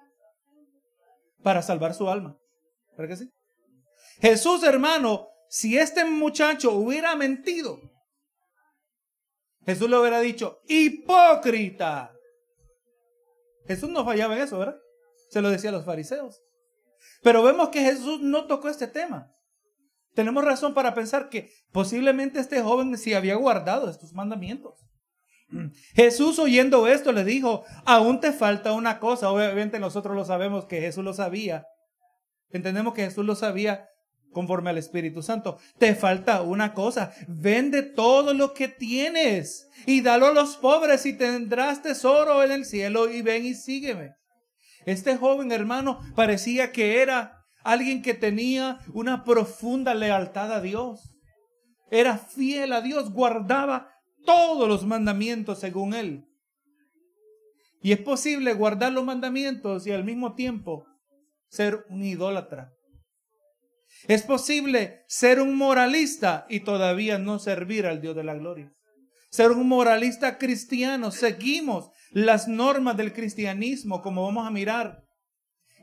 para 1.46 1.62
salvar 1.62 1.94
su 1.94 2.10
alma. 2.10 2.36
¿Verdad 2.98 3.16
que 3.16 3.24
sí? 3.24 3.32
Jesús, 4.20 4.64
hermano, 4.64 5.28
si 5.48 5.78
este 5.78 6.04
muchacho 6.04 6.72
hubiera 6.72 7.16
mentido, 7.16 7.80
Jesús 9.64 9.88
le 9.88 10.00
hubiera 10.00 10.22
dicho, 10.22 10.58
hipócrita. 10.68 12.12
Jesús 13.68 13.90
no 13.90 14.04
fallaba 14.04 14.36
en 14.36 14.42
eso, 14.42 14.58
¿verdad? 14.58 14.78
Se 15.30 15.40
lo 15.40 15.52
decía 15.52 15.70
a 15.70 15.74
los 15.74 15.86
fariseos. 15.86 16.42
Pero 17.22 17.44
vemos 17.44 17.70
que 17.70 17.82
Jesús 17.82 18.22
no 18.22 18.48
tocó 18.48 18.68
este 18.68 18.88
tema. 18.88 19.32
Tenemos 20.16 20.44
razón 20.44 20.74
para 20.74 20.96
pensar 20.96 21.30
que 21.30 21.52
posiblemente 21.72 22.40
este 22.40 22.64
joven 22.64 22.98
sí 22.98 23.14
había 23.14 23.36
guardado 23.36 23.88
estos 23.88 24.14
mandamientos. 24.14 24.84
Jesús 25.94 26.40
oyendo 26.40 26.88
esto 26.88 27.12
le 27.12 27.24
dijo, 27.24 27.64
aún 27.86 28.20
te 28.20 28.32
falta 28.32 28.74
una 28.74 29.00
cosa. 29.00 29.32
Obviamente 29.32 29.80
nosotros 29.80 30.16
lo 30.16 30.26
sabemos 30.26 30.66
que 30.66 30.82
Jesús 30.82 31.04
lo 31.04 31.14
sabía. 31.14 31.66
Entendemos 32.50 32.94
que 32.94 33.04
Jesús 33.04 33.26
lo 33.26 33.36
sabía 33.36 33.86
conforme 34.32 34.70
al 34.70 34.78
Espíritu 34.78 35.24
Santo. 35.24 35.58
Te 35.80 35.96
falta 35.96 36.42
una 36.42 36.74
cosa, 36.74 37.14
vende 37.28 37.82
todo 37.82 38.34
lo 38.34 38.54
que 38.54 38.68
tienes 38.68 39.68
y 39.86 40.02
dalo 40.02 40.28
a 40.28 40.34
los 40.34 40.58
pobres 40.58 41.06
y 41.06 41.14
tendrás 41.14 41.82
tesoro 41.82 42.44
en 42.44 42.52
el 42.52 42.66
cielo 42.66 43.10
y 43.10 43.22
ven 43.22 43.46
y 43.46 43.56
sígueme. 43.56 44.12
Este 44.86 45.18
joven 45.18 45.52
hermano 45.52 46.02
parecía 46.16 46.72
que 46.72 47.02
era 47.02 47.46
alguien 47.64 48.02
que 48.02 48.14
tenía 48.14 48.80
una 48.94 49.24
profunda 49.24 49.96
lealtad 49.96 50.52
a 50.52 50.62
Dios. 50.62 51.16
Era 51.90 52.18
fiel 52.18 52.74
a 52.74 52.82
Dios, 52.82 53.12
guardaba 53.12 53.95
todos 54.26 54.68
los 54.68 54.86
mandamientos 54.86 55.60
según 55.60 55.94
él. 55.94 56.26
Y 57.82 57.92
es 57.92 58.00
posible 58.00 58.54
guardar 58.54 58.92
los 58.92 59.06
mandamientos 59.06 59.86
y 59.86 59.92
al 59.92 60.04
mismo 60.04 60.34
tiempo 60.34 60.86
ser 61.50 61.86
un 61.90 62.04
idólatra. 62.04 62.72
Es 64.08 64.24
posible 64.24 65.04
ser 65.08 65.40
un 65.40 65.56
moralista 65.56 66.46
y 66.50 66.62
todavía 66.62 67.18
no 67.18 67.40
servir 67.40 67.86
al 67.86 68.02
Dios 68.02 68.16
de 68.16 68.24
la 68.24 68.36
gloria. 68.36 68.72
Ser 69.32 69.52
un 69.52 69.68
moralista 69.68 70.38
cristiano, 70.38 71.12
seguimos 71.12 71.90
las 72.12 72.48
normas 72.48 72.98
del 72.98 73.14
cristianismo 73.14 74.02
como 74.02 74.24
vamos 74.24 74.48
a 74.48 74.52
mirar 74.52 75.04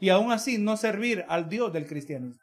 y 0.00 0.08
aún 0.08 0.32
así 0.32 0.58
no 0.58 0.76
servir 0.76 1.24
al 1.28 1.48
Dios 1.48 1.72
del 1.72 1.86
cristianismo. 1.86 2.42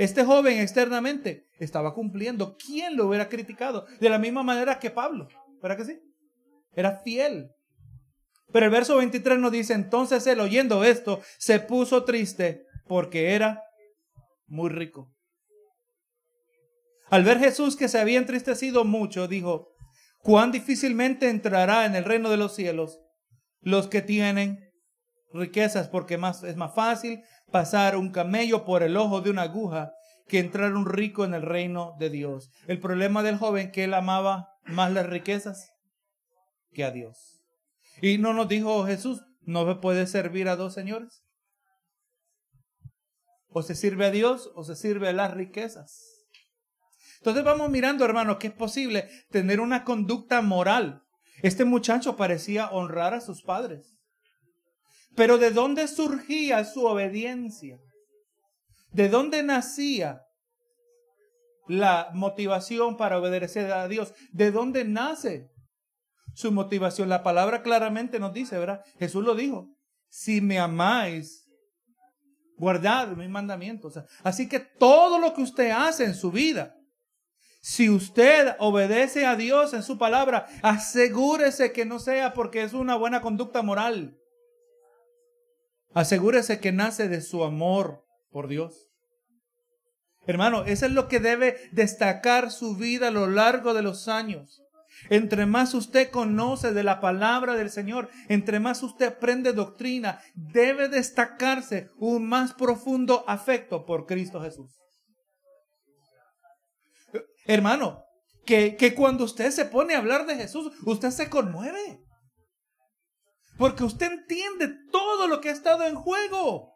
Este 0.00 0.24
joven 0.24 0.58
externamente 0.58 1.46
estaba 1.58 1.92
cumpliendo. 1.92 2.56
¿Quién 2.56 2.96
lo 2.96 3.06
hubiera 3.06 3.28
criticado? 3.28 3.84
De 4.00 4.08
la 4.08 4.18
misma 4.18 4.42
manera 4.42 4.78
que 4.78 4.90
Pablo. 4.90 5.28
¿Verdad 5.60 5.76
que 5.76 5.84
sí? 5.84 6.00
Era 6.72 7.02
fiel. 7.04 7.50
Pero 8.50 8.64
el 8.64 8.72
verso 8.72 8.96
23 8.96 9.38
nos 9.38 9.52
dice, 9.52 9.74
entonces 9.74 10.26
él 10.26 10.40
oyendo 10.40 10.84
esto 10.84 11.20
se 11.36 11.60
puso 11.60 12.04
triste 12.04 12.64
porque 12.88 13.34
era 13.34 13.62
muy 14.46 14.70
rico. 14.70 15.12
Al 17.10 17.22
ver 17.22 17.38
Jesús 17.38 17.76
que 17.76 17.88
se 17.88 18.00
había 18.00 18.16
entristecido 18.16 18.86
mucho, 18.86 19.28
dijo, 19.28 19.68
cuán 20.22 20.50
difícilmente 20.50 21.28
entrará 21.28 21.84
en 21.84 21.94
el 21.94 22.06
reino 22.06 22.30
de 22.30 22.38
los 22.38 22.54
cielos 22.54 23.00
los 23.60 23.86
que 23.86 24.00
tienen 24.00 24.72
riquezas, 25.34 25.88
porque 25.88 26.16
más, 26.16 26.42
es 26.42 26.56
más 26.56 26.74
fácil 26.74 27.22
pasar 27.50 27.96
un 27.96 28.10
camello 28.10 28.64
por 28.64 28.82
el 28.82 28.96
ojo 28.96 29.20
de 29.20 29.30
una 29.30 29.42
aguja 29.42 29.92
que 30.28 30.38
entrar 30.38 30.74
un 30.74 30.86
rico 30.86 31.24
en 31.24 31.34
el 31.34 31.42
reino 31.42 31.96
de 31.98 32.10
Dios. 32.10 32.50
El 32.66 32.78
problema 32.80 33.22
del 33.22 33.36
joven 33.36 33.72
que 33.72 33.84
él 33.84 33.94
amaba 33.94 34.54
más 34.64 34.92
las 34.92 35.06
riquezas 35.06 35.72
que 36.72 36.84
a 36.84 36.90
Dios. 36.90 37.42
Y 38.00 38.18
no 38.18 38.32
nos 38.32 38.48
dijo 38.48 38.86
Jesús, 38.86 39.22
no 39.42 39.64
me 39.64 39.74
puede 39.74 40.06
servir 40.06 40.48
a 40.48 40.56
dos 40.56 40.72
señores. 40.72 41.24
O 43.48 43.62
se 43.62 43.74
sirve 43.74 44.06
a 44.06 44.10
Dios 44.10 44.50
o 44.54 44.64
se 44.64 44.76
sirve 44.76 45.08
a 45.08 45.12
las 45.12 45.34
riquezas. 45.34 46.20
Entonces 47.18 47.44
vamos 47.44 47.68
mirando, 47.68 48.04
hermano, 48.04 48.38
que 48.38 48.46
es 48.46 48.52
posible 48.52 49.08
tener 49.30 49.60
una 49.60 49.84
conducta 49.84 50.40
moral. 50.40 51.02
Este 51.42 51.64
muchacho 51.64 52.16
parecía 52.16 52.70
honrar 52.70 53.12
a 53.12 53.20
sus 53.20 53.42
padres. 53.42 53.99
Pero 55.20 55.36
¿de 55.36 55.50
dónde 55.50 55.86
surgía 55.86 56.64
su 56.64 56.86
obediencia? 56.86 57.78
¿De 58.90 59.10
dónde 59.10 59.42
nacía 59.42 60.22
la 61.68 62.08
motivación 62.14 62.96
para 62.96 63.18
obedecer 63.18 63.70
a 63.70 63.86
Dios? 63.86 64.14
¿De 64.32 64.50
dónde 64.50 64.86
nace 64.86 65.50
su 66.34 66.50
motivación? 66.52 67.10
La 67.10 67.22
palabra 67.22 67.62
claramente 67.62 68.18
nos 68.18 68.32
dice, 68.32 68.58
¿verdad? 68.58 68.82
Jesús 68.98 69.22
lo 69.22 69.34
dijo. 69.34 69.68
Si 70.08 70.40
me 70.40 70.58
amáis, 70.58 71.46
guardad 72.56 73.08
mis 73.08 73.28
mandamientos. 73.28 74.00
Así 74.22 74.48
que 74.48 74.58
todo 74.58 75.18
lo 75.18 75.34
que 75.34 75.42
usted 75.42 75.70
hace 75.70 76.06
en 76.06 76.14
su 76.14 76.32
vida, 76.32 76.74
si 77.60 77.90
usted 77.90 78.56
obedece 78.58 79.26
a 79.26 79.36
Dios 79.36 79.74
en 79.74 79.82
su 79.82 79.98
palabra, 79.98 80.46
asegúrese 80.62 81.72
que 81.72 81.84
no 81.84 81.98
sea 81.98 82.32
porque 82.32 82.62
es 82.62 82.72
una 82.72 82.96
buena 82.96 83.20
conducta 83.20 83.60
moral. 83.60 84.16
Asegúrese 85.92 86.60
que 86.60 86.72
nace 86.72 87.08
de 87.08 87.20
su 87.20 87.44
amor 87.44 88.04
por 88.30 88.48
Dios. 88.48 88.90
Hermano, 90.26 90.64
eso 90.64 90.86
es 90.86 90.92
lo 90.92 91.08
que 91.08 91.18
debe 91.18 91.56
destacar 91.72 92.50
su 92.50 92.76
vida 92.76 93.08
a 93.08 93.10
lo 93.10 93.26
largo 93.26 93.74
de 93.74 93.82
los 93.82 94.06
años. 94.06 94.62
Entre 95.08 95.46
más 95.46 95.72
usted 95.74 96.10
conoce 96.10 96.72
de 96.72 96.82
la 96.82 97.00
palabra 97.00 97.54
del 97.54 97.70
Señor, 97.70 98.10
entre 98.28 98.60
más 98.60 98.82
usted 98.82 99.06
aprende 99.06 99.52
doctrina, 99.52 100.20
debe 100.34 100.88
destacarse 100.88 101.90
un 101.96 102.28
más 102.28 102.52
profundo 102.52 103.24
afecto 103.26 103.86
por 103.86 104.06
Cristo 104.06 104.40
Jesús. 104.42 104.78
Hermano, 107.46 108.04
que, 108.44 108.76
que 108.76 108.94
cuando 108.94 109.24
usted 109.24 109.50
se 109.50 109.64
pone 109.64 109.94
a 109.94 109.98
hablar 109.98 110.26
de 110.26 110.36
Jesús, 110.36 110.70
usted 110.84 111.10
se 111.10 111.30
conmueve. 111.30 112.00
Porque 113.60 113.84
usted 113.84 114.10
entiende 114.10 114.68
todo 114.90 115.28
lo 115.28 115.42
que 115.42 115.50
ha 115.50 115.52
estado 115.52 115.84
en 115.84 115.94
juego 115.94 116.72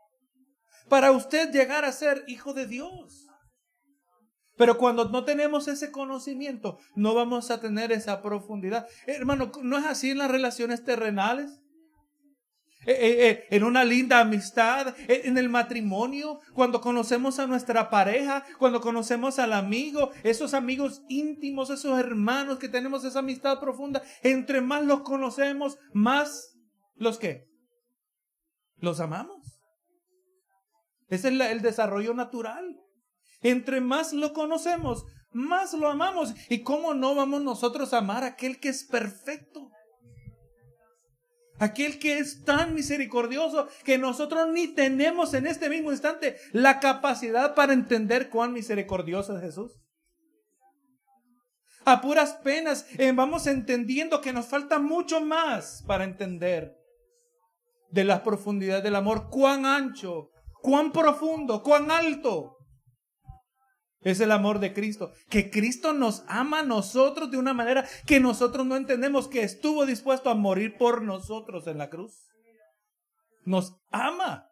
para 0.91 1.13
usted 1.13 1.51
llegar 1.51 1.87
a 1.87 1.93
ser 1.93 2.25
hijo 2.27 2.53
de 2.53 2.67
Dios. 2.67 3.27
Pero 4.59 4.77
cuando 4.77 5.09
no 5.09 5.25
tenemos 5.25 5.67
ese 5.67 5.91
conocimiento, 5.91 6.77
no 6.95 7.15
vamos 7.15 7.51
a 7.51 7.59
tener 7.59 7.91
esa 7.91 8.21
profundidad. 8.21 8.87
Hermano, 9.07 9.51
¿no 9.63 9.79
es 9.79 9.87
así 9.87 10.11
en 10.11 10.19
las 10.19 10.31
relaciones 10.31 10.85
terrenales? 10.85 11.59
Eh, 12.85 12.93
eh, 12.93 13.31
eh, 13.31 13.45
en 13.49 13.65
una 13.65 13.83
linda 13.83 14.21
amistad, 14.21 14.95
en 15.09 15.39
el 15.39 15.49
matrimonio, 15.49 16.41
cuando 16.53 16.83
conocemos 16.83 17.39
a 17.39 17.47
nuestra 17.47 17.89
pareja, 17.89 18.45
cuando 18.59 18.83
conocemos 18.83 19.39
al 19.39 19.55
amigo, 19.55 20.11
esos 20.23 20.53
amigos 20.53 21.03
íntimos, 21.09 21.71
esos 21.71 21.99
hermanos 21.99 22.59
que 22.59 22.69
tenemos 22.69 23.07
esa 23.07 23.21
amistad 23.21 23.59
profunda, 23.59 24.03
entre 24.23 24.61
más 24.61 24.85
los 24.85 25.01
conocemos, 25.01 25.79
más 25.95 26.54
los 26.97 27.19
que 27.19 27.49
los 28.77 29.01
amamos. 29.01 29.61
Ese 31.09 31.29
es 31.29 31.41
el 31.41 31.63
desarrollo 31.63 32.15
natural. 32.15 32.81
Entre 33.43 33.81
más 33.81 34.13
lo 34.13 34.33
conocemos, 34.33 35.05
más 35.33 35.75
lo 35.75 35.89
amamos. 35.89 36.35
¿Y 36.49 36.63
cómo 36.63 36.95
no 36.95 37.15
vamos 37.15 37.43
nosotros 37.43 37.93
a 37.93 37.99
amar 37.99 38.25
a 38.25 38.29
aquel 38.29 38.59
que 38.59 38.71
es 38.71 38.85
perfecto? 38.85 39.71
Aquel 41.59 41.99
que 41.99 42.19
es 42.19 42.45
tan 42.45 42.75
misericordioso 42.75 43.69
que 43.85 43.97
nosotros 43.97 44.49
ni 44.53 44.69
tenemos 44.69 45.35
en 45.35 45.47
este 45.47 45.69
mismo 45.69 45.93
instante 45.93 46.37
la 46.53 46.81
capacidad 46.81 47.55
para 47.55 47.73
entender 47.73 48.29
cuán 48.29 48.53
misericordioso 48.53 49.37
es 49.37 49.43
Jesús. 49.43 49.81
A 51.85 52.01
puras 52.01 52.35
penas 52.43 52.87
eh, 52.99 53.13
vamos 53.13 53.47
entendiendo 53.47 54.21
que 54.21 54.33
nos 54.33 54.47
falta 54.47 54.79
mucho 54.79 55.21
más 55.21 55.85
para 55.87 56.05
entender 56.05 56.84
de 57.95 58.03
la 58.03 58.25
profundidad 58.25 58.83
del 58.83 58.97
amor, 58.97 59.29
cuán 59.31 59.65
ancho, 59.65 60.31
cuán 60.61 60.91
profundo, 60.91 61.63
cuán 61.63 61.93
alto 61.93 62.57
es 64.01 64.19
el 64.21 64.33
amor 64.33 64.59
de 64.59 64.75
Cristo. 64.75 65.13
Que 65.31 65.49
Cristo 65.49 65.93
nos 65.93 66.25
ama 66.27 66.59
a 66.59 66.65
nosotros 66.65 67.31
de 67.31 67.39
una 67.39 67.55
manera 67.55 67.87
que 68.05 68.19
nosotros 68.19 68.67
no 68.67 68.77
entendemos, 68.77 69.29
que 69.29 69.45
estuvo 69.45 69.87
dispuesto 69.87 70.29
a 70.29 70.35
morir 70.35 70.77
por 70.77 71.03
nosotros 71.03 71.69
en 71.69 71.79
la 71.79 71.89
cruz. 71.89 72.27
Nos 73.45 73.77
ama. 73.93 74.51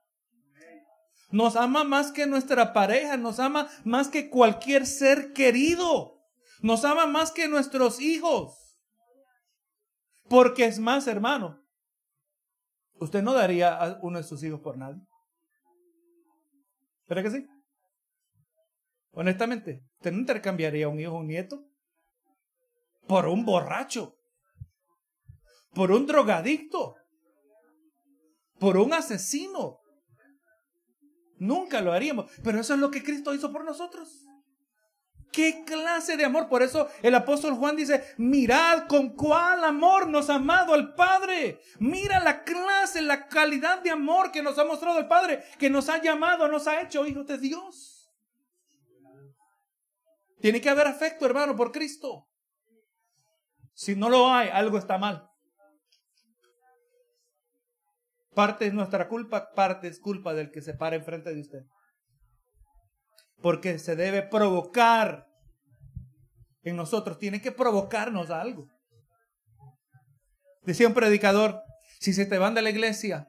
Nos 1.32 1.56
ama 1.56 1.82
más 1.82 2.12
que 2.12 2.26
nuestra 2.26 2.72
pareja, 2.72 3.16
nos 3.16 3.40
ama 3.40 3.68
más 3.84 4.08
que 4.08 4.30
cualquier 4.30 4.86
ser 4.86 5.32
querido. 5.32 6.20
Nos 6.60 6.84
ama 6.84 7.06
más 7.06 7.32
que 7.32 7.48
nuestros 7.48 8.00
hijos. 8.00 8.78
Porque 10.28 10.66
es 10.66 10.78
más, 10.78 11.08
hermano, 11.08 11.61
usted 13.02 13.22
no 13.22 13.34
daría 13.34 13.76
a 13.76 13.98
uno 14.02 14.18
de 14.18 14.24
sus 14.24 14.42
hijos 14.42 14.60
por 14.60 14.76
nadie. 14.76 15.02
¿Verdad 17.08 17.24
que 17.24 17.30
sí? 17.30 17.46
Honestamente, 19.12 19.84
¿usted 19.96 20.12
no 20.12 20.18
intercambiaría 20.18 20.88
un 20.88 20.98
hijo 20.98 21.12
o 21.12 21.18
un 21.18 21.26
nieto? 21.26 21.64
Por 23.06 23.26
un 23.26 23.44
borracho. 23.44 24.16
Por 25.74 25.90
un 25.90 26.06
drogadicto. 26.06 26.96
Por 28.58 28.76
un 28.78 28.94
asesino. 28.94 29.80
Nunca 31.36 31.80
lo 31.80 31.92
haríamos. 31.92 32.30
Pero 32.42 32.60
eso 32.60 32.74
es 32.74 32.80
lo 32.80 32.90
que 32.90 33.02
Cristo 33.02 33.34
hizo 33.34 33.52
por 33.52 33.64
nosotros. 33.64 34.26
¿Qué 35.32 35.64
clase 35.64 36.18
de 36.18 36.26
amor? 36.26 36.46
Por 36.50 36.62
eso 36.62 36.88
el 37.02 37.14
apóstol 37.14 37.54
Juan 37.54 37.74
dice, 37.74 38.04
mirad 38.18 38.86
con 38.86 39.16
cuál 39.16 39.64
amor 39.64 40.06
nos 40.06 40.28
ha 40.28 40.34
amado 40.34 40.74
el 40.74 40.92
Padre. 40.92 41.58
Mira 41.78 42.20
la 42.20 42.44
clase, 42.44 43.00
la 43.00 43.28
calidad 43.28 43.80
de 43.80 43.90
amor 43.90 44.30
que 44.30 44.42
nos 44.42 44.58
ha 44.58 44.64
mostrado 44.66 44.98
el 44.98 45.08
Padre, 45.08 45.42
que 45.58 45.70
nos 45.70 45.88
ha 45.88 46.02
llamado, 46.02 46.48
nos 46.48 46.68
ha 46.68 46.82
hecho 46.82 47.06
hijos 47.06 47.26
de 47.26 47.38
Dios. 47.38 48.12
Tiene 50.42 50.60
que 50.60 50.68
haber 50.68 50.86
afecto, 50.86 51.24
hermano, 51.24 51.56
por 51.56 51.72
Cristo. 51.72 52.28
Si 53.72 53.96
no 53.96 54.10
lo 54.10 54.30
hay, 54.30 54.50
algo 54.50 54.76
está 54.76 54.98
mal. 54.98 55.30
Parte 58.34 58.66
es 58.66 58.74
nuestra 58.74 59.08
culpa, 59.08 59.50
parte 59.54 59.88
es 59.88 59.98
culpa 59.98 60.34
del 60.34 60.50
que 60.50 60.60
se 60.60 60.74
para 60.74 60.96
enfrente 60.96 61.34
de 61.34 61.40
usted. 61.40 61.64
Porque 63.42 63.78
se 63.78 63.96
debe 63.96 64.22
provocar 64.22 65.28
en 66.62 66.76
nosotros, 66.76 67.18
tiene 67.18 67.42
que 67.42 67.52
provocarnos 67.52 68.30
algo. 68.30 68.68
Decía 70.62 70.86
un 70.86 70.94
predicador, 70.94 71.62
si 71.98 72.12
se 72.12 72.24
te 72.24 72.38
van 72.38 72.54
de 72.54 72.62
la 72.62 72.70
iglesia, 72.70 73.28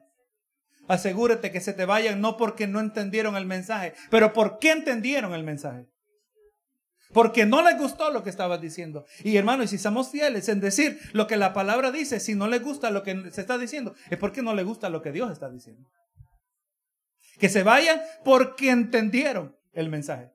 asegúrate 0.86 1.50
que 1.50 1.60
se 1.60 1.72
te 1.72 1.84
vayan 1.84 2.20
no 2.20 2.36
porque 2.36 2.66
no 2.66 2.80
entendieron 2.80 3.36
el 3.36 3.46
mensaje, 3.46 3.94
pero 4.10 4.32
porque 4.32 4.70
entendieron 4.70 5.34
el 5.34 5.42
mensaje 5.42 5.88
porque 7.14 7.46
no 7.46 7.62
les 7.62 7.78
gustó 7.78 8.10
lo 8.10 8.22
que 8.22 8.28
estabas 8.28 8.60
diciendo. 8.60 9.06
Y 9.22 9.36
hermano, 9.36 9.62
y 9.62 9.68
si 9.68 9.78
somos 9.78 10.10
fieles 10.10 10.48
en 10.48 10.60
decir 10.60 10.98
lo 11.12 11.26
que 11.26 11.36
la 11.36 11.54
palabra 11.54 11.92
dice, 11.92 12.20
si 12.20 12.34
no 12.34 12.48
le 12.48 12.58
gusta 12.58 12.90
lo 12.90 13.02
que 13.02 13.30
se 13.30 13.40
está 13.40 13.56
diciendo, 13.56 13.94
es 14.10 14.18
porque 14.18 14.42
no 14.42 14.52
le 14.52 14.64
gusta 14.64 14.90
lo 14.90 15.00
que 15.00 15.12
Dios 15.12 15.30
está 15.30 15.48
diciendo. 15.48 15.88
Que 17.38 17.48
se 17.48 17.62
vayan 17.62 18.02
porque 18.24 18.70
entendieron 18.70 19.56
el 19.74 19.88
mensaje. 19.88 20.32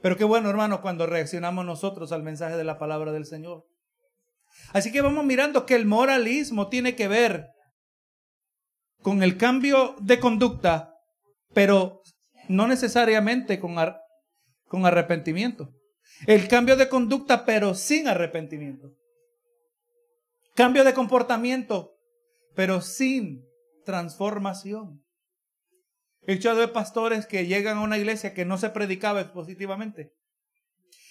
Pero 0.00 0.16
qué 0.16 0.24
bueno, 0.24 0.48
hermano, 0.48 0.80
cuando 0.80 1.06
reaccionamos 1.06 1.64
nosotros 1.64 2.12
al 2.12 2.22
mensaje 2.22 2.56
de 2.56 2.64
la 2.64 2.78
palabra 2.78 3.12
del 3.12 3.26
Señor. 3.26 3.66
Así 4.72 4.92
que 4.92 5.00
vamos 5.00 5.24
mirando 5.24 5.66
que 5.66 5.74
el 5.74 5.86
moralismo 5.86 6.68
tiene 6.68 6.94
que 6.94 7.08
ver 7.08 7.48
con 9.02 9.22
el 9.22 9.36
cambio 9.36 9.96
de 10.00 10.20
conducta, 10.20 10.94
pero 11.52 12.02
no 12.48 12.66
necesariamente 12.66 13.58
con 13.58 13.76
con 14.66 14.86
arrepentimiento. 14.86 15.72
El 16.26 16.48
cambio 16.48 16.76
de 16.76 16.88
conducta, 16.88 17.44
pero 17.44 17.74
sin 17.74 18.08
arrepentimiento. 18.08 18.92
Cambio 20.54 20.84
de 20.84 20.94
comportamiento, 20.94 21.94
pero 22.54 22.80
sin 22.80 23.44
transformación. 23.84 25.04
He 26.28 26.34
hecho 26.34 26.54
de 26.54 26.68
pastores 26.68 27.24
que 27.24 27.46
llegan 27.46 27.78
a 27.78 27.80
una 27.80 27.96
iglesia 27.96 28.34
que 28.34 28.44
no 28.44 28.58
se 28.58 28.68
predicaba 28.68 29.22
expositivamente. 29.22 30.12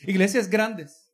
Iglesias 0.01 0.47
grandes. 0.47 1.12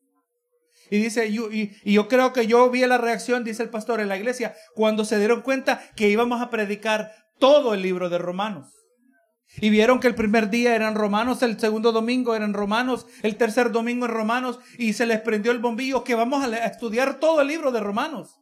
Y 0.92 0.98
dice, 0.98 1.30
y, 1.30 1.72
yo 1.89 2.10
creo 2.10 2.34
que 2.34 2.46
yo 2.46 2.70
vi 2.70 2.86
la 2.86 2.98
reacción, 2.98 3.46
dice 3.46 3.63
el 3.63 3.70
pastor, 3.70 4.02
en 4.02 4.10
la 4.10 4.18
iglesia, 4.18 4.56
cuando 4.76 5.06
se 5.06 5.18
dieron 5.20 5.42
cuenta 5.42 5.82
que 5.96 6.10
íbamos 6.10 6.42
a 6.42 6.50
predicar 6.50 7.13
todo 7.39 7.74
el 7.74 7.82
libro 7.82 8.10
de 8.10 8.18
Romanos. 8.18 8.74
Y 9.62 9.70
vieron 9.70 10.02
que 10.02 10.08
el 10.08 10.16
primer 10.16 10.50
día 10.50 10.76
eran 10.76 10.96
romanos, 10.96 11.42
el 11.42 11.58
segundo 11.58 11.94
domingo 11.94 12.36
eran 12.36 12.54
romanos, 12.54 13.08
el 13.22 13.38
tercer 13.38 13.72
domingo 13.72 14.06
en 14.06 14.12
romanos, 14.12 14.60
y 14.78 14.92
se 14.92 15.06
les 15.06 15.22
prendió 15.22 15.54
el 15.54 15.60
bombillo 15.60 16.04
que 16.04 16.16
vamos 16.16 16.44
a 16.44 16.66
estudiar 16.66 17.22
todo 17.22 17.39
el 17.39 17.48
libro 17.48 17.72
de 17.72 17.80
romanos. 17.80 18.42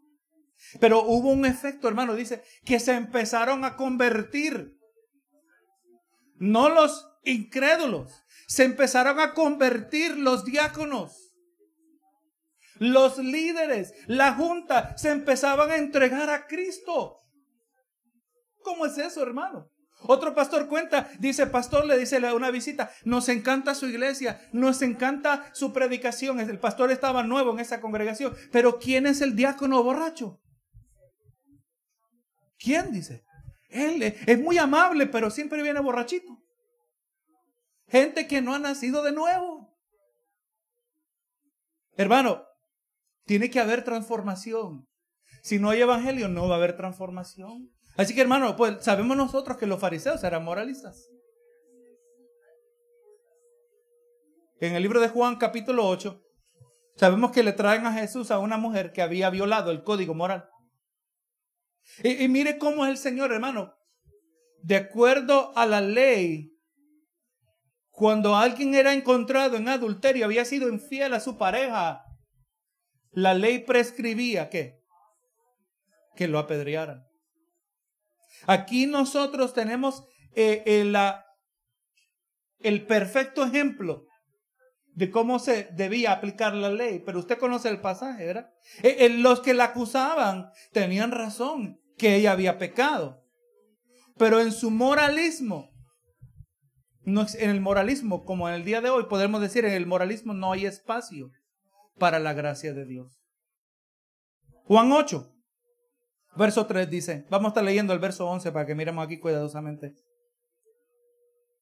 Pero 0.79 1.03
hubo 1.03 1.29
un 1.29 1.45
efecto, 1.45 1.87
hermano, 1.87 2.15
dice, 2.15 2.41
que 2.65 2.79
se 2.79 2.93
empezaron 2.93 3.63
a 3.63 3.75
convertir. 3.75 4.80
No 6.41 6.69
los 6.69 7.07
incrédulos, 7.23 8.11
se 8.47 8.63
empezaron 8.63 9.19
a 9.19 9.35
convertir 9.35 10.17
los 10.17 10.43
diáconos. 10.43 11.35
Los 12.79 13.19
líderes, 13.19 13.93
la 14.07 14.33
junta, 14.33 14.97
se 14.97 15.11
empezaban 15.11 15.69
a 15.69 15.77
entregar 15.77 16.31
a 16.31 16.47
Cristo. 16.47 17.19
¿Cómo 18.63 18.87
es 18.87 18.97
eso, 18.97 19.21
hermano? 19.21 19.69
Otro 19.99 20.33
pastor 20.33 20.67
cuenta, 20.67 21.11
dice, 21.19 21.45
pastor 21.45 21.85
le 21.85 21.95
dice 21.95 22.17
una 22.33 22.49
visita, 22.49 22.91
nos 23.05 23.29
encanta 23.29 23.75
su 23.75 23.85
iglesia, 23.85 24.41
nos 24.51 24.81
encanta 24.81 25.47
su 25.53 25.71
predicación. 25.71 26.39
El 26.39 26.57
pastor 26.57 26.89
estaba 26.89 27.21
nuevo 27.21 27.51
en 27.51 27.59
esa 27.59 27.79
congregación, 27.81 28.35
pero 28.51 28.79
¿quién 28.79 29.05
es 29.05 29.21
el 29.21 29.35
diácono 29.35 29.83
borracho? 29.83 30.41
¿Quién 32.57 32.91
dice? 32.91 33.23
Él 33.71 34.03
es 34.03 34.39
muy 34.39 34.57
amable, 34.57 35.07
pero 35.07 35.31
siempre 35.31 35.63
viene 35.63 35.79
borrachito. 35.79 36.37
Gente 37.87 38.27
que 38.27 38.41
no 38.41 38.53
ha 38.53 38.59
nacido 38.59 39.03
de 39.03 39.11
nuevo. 39.11 39.77
Hermano, 41.95 42.45
tiene 43.25 43.49
que 43.49 43.59
haber 43.59 43.83
transformación. 43.83 44.87
Si 45.41 45.59
no 45.59 45.69
hay 45.69 45.81
evangelio, 45.81 46.27
no 46.27 46.47
va 46.47 46.55
a 46.55 46.57
haber 46.57 46.75
transformación. 46.75 47.71
Así 47.97 48.13
que 48.13 48.21
hermano, 48.21 48.55
pues 48.55 48.83
sabemos 48.83 49.17
nosotros 49.17 49.57
que 49.57 49.67
los 49.67 49.79
fariseos 49.79 50.23
eran 50.23 50.43
moralistas. 50.43 51.09
En 54.59 54.75
el 54.75 54.83
libro 54.83 54.99
de 54.99 55.09
Juan 55.09 55.37
capítulo 55.37 55.87
8, 55.87 56.21
sabemos 56.95 57.31
que 57.31 57.43
le 57.43 57.51
traen 57.51 57.85
a 57.85 57.93
Jesús 57.93 58.31
a 58.31 58.39
una 58.39 58.57
mujer 58.57 58.91
que 58.91 59.01
había 59.01 59.29
violado 59.29 59.71
el 59.71 59.83
código 59.83 60.13
moral. 60.13 60.50
Y, 62.03 62.27
mire 62.27 62.57
cómo 62.57 62.85
es 62.85 62.91
el 62.91 62.97
Señor, 62.97 63.31
hermano. 63.31 63.73
De 64.63 64.75
acuerdo 64.75 65.51
a 65.55 65.65
la 65.65 65.81
ley 65.81 66.49
Cuando 67.89 68.35
alguien 68.35 68.73
era 68.73 68.93
encontrado 68.93 69.57
en 69.57 69.67
adulterio, 69.67 70.25
había 70.25 70.45
sido 70.45 70.69
infiel 70.69 71.13
a 71.13 71.19
su 71.19 71.37
pareja, 71.37 72.03
la 73.11 73.33
ley 73.33 73.59
prescribía 73.59 74.49
que 74.49 74.81
que 76.15 76.27
lo 76.27 76.39
apedrearan. 76.39 77.03
Aquí 78.47 78.85
nosotros 78.85 79.53
tenemos 79.53 80.03
eh, 80.35 80.63
eh, 80.65 80.93
el 82.59 82.85
perfecto 82.85 83.43
ejemplo 83.43 84.05
de 84.93 85.09
cómo 85.09 85.39
se 85.39 85.69
debía 85.71 86.11
aplicar 86.11 86.53
la 86.53 86.69
ley, 86.69 87.01
pero 87.05 87.19
usted 87.19 87.37
conoce 87.37 87.69
el 87.69 87.81
pasaje, 87.81 88.25
¿verdad? 88.25 88.51
Eh, 88.83 89.09
los 89.09 89.39
que 89.39 89.53
la 89.53 89.65
acusaban 89.65 90.51
tenían 90.71 91.11
razón, 91.11 91.80
que 92.01 92.15
ella 92.15 92.31
había 92.31 92.57
pecado, 92.57 93.23
pero 94.17 94.39
en 94.39 94.51
su 94.51 94.71
moralismo, 94.71 95.69
no, 97.03 97.27
en 97.37 97.51
el 97.51 97.61
moralismo, 97.61 98.25
como 98.25 98.49
en 98.49 98.55
el 98.55 98.65
día 98.65 98.81
de 98.81 98.89
hoy, 98.89 99.05
podemos 99.07 99.39
decir, 99.39 99.65
en 99.65 99.73
el 99.73 99.85
moralismo 99.85 100.33
no 100.33 100.51
hay 100.51 100.65
espacio 100.65 101.29
para 101.99 102.17
la 102.17 102.33
gracia 102.33 102.73
de 102.73 102.85
Dios. 102.85 103.21
Juan 104.63 104.91
8, 104.91 105.31
verso 106.37 106.65
3 106.65 106.89
dice, 106.89 107.27
vamos 107.29 107.45
a 107.45 107.47
estar 107.49 107.63
leyendo 107.63 107.93
el 107.93 107.99
verso 107.99 108.27
11 108.27 108.51
para 108.51 108.65
que 108.65 108.73
miremos 108.73 109.05
aquí 109.05 109.19
cuidadosamente. 109.19 109.93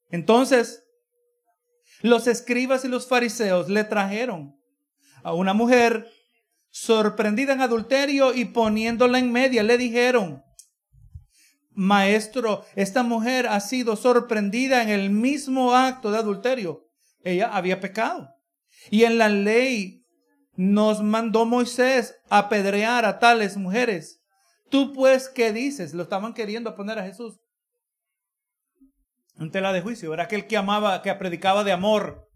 Entonces, 0.10 0.86
los 2.02 2.28
escribas 2.28 2.86
y 2.86 2.88
los 2.88 3.10
fariseos 3.10 3.68
le 3.68 3.84
trajeron 3.84 4.58
a 5.22 5.34
una 5.34 5.54
mujer 5.54 6.10
sorprendida 6.70 7.54
en 7.54 7.62
adulterio 7.62 8.34
y 8.34 8.46
poniéndola 8.46 9.20
en 9.20 9.32
media, 9.32 9.64
le 9.64 9.78
dijeron, 9.78 10.44
Maestro, 11.72 12.66
esta 12.76 13.04
mujer 13.04 13.48
ha 13.48 13.60
sido 13.60 13.96
sorprendida 13.96 14.84
en 14.84 14.90
el 14.90 15.10
mismo 15.10 15.76
acto 15.76 16.12
de 16.12 16.18
adulterio. 16.18 16.88
Ella 17.24 17.50
había 17.54 17.80
pecado. 17.80 18.30
Y 18.92 19.04
en 19.04 19.18
la 19.18 19.30
ley 19.30 20.06
nos 20.56 21.02
mandó 21.02 21.46
Moisés 21.46 22.16
apedrear 22.30 23.06
a 23.06 23.20
tales 23.20 23.56
mujeres. 23.56 24.22
Tú 24.70 24.94
pues, 24.94 25.30
¿qué 25.30 25.54
dices? 25.54 25.94
Lo 25.94 26.04
estaban 26.04 26.34
queriendo 26.34 26.76
poner 26.76 27.00
a 27.00 27.04
Jesús 27.04 27.40
en 29.40 29.52
tela 29.52 29.74
de 29.74 29.82
juicio. 29.82 30.14
Era 30.14 30.24
aquel 30.24 30.48
que 30.48 30.58
amaba, 30.58 31.02
que 31.02 31.14
predicaba 31.16 31.64
de 31.64 31.72
amor. 31.72 32.30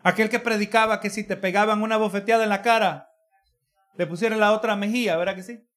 Aquel 0.00 0.28
que 0.28 0.40
predicaba 0.40 1.00
que 1.00 1.10
si 1.10 1.24
te 1.24 1.36
pegaban 1.36 1.82
una 1.82 1.96
bofeteada 1.96 2.44
en 2.44 2.50
la 2.50 2.62
cara, 2.62 3.07
le 3.98 4.06
pusieran 4.06 4.38
la 4.38 4.52
otra 4.52 4.76
mejilla, 4.76 5.16
¿verdad 5.16 5.34
que 5.34 5.42
sí? 5.42 5.68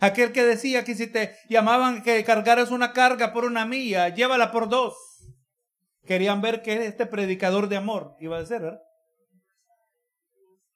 Aquel 0.00 0.32
que 0.32 0.44
decía 0.44 0.82
que 0.82 0.94
si 0.94 1.06
te 1.06 1.36
llamaban 1.48 2.02
que 2.02 2.24
cargaras 2.24 2.70
una 2.70 2.94
carga 2.94 3.34
por 3.34 3.44
una 3.44 3.66
milla, 3.66 4.08
llévala 4.08 4.50
por 4.50 4.70
dos. 4.70 4.94
Querían 6.06 6.40
ver 6.40 6.62
que 6.62 6.86
este 6.86 7.04
predicador 7.04 7.68
de 7.68 7.76
amor 7.76 8.16
iba 8.18 8.38
a 8.38 8.46
ser, 8.46 8.62
¿verdad? 8.62 8.80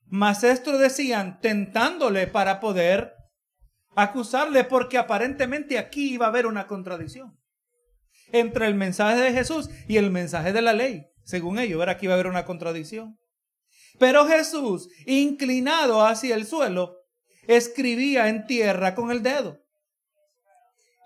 Mas 0.05 0.45
esto 0.45 0.77
decían 0.77 1.41
tentándole 1.41 2.27
para 2.27 2.61
poder 2.61 3.15
acusarle 3.95 4.65
porque 4.65 4.99
aparentemente 4.99 5.79
aquí 5.79 6.13
iba 6.13 6.27
a 6.27 6.29
haber 6.29 6.47
una 6.47 6.67
contradicción 6.67 7.39
entre 8.31 8.67
el 8.67 8.75
mensaje 8.75 9.19
de 9.21 9.33
Jesús 9.33 9.71
y 9.87 9.97
el 9.97 10.11
mensaje 10.11 10.53
de 10.53 10.63
la 10.63 10.75
ley. 10.75 11.07
Según 11.25 11.59
ellos, 11.59 11.79
ver 11.79 11.89
aquí 11.89 12.07
va 12.07 12.13
a 12.13 12.17
haber 12.17 12.27
una 12.27 12.45
contradicción. 12.45 13.19
Pero 13.99 14.27
Jesús, 14.27 14.89
inclinado 15.07 16.05
hacia 16.05 16.35
el 16.35 16.47
suelo, 16.47 16.99
escribía 17.47 18.29
en 18.29 18.47
tierra 18.47 18.95
con 18.95 19.11
el 19.11 19.23
dedo. 19.23 19.59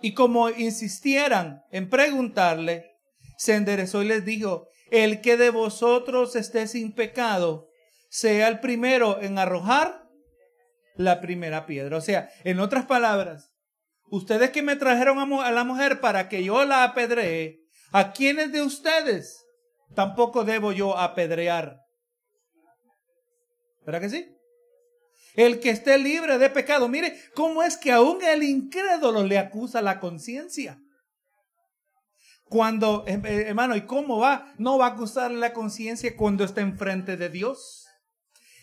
Y 0.01 0.15
como 0.15 0.51
insistieran 0.51 1.63
en 1.71 1.89
preguntarle, 1.89 2.97
se 3.39 3.55
enderezó 3.55 4.03
y 4.03 4.07
les 4.07 4.25
dijo, 4.25 4.69
el 4.91 5.21
que 5.21 5.37
de 5.37 5.51
vosotros 5.51 6.37
esté 6.37 6.67
sin 6.67 6.93
pecado, 6.93 7.69
sea 8.11 8.49
el 8.49 8.61
primero 8.61 9.21
en 9.23 9.39
arrojar 9.39 10.03
la 10.97 11.21
primera 11.21 11.67
piedra. 11.67 11.97
O 11.97 12.01
sea, 12.01 12.29
en 12.45 12.61
otras 12.61 12.85
palabras, 12.85 13.53
Ustedes 14.13 14.51
que 14.51 14.61
me 14.61 14.77
trajeron 14.77 15.19
a, 15.41 15.51
la 15.51 15.65
mujer 15.65 16.03
para 16.03 16.29
que 16.29 16.45
yo 16.45 16.67
la 16.67 16.85
apedree, 16.85 17.63
¿a 17.93 18.13
quiénes 18.13 18.53
de 18.53 18.61
ustedes 18.61 19.47
tampoco 19.95 20.45
debo 20.45 20.73
yo 20.73 20.99
apedrear? 20.99 21.79
¿Verdad 23.85 24.01
que 24.01 24.11
sí? 24.11 24.37
El 25.35 25.61
que 25.61 25.71
esté 25.71 25.99
libre 25.99 26.39
de 26.39 26.51
pecado. 26.51 26.89
Mire 26.89 27.19
cómo 27.35 27.63
es 27.63 27.77
que 27.77 27.93
aún 27.93 28.23
el 28.23 28.43
incrédulo 28.43 29.25
le 29.25 29.39
acusa 29.39 29.81
la 29.81 29.99
conciencia. 29.99 30.79
Cuando, 32.45 33.05
eh, 33.07 33.21
eh, 33.25 33.45
hermano, 33.47 33.77
¿y 33.77 33.83
cómo 33.83 34.19
va? 34.19 34.53
No 34.59 34.77
va 34.77 34.89
a 34.89 34.91
acusar 34.91 35.31
la 35.31 35.55
conciencia 35.55 36.15
cuando 36.17 36.45
está 36.45 36.61
enfrente 36.61 37.17
de 37.17 37.31
Dios. 37.31 37.87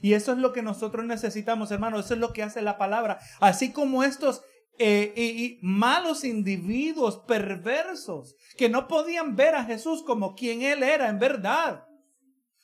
Y 0.02 0.14
eso 0.14 0.32
es 0.32 0.38
lo 0.38 0.54
que 0.54 0.62
nosotros 0.62 1.06
necesitamos, 1.06 1.72
hermano. 1.72 2.00
Eso 2.00 2.14
es 2.14 2.20
lo 2.20 2.32
que 2.32 2.44
hace 2.44 2.62
la 2.62 2.78
palabra. 2.78 3.20
Así 3.40 3.72
como 3.72 4.04
estos 4.04 4.44
eh, 4.78 5.12
y, 5.16 5.60
malos 5.62 6.24
individuos 6.24 7.18
perversos 7.28 8.38
que 8.58 8.70
no 8.70 8.88
podían 8.88 9.36
ver 9.36 9.56
a 9.56 9.66
Jesús 9.66 10.04
como 10.04 10.36
quien 10.36 10.62
Él 10.62 10.84
era 10.84 11.10
en 11.10 11.20
verdad. 11.20 11.84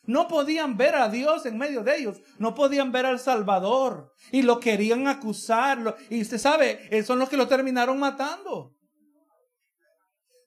No 0.07 0.27
podían 0.27 0.77
ver 0.77 0.95
a 0.95 1.09
Dios 1.09 1.45
en 1.45 1.57
medio 1.57 1.83
de 1.83 1.97
ellos. 1.97 2.21
No 2.37 2.53
podían 2.53 2.91
ver 2.91 3.05
al 3.05 3.19
Salvador. 3.19 4.11
Y 4.31 4.43
lo 4.43 4.59
querían 4.59 5.07
acusarlo. 5.07 5.95
Y 6.09 6.21
usted 6.21 6.37
sabe, 6.37 6.87
eh, 6.91 7.03
son 7.03 7.19
los 7.19 7.29
que 7.29 7.37
lo 7.37 7.47
terminaron 7.47 7.99
matando. 7.99 8.73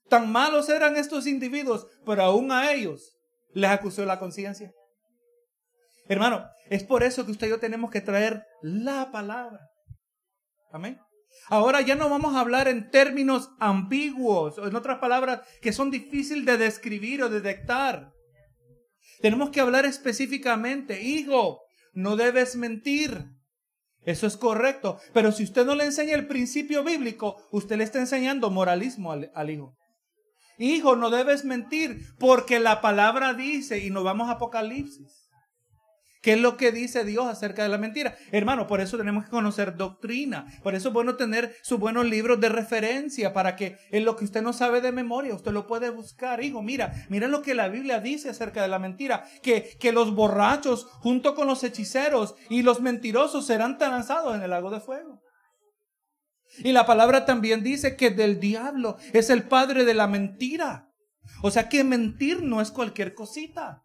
Tan 0.08 0.30
malos 0.30 0.68
eran 0.68 0.96
estos 0.96 1.26
individuos, 1.26 1.86
pero 2.06 2.22
aún 2.22 2.50
a 2.50 2.72
ellos 2.72 3.16
les 3.52 3.70
acusó 3.70 4.04
la 4.04 4.18
conciencia. 4.18 4.72
Hermano, 6.08 6.46
es 6.70 6.84
por 6.84 7.02
eso 7.02 7.26
que 7.26 7.32
usted 7.32 7.48
y 7.48 7.50
yo 7.50 7.60
tenemos 7.60 7.90
que 7.90 8.00
traer 8.00 8.42
la 8.62 9.10
palabra. 9.10 9.60
Amén. 10.72 10.98
Ahora 11.48 11.80
ya 11.82 11.94
no 11.94 12.08
vamos 12.08 12.34
a 12.34 12.40
hablar 12.40 12.68
en 12.68 12.90
términos 12.90 13.50
ambiguos, 13.58 14.58
o 14.58 14.66
en 14.66 14.74
otras 14.74 14.98
palabras, 14.98 15.40
que 15.60 15.72
son 15.72 15.90
difíciles 15.90 16.46
de 16.46 16.56
describir 16.56 17.22
o 17.22 17.28
detectar. 17.28 18.12
Tenemos 19.20 19.50
que 19.50 19.60
hablar 19.60 19.84
específicamente, 19.84 21.02
hijo, 21.02 21.60
no 21.92 22.16
debes 22.16 22.56
mentir. 22.56 23.26
Eso 24.02 24.26
es 24.26 24.36
correcto. 24.36 24.98
Pero 25.12 25.32
si 25.32 25.44
usted 25.44 25.66
no 25.66 25.74
le 25.74 25.84
enseña 25.84 26.14
el 26.14 26.26
principio 26.26 26.84
bíblico, 26.84 27.36
usted 27.50 27.76
le 27.76 27.84
está 27.84 27.98
enseñando 27.98 28.50
moralismo 28.50 29.12
al, 29.12 29.50
hijo. 29.50 29.76
Hijo, 30.58 30.96
no 30.96 31.10
debes 31.10 31.44
mentir, 31.44 32.00
porque 32.18 32.58
la 32.58 32.80
palabra 32.80 33.34
dice, 33.34 33.78
y 33.84 33.90
nos 33.90 34.04
vamos 34.04 34.28
a 34.28 34.32
Apocalipsis. 34.32 35.17
¿Qué 36.20 36.32
es 36.32 36.40
lo 36.40 36.56
que 36.56 36.72
dice 36.72 37.04
Dios 37.04 37.26
acerca 37.26 37.62
de 37.62 37.68
la 37.68 37.78
mentira? 37.78 38.16
Hermano, 38.32 38.66
por 38.66 38.80
eso 38.80 38.98
tenemos 38.98 39.24
que 39.24 39.30
conocer 39.30 39.76
doctrina. 39.76 40.46
Por 40.62 40.74
eso 40.74 40.88
es 40.88 40.94
bueno 40.94 41.14
tener 41.14 41.54
sus 41.62 41.78
buenos 41.78 42.06
libros 42.06 42.40
de 42.40 42.48
referencia 42.48 43.32
para 43.32 43.54
que 43.54 43.78
en 43.90 44.04
lo 44.04 44.16
que 44.16 44.24
usted 44.24 44.42
no 44.42 44.52
sabe 44.52 44.80
de 44.80 44.90
memoria, 44.90 45.34
usted 45.34 45.52
lo 45.52 45.68
puede 45.68 45.90
buscar. 45.90 46.42
Hijo, 46.42 46.60
mira, 46.60 46.92
mira 47.08 47.28
lo 47.28 47.40
que 47.42 47.54
la 47.54 47.68
Biblia 47.68 48.00
dice 48.00 48.30
acerca 48.30 48.62
de 48.62 48.68
la 48.68 48.80
mentira. 48.80 49.24
Que, 49.42 49.76
que 49.78 49.92
los 49.92 50.14
borrachos 50.14 50.86
junto 51.00 51.36
con 51.36 51.46
los 51.46 51.62
hechiceros 51.62 52.34
y 52.50 52.62
los 52.62 52.80
mentirosos 52.80 53.46
serán 53.46 53.76
lanzados 53.78 54.34
en 54.34 54.42
el 54.42 54.50
lago 54.50 54.70
de 54.70 54.80
fuego. 54.80 55.22
Y 56.58 56.72
la 56.72 56.84
palabra 56.84 57.26
también 57.26 57.62
dice 57.62 57.94
que 57.94 58.10
del 58.10 58.40
diablo 58.40 58.96
es 59.12 59.30
el 59.30 59.44
padre 59.44 59.84
de 59.84 59.94
la 59.94 60.08
mentira. 60.08 60.90
O 61.42 61.50
sea 61.52 61.68
que 61.68 61.84
mentir 61.84 62.42
no 62.42 62.60
es 62.60 62.72
cualquier 62.72 63.14
cosita 63.14 63.84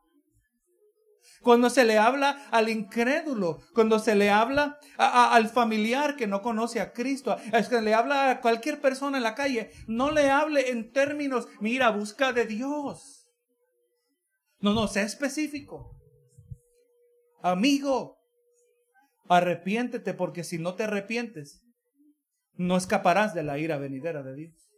cuando 1.43 1.69
se 1.69 1.83
le 1.83 1.99
habla 1.99 2.47
al 2.49 2.69
incrédulo, 2.69 3.59
cuando 3.73 3.99
se 3.99 4.15
le 4.15 4.31
habla 4.31 4.79
al 4.97 5.49
familiar 5.49 6.15
que 6.15 6.25
no 6.25 6.41
conoce 6.41 6.79
a 6.79 6.93
Cristo, 6.93 7.35
es 7.51 7.67
que 7.67 7.81
le 7.81 7.93
habla 7.93 8.31
a 8.31 8.41
cualquier 8.41 8.81
persona 8.81 9.17
en 9.17 9.23
la 9.23 9.35
calle, 9.35 9.71
no 9.87 10.11
le 10.11 10.31
hable 10.31 10.71
en 10.71 10.91
términos, 10.91 11.47
mira, 11.59 11.91
busca 11.91 12.33
de 12.33 12.45
Dios. 12.45 13.27
No, 14.59 14.73
no, 14.73 14.87
sea 14.87 15.03
específico. 15.03 15.99
Amigo, 17.41 18.17
arrepiéntete 19.27 20.13
porque 20.13 20.45
si 20.45 20.57
no 20.57 20.75
te 20.75 20.83
arrepientes, 20.83 21.61
no 22.53 22.77
escaparás 22.77 23.33
de 23.33 23.43
la 23.43 23.59
ira 23.59 23.77
venidera 23.77 24.23
de 24.23 24.35
Dios. 24.35 24.72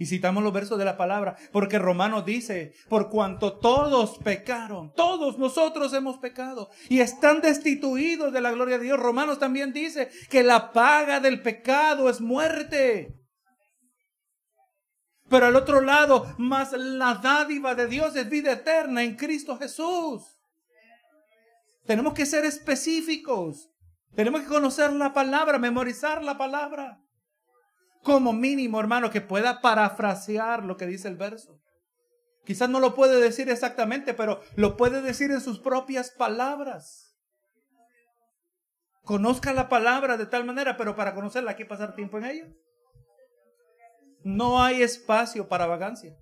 Y 0.00 0.06
citamos 0.06 0.42
los 0.42 0.54
versos 0.54 0.78
de 0.78 0.86
la 0.86 0.96
palabra, 0.96 1.36
porque 1.52 1.78
Romanos 1.78 2.24
dice, 2.24 2.72
por 2.88 3.10
cuanto 3.10 3.58
todos 3.58 4.16
pecaron, 4.16 4.94
todos 4.94 5.36
nosotros 5.36 5.92
hemos 5.92 6.16
pecado 6.16 6.70
y 6.88 7.00
están 7.00 7.42
destituidos 7.42 8.32
de 8.32 8.40
la 8.40 8.50
gloria 8.50 8.78
de 8.78 8.84
Dios. 8.84 8.98
Romanos 8.98 9.38
también 9.38 9.74
dice 9.74 10.08
que 10.30 10.42
la 10.42 10.72
paga 10.72 11.20
del 11.20 11.42
pecado 11.42 12.08
es 12.08 12.18
muerte. 12.22 13.14
Pero 15.28 15.44
al 15.44 15.54
otro 15.54 15.82
lado, 15.82 16.34
más 16.38 16.72
la 16.72 17.16
dádiva 17.16 17.74
de 17.74 17.86
Dios 17.86 18.16
es 18.16 18.26
vida 18.30 18.52
eterna 18.52 19.02
en 19.02 19.16
Cristo 19.16 19.58
Jesús. 19.58 20.22
Tenemos 21.84 22.14
que 22.14 22.24
ser 22.24 22.46
específicos. 22.46 23.68
Tenemos 24.14 24.40
que 24.40 24.46
conocer 24.48 24.94
la 24.94 25.12
palabra, 25.12 25.58
memorizar 25.58 26.24
la 26.24 26.38
palabra 26.38 27.02
como 28.02 28.32
mínimo, 28.32 28.80
hermano, 28.80 29.10
que 29.10 29.20
pueda 29.20 29.60
parafrasear 29.60 30.64
lo 30.64 30.76
que 30.76 30.86
dice 30.86 31.08
el 31.08 31.16
verso. 31.16 31.60
Quizás 32.44 32.70
no 32.70 32.80
lo 32.80 32.94
puede 32.94 33.20
decir 33.20 33.50
exactamente, 33.50 34.14
pero 34.14 34.40
lo 34.56 34.76
puede 34.76 35.02
decir 35.02 35.30
en 35.30 35.40
sus 35.40 35.58
propias 35.58 36.10
palabras. 36.10 37.16
Conozca 39.04 39.52
la 39.52 39.68
palabra 39.68 40.16
de 40.16 40.26
tal 40.26 40.44
manera, 40.44 40.76
pero 40.76 40.96
para 40.96 41.14
conocerla 41.14 41.52
hay 41.52 41.56
que 41.56 41.66
pasar 41.66 41.94
tiempo 41.94 42.18
en 42.18 42.24
ella. 42.24 42.48
No 44.22 44.62
hay 44.62 44.82
espacio 44.82 45.48
para 45.48 45.66
vagancia. 45.66 46.16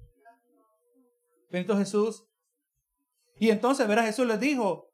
Bendito 1.50 1.76
Jesús. 1.76 2.24
Y 3.36 3.50
entonces, 3.50 3.86
verá, 3.86 4.02
Jesús 4.02 4.26
les 4.26 4.40
dijo, 4.40 4.87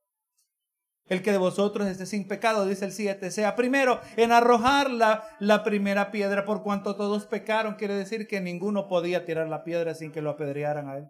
el 1.07 1.23
que 1.23 1.33
de 1.33 1.39
vosotros 1.39 1.87
esté 1.87 2.07
sin 2.07 2.27
pecado, 2.27 2.67
dice 2.67 2.87
el 2.87 2.93
7, 2.93 3.31
sea 3.31 3.57
primero 3.57 4.01
en 4.17 4.33
arrojar 4.33 4.91
la, 4.91 5.25
la, 5.39 5.63
primera 5.63 6.11
piedra 6.11 6.45
por 6.45 6.63
cuanto 6.63 6.97
todos 6.97 7.27
pecaron. 7.27 7.75
Quiere 7.75 7.95
decir 7.95 8.27
que 8.27 8.41
ninguno 8.41 8.89
podía 8.89 9.25
tirar 9.25 9.49
la 9.49 9.65
piedra 9.65 9.95
sin 9.95 10.13
que 10.13 10.23
lo 10.23 10.31
apedrearan 10.31 10.89
a 10.89 10.97
él. 10.97 11.09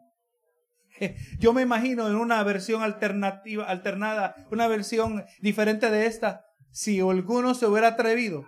Yo 1.39 1.53
me 1.53 1.63
imagino 1.63 2.09
en 2.09 2.17
una 2.17 2.43
versión 2.43 2.83
alternativa, 2.83 3.65
alternada, 3.65 4.35
una 4.51 4.67
versión 4.67 5.25
diferente 5.41 5.91
de 5.91 6.07
esta, 6.07 6.45
si 6.71 7.01
alguno 7.01 7.55
se 7.55 7.67
hubiera 7.67 7.89
atrevido 7.89 8.45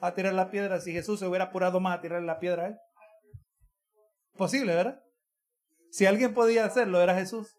a 0.00 0.14
tirar 0.14 0.34
la 0.34 0.50
piedra, 0.50 0.80
si 0.80 0.92
Jesús 0.92 1.20
se 1.20 1.26
hubiera 1.26 1.46
apurado 1.46 1.78
más 1.78 1.98
a 1.98 2.00
tirar 2.00 2.22
la 2.22 2.40
piedra 2.40 2.64
a 2.64 2.66
él. 2.68 2.76
Posible, 4.36 4.74
¿verdad? 4.74 5.00
Si 5.90 6.06
alguien 6.06 6.34
podía 6.34 6.64
hacerlo, 6.64 7.00
era 7.00 7.14
Jesús. 7.14 7.54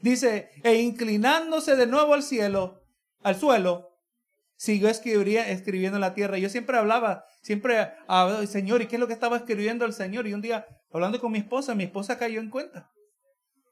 Dice, 0.00 0.50
e 0.62 0.74
inclinándose 0.74 1.76
de 1.76 1.86
nuevo 1.86 2.14
al 2.14 2.22
cielo, 2.22 2.82
al 3.22 3.36
suelo, 3.36 3.98
siguió 4.56 4.88
escribiendo 4.88 5.96
en 5.96 6.00
la 6.00 6.14
tierra. 6.14 6.38
Yo 6.38 6.48
siempre 6.48 6.76
hablaba, 6.76 7.24
siempre 7.42 7.94
hablaba, 8.06 8.46
Señor, 8.46 8.82
¿y 8.82 8.86
qué 8.86 8.96
es 8.96 9.00
lo 9.00 9.06
que 9.06 9.12
estaba 9.12 9.36
escribiendo 9.36 9.84
el 9.84 9.92
Señor? 9.92 10.26
Y 10.26 10.34
un 10.34 10.42
día, 10.42 10.66
hablando 10.92 11.20
con 11.20 11.32
mi 11.32 11.38
esposa, 11.38 11.74
mi 11.74 11.84
esposa 11.84 12.18
cayó 12.18 12.40
en 12.40 12.50
cuenta 12.50 12.90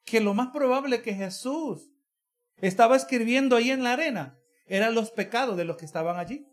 que 0.04 0.20
lo 0.20 0.34
más 0.34 0.48
probable 0.48 1.02
que 1.02 1.14
Jesús 1.14 1.90
estaba 2.56 2.96
escribiendo 2.96 3.56
ahí 3.56 3.70
en 3.70 3.84
la 3.84 3.92
arena 3.92 4.38
eran 4.66 4.94
los 4.94 5.10
pecados 5.10 5.56
de 5.56 5.64
los 5.64 5.76
que 5.76 5.84
estaban 5.84 6.18
allí. 6.18 6.46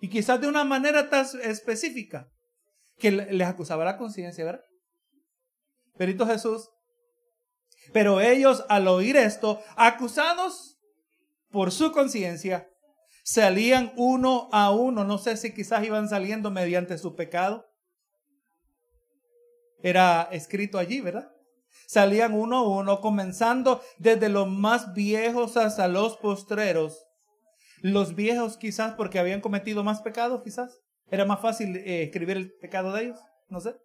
Y 0.00 0.08
quizás 0.08 0.40
de 0.40 0.48
una 0.48 0.64
manera 0.64 1.08
tan 1.08 1.26
específica 1.42 2.28
que 2.98 3.10
les 3.10 3.48
acusaba 3.48 3.84
la 3.84 3.96
conciencia, 3.96 4.44
¿verdad? 4.44 4.64
Perito 5.96 6.26
Jesús. 6.26 6.68
Pero 7.92 8.20
ellos 8.20 8.64
al 8.68 8.88
oír 8.88 9.16
esto, 9.16 9.60
acusados 9.76 10.78
por 11.50 11.72
su 11.72 11.92
conciencia, 11.92 12.68
salían 13.24 13.92
uno 13.96 14.48
a 14.52 14.70
uno. 14.70 15.04
No 15.04 15.18
sé 15.18 15.36
si 15.36 15.54
quizás 15.54 15.84
iban 15.84 16.08
saliendo 16.08 16.50
mediante 16.50 16.98
su 16.98 17.14
pecado. 17.14 17.66
Era 19.82 20.28
escrito 20.32 20.78
allí, 20.78 21.00
¿verdad? 21.00 21.30
Salían 21.86 22.34
uno 22.34 22.56
a 22.56 22.68
uno, 22.68 23.00
comenzando 23.00 23.80
desde 23.98 24.28
los 24.28 24.48
más 24.48 24.94
viejos 24.94 25.56
hasta 25.56 25.86
los 25.88 26.16
postreros. 26.16 27.06
Los 27.82 28.14
viejos 28.14 28.56
quizás 28.56 28.94
porque 28.94 29.18
habían 29.18 29.40
cometido 29.40 29.84
más 29.84 30.00
pecados, 30.00 30.42
quizás. 30.42 30.80
Era 31.08 31.24
más 31.24 31.40
fácil 31.40 31.76
eh, 31.76 32.02
escribir 32.02 32.36
el 32.36 32.52
pecado 32.58 32.92
de 32.92 33.04
ellos, 33.04 33.20
no 33.48 33.60
sé. 33.60 33.76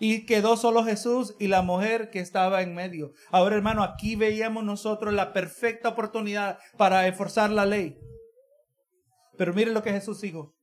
Y 0.00 0.26
quedó 0.26 0.56
solo 0.56 0.84
Jesús 0.84 1.34
y 1.38 1.48
la 1.48 1.62
mujer 1.62 2.10
que 2.10 2.20
estaba 2.20 2.62
en 2.62 2.74
medio. 2.74 3.12
Ahora, 3.30 3.56
hermano, 3.56 3.82
aquí 3.82 4.14
veíamos 4.14 4.64
nosotros 4.64 5.12
la 5.12 5.32
perfecta 5.32 5.88
oportunidad 5.88 6.58
para 6.76 7.06
esforzar 7.08 7.50
la 7.50 7.66
ley. 7.66 7.98
Pero 9.36 9.52
mire 9.54 9.72
lo 9.72 9.82
que 9.82 9.92
Jesús 9.92 10.20
dijo. 10.20 10.54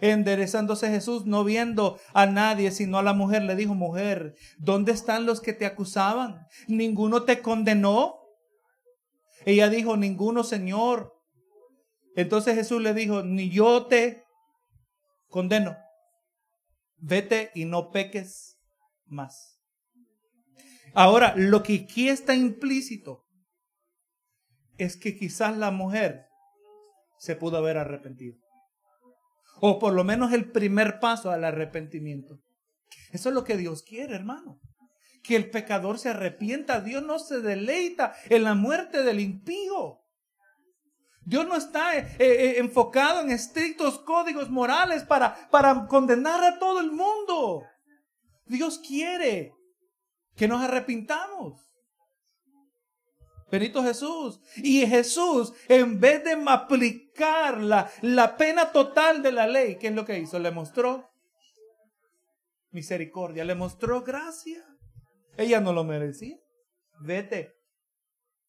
Enderezándose 0.00 0.88
Jesús, 0.88 1.26
no 1.26 1.44
viendo 1.44 1.98
a 2.14 2.26
nadie, 2.26 2.70
sino 2.70 2.98
a 2.98 3.02
la 3.02 3.12
mujer, 3.12 3.42
le 3.42 3.56
dijo, 3.56 3.74
mujer, 3.74 4.36
¿dónde 4.58 4.92
están 4.92 5.26
los 5.26 5.40
que 5.40 5.52
te 5.52 5.66
acusaban? 5.66 6.46
¿Ninguno 6.66 7.24
te 7.24 7.42
condenó? 7.42 8.20
Ella 9.44 9.68
dijo, 9.68 9.96
ninguno, 9.96 10.44
Señor. 10.44 11.12
Entonces 12.14 12.54
Jesús 12.54 12.80
le 12.80 12.94
dijo, 12.94 13.22
ni 13.22 13.50
yo 13.50 13.86
te 13.86 14.24
condeno. 15.28 15.76
Vete 16.98 17.50
y 17.54 17.64
no 17.64 17.90
peques 17.90 18.51
más. 19.12 19.60
Ahora, 20.94 21.34
lo 21.36 21.62
que 21.62 21.84
aquí 21.84 22.08
está 22.08 22.34
implícito 22.34 23.24
es 24.76 24.96
que 24.96 25.16
quizás 25.16 25.56
la 25.56 25.70
mujer 25.70 26.26
se 27.18 27.36
pudo 27.36 27.58
haber 27.58 27.78
arrepentido. 27.78 28.36
O 29.60 29.78
por 29.78 29.92
lo 29.92 30.04
menos 30.04 30.32
el 30.32 30.50
primer 30.50 30.98
paso 30.98 31.30
al 31.30 31.44
arrepentimiento. 31.44 32.40
Eso 33.12 33.28
es 33.28 33.34
lo 33.34 33.44
que 33.44 33.56
Dios 33.56 33.82
quiere, 33.82 34.14
hermano. 34.14 34.60
Que 35.22 35.36
el 35.36 35.50
pecador 35.50 35.98
se 35.98 36.08
arrepienta. 36.08 36.80
Dios 36.80 37.02
no 37.02 37.18
se 37.18 37.40
deleita 37.40 38.14
en 38.28 38.42
la 38.42 38.54
muerte 38.54 39.02
del 39.02 39.20
impío. 39.20 40.00
Dios 41.24 41.46
no 41.46 41.54
está 41.54 41.96
eh, 41.96 42.16
eh, 42.18 42.54
enfocado 42.58 43.20
en 43.20 43.30
estrictos 43.30 44.00
códigos 44.00 44.50
morales 44.50 45.04
para, 45.04 45.48
para 45.50 45.86
condenar 45.86 46.42
a 46.42 46.58
todo 46.58 46.80
el 46.80 46.90
mundo. 46.90 47.62
Dios 48.52 48.78
quiere 48.78 49.54
que 50.36 50.46
nos 50.46 50.62
arrepintamos. 50.62 51.60
Benito 53.50 53.82
Jesús. 53.82 54.40
Y 54.56 54.86
Jesús, 54.86 55.52
en 55.68 56.00
vez 56.00 56.24
de 56.24 56.42
aplicar 56.46 57.58
la, 57.58 57.90
la 58.00 58.36
pena 58.36 58.72
total 58.72 59.22
de 59.22 59.32
la 59.32 59.46
ley, 59.46 59.76
¿qué 59.76 59.88
es 59.88 59.94
lo 59.94 60.04
que 60.04 60.18
hizo? 60.18 60.38
Le 60.38 60.50
mostró 60.50 61.10
misericordia, 62.70 63.44
le 63.44 63.54
mostró 63.54 64.02
gracia. 64.02 64.64
Ella 65.36 65.60
no 65.60 65.72
lo 65.72 65.84
merecía. 65.84 66.38
Vete, 67.00 67.54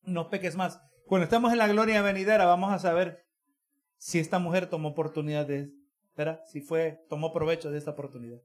no 0.04 0.30
peques 0.30 0.56
más. 0.56 0.80
Cuando 1.06 1.26
estemos 1.26 1.52
en 1.52 1.58
la 1.58 1.68
gloria 1.68 2.02
venidera, 2.02 2.46
vamos 2.46 2.72
a 2.72 2.80
saber 2.80 3.26
si 3.98 4.20
esta 4.20 4.40
mujer 4.40 4.70
tomó 4.70 4.90
oportunidad 4.90 5.46
de, 5.46 5.70
¿verdad? 6.16 6.42
Si 6.46 6.62
fue, 6.62 7.00
tomó 7.10 7.34
provecho 7.34 7.72
de 7.72 7.78
esta 7.78 7.92
oportunidad. 7.92 8.40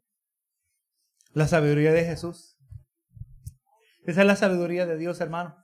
La 1.39 1.47
sabiduría 1.47 1.93
de 1.93 2.05
Jesús. 2.05 2.57
Esa 4.05 4.23
es 4.23 4.27
la 4.27 4.35
sabiduría 4.35 4.87
de 4.87 4.97
Dios, 4.97 5.21
hermano. 5.21 5.55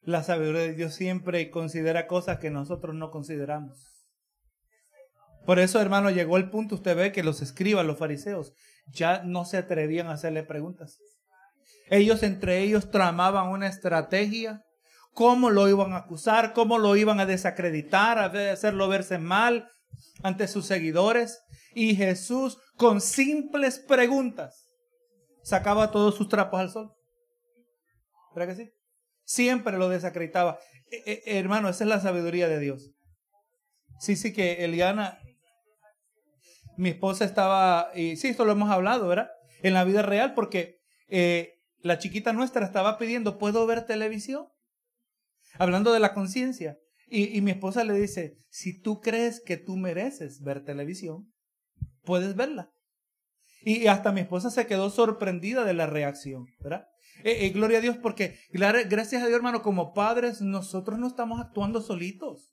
La 0.00 0.24
sabiduría 0.24 0.62
de 0.62 0.74
Dios 0.74 0.92
siempre 0.92 1.52
considera 1.52 2.08
cosas 2.08 2.40
que 2.40 2.50
nosotros 2.50 2.96
no 2.96 3.12
consideramos. 3.12 3.78
Por 5.46 5.60
eso, 5.60 5.80
hermano, 5.80 6.10
llegó 6.10 6.36
el 6.36 6.50
punto, 6.50 6.74
usted 6.74 6.96
ve 6.96 7.12
que 7.12 7.22
los 7.22 7.42
escribas, 7.42 7.86
los 7.86 7.96
fariseos, 7.96 8.52
ya 8.88 9.22
no 9.22 9.44
se 9.44 9.56
atrevían 9.56 10.08
a 10.08 10.14
hacerle 10.14 10.42
preguntas. 10.42 10.98
Ellos 11.88 12.24
entre 12.24 12.58
ellos 12.58 12.90
tramaban 12.90 13.50
una 13.50 13.68
estrategia, 13.68 14.64
cómo 15.14 15.50
lo 15.50 15.68
iban 15.68 15.92
a 15.92 15.98
acusar, 15.98 16.54
cómo 16.54 16.78
lo 16.78 16.96
iban 16.96 17.20
a 17.20 17.26
desacreditar, 17.26 18.18
a 18.18 18.50
hacerlo 18.50 18.88
verse 18.88 19.18
mal 19.18 19.68
ante 20.24 20.48
sus 20.48 20.66
seguidores. 20.66 21.40
Y 21.72 21.94
Jesús, 21.94 22.58
con 22.80 23.02
simples 23.02 23.78
preguntas, 23.78 24.70
sacaba 25.42 25.90
todos 25.90 26.14
sus 26.14 26.30
trapos 26.30 26.58
al 26.58 26.70
sol. 26.70 26.90
¿Verdad 28.34 28.56
que 28.56 28.64
sí? 28.64 28.70
Siempre 29.22 29.76
lo 29.76 29.90
desacreditaba. 29.90 30.58
Eh, 30.90 31.02
eh, 31.04 31.22
hermano, 31.38 31.68
esa 31.68 31.84
es 31.84 31.90
la 31.90 32.00
sabiduría 32.00 32.48
de 32.48 32.58
Dios. 32.58 32.90
Sí, 33.98 34.16
sí, 34.16 34.32
que 34.32 34.64
Eliana, 34.64 35.18
mi 36.78 36.88
esposa 36.88 37.26
estaba, 37.26 37.90
y 37.94 38.16
sí, 38.16 38.28
esto 38.28 38.46
lo 38.46 38.52
hemos 38.52 38.70
hablado, 38.70 39.08
¿verdad? 39.08 39.28
En 39.62 39.74
la 39.74 39.84
vida 39.84 40.00
real, 40.00 40.32
porque 40.32 40.78
eh, 41.08 41.52
la 41.82 41.98
chiquita 41.98 42.32
nuestra 42.32 42.64
estaba 42.64 42.96
pidiendo, 42.96 43.36
¿puedo 43.36 43.66
ver 43.66 43.84
televisión? 43.84 44.48
Hablando 45.58 45.92
de 45.92 46.00
la 46.00 46.14
conciencia. 46.14 46.78
Y, 47.10 47.36
y 47.36 47.42
mi 47.42 47.50
esposa 47.50 47.84
le 47.84 47.92
dice, 47.92 48.38
si 48.48 48.80
tú 48.80 49.02
crees 49.02 49.42
que 49.44 49.58
tú 49.58 49.76
mereces 49.76 50.40
ver 50.40 50.64
televisión, 50.64 51.29
puedes 52.10 52.34
verla. 52.34 52.72
Y 53.62 53.86
hasta 53.86 54.10
mi 54.10 54.22
esposa 54.22 54.50
se 54.50 54.66
quedó 54.66 54.90
sorprendida 54.90 55.62
de 55.62 55.74
la 55.74 55.86
reacción, 55.86 56.46
¿verdad? 56.58 56.88
Eh, 57.22 57.46
eh, 57.46 57.50
gloria 57.50 57.78
a 57.78 57.80
Dios 57.80 57.96
porque 57.98 58.36
gracias 58.50 59.22
a 59.22 59.26
Dios 59.26 59.36
hermano, 59.36 59.62
como 59.62 59.92
padres 59.92 60.40
nosotros 60.40 60.98
no 60.98 61.06
estamos 61.06 61.40
actuando 61.40 61.80
solitos. 61.80 62.52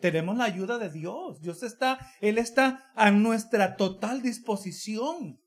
Tenemos 0.00 0.36
la 0.36 0.44
ayuda 0.46 0.78
de 0.78 0.90
Dios. 0.90 1.40
Dios 1.40 1.62
está, 1.62 2.10
Él 2.20 2.38
está 2.38 2.90
a 2.96 3.12
nuestra 3.12 3.76
total 3.76 4.20
disposición 4.20 5.38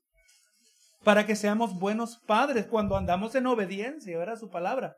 para 1.04 1.26
que 1.26 1.36
seamos 1.36 1.78
buenos 1.78 2.22
padres 2.26 2.64
cuando 2.64 2.96
andamos 2.96 3.34
en 3.34 3.46
obediencia, 3.48 4.16
¿verdad? 4.16 4.38
Su 4.38 4.48
palabra. 4.48 4.96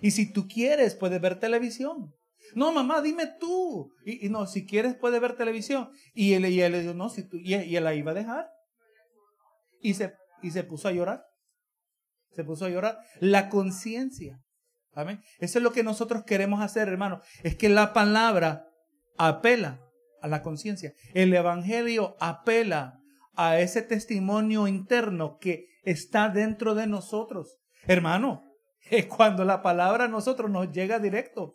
Y 0.00 0.12
si 0.12 0.32
tú 0.32 0.46
quieres, 0.46 0.94
puedes 0.94 1.20
ver 1.20 1.40
televisión. 1.40 2.14
No, 2.54 2.72
mamá, 2.72 3.02
dime 3.02 3.26
tú. 3.38 3.92
Y, 4.04 4.28
no, 4.28 4.46
si 4.46 4.66
quieres, 4.66 4.94
puedes 4.94 5.20
ver 5.20 5.36
televisión. 5.36 5.90
Y 6.14 6.34
él, 6.34 6.46
y 6.46 6.60
él 6.60 6.72
le 6.72 6.80
dijo, 6.80 6.94
no, 6.94 7.08
si 7.08 7.28
tú, 7.28 7.36
y, 7.38 7.54
él 7.54 7.84
la 7.84 7.94
iba 7.94 8.12
a 8.12 8.14
dejar. 8.14 8.48
Y 9.80 9.94
se, 9.94 10.14
y 10.42 10.50
se 10.50 10.64
puso 10.64 10.88
a 10.88 10.92
llorar 10.92 11.24
se 12.36 12.44
puso 12.44 12.66
a 12.66 12.68
llorar. 12.68 12.98
La 13.18 13.48
conciencia. 13.48 14.38
Amén. 14.92 15.20
Eso 15.38 15.58
es 15.58 15.62
lo 15.62 15.72
que 15.72 15.82
nosotros 15.82 16.24
queremos 16.24 16.60
hacer, 16.60 16.88
hermano. 16.88 17.20
Es 17.42 17.56
que 17.56 17.68
la 17.68 17.92
palabra 17.92 18.66
apela 19.18 19.80
a 20.22 20.28
la 20.28 20.42
conciencia. 20.42 20.92
El 21.14 21.34
Evangelio 21.34 22.16
apela 22.20 23.00
a 23.34 23.58
ese 23.58 23.82
testimonio 23.82 24.68
interno 24.68 25.38
que 25.38 25.66
está 25.82 26.28
dentro 26.28 26.74
de 26.74 26.86
nosotros. 26.86 27.58
Hermano, 27.86 28.42
es 28.90 29.06
cuando 29.06 29.44
la 29.44 29.62
palabra 29.62 30.04
a 30.04 30.08
nosotros 30.08 30.50
nos 30.50 30.70
llega 30.70 30.98
directo. 30.98 31.54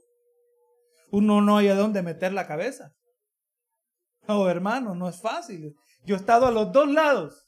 Uno 1.11 1.41
no 1.41 1.57
hay 1.57 1.67
a 1.67 1.75
dónde 1.75 2.01
meter 2.01 2.33
la 2.33 2.47
cabeza. 2.47 2.93
Oh, 4.27 4.47
hermano, 4.47 4.95
no 4.95 5.09
es 5.09 5.21
fácil. 5.21 5.75
Yo 6.05 6.15
he 6.15 6.17
estado 6.17 6.47
a 6.47 6.51
los 6.51 6.71
dos 6.71 6.89
lados. 6.89 7.47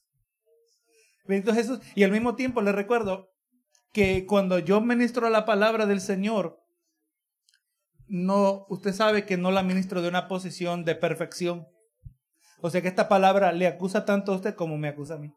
Bendito 1.25 1.53
Jesús. 1.53 1.79
Y 1.95 2.03
al 2.03 2.11
mismo 2.11 2.35
tiempo 2.35 2.61
le 2.61 2.71
recuerdo 2.71 3.29
que 3.91 4.25
cuando 4.25 4.59
yo 4.59 4.81
ministro 4.81 5.29
la 5.29 5.45
palabra 5.45 5.85
del 5.85 6.01
Señor, 6.01 6.59
no, 8.07 8.65
usted 8.69 8.93
sabe 8.93 9.25
que 9.25 9.37
no 9.37 9.51
la 9.51 9.63
ministro 9.63 10.01
de 10.01 10.09
una 10.09 10.27
posición 10.27 10.83
de 10.83 10.95
perfección. 10.95 11.67
O 12.59 12.69
sea 12.69 12.81
que 12.81 12.87
esta 12.87 13.07
palabra 13.07 13.51
le 13.51 13.67
acusa 13.67 14.05
tanto 14.05 14.33
a 14.33 14.35
usted 14.35 14.55
como 14.55 14.77
me 14.77 14.89
acusa 14.89 15.15
a 15.15 15.19
mí. 15.19 15.33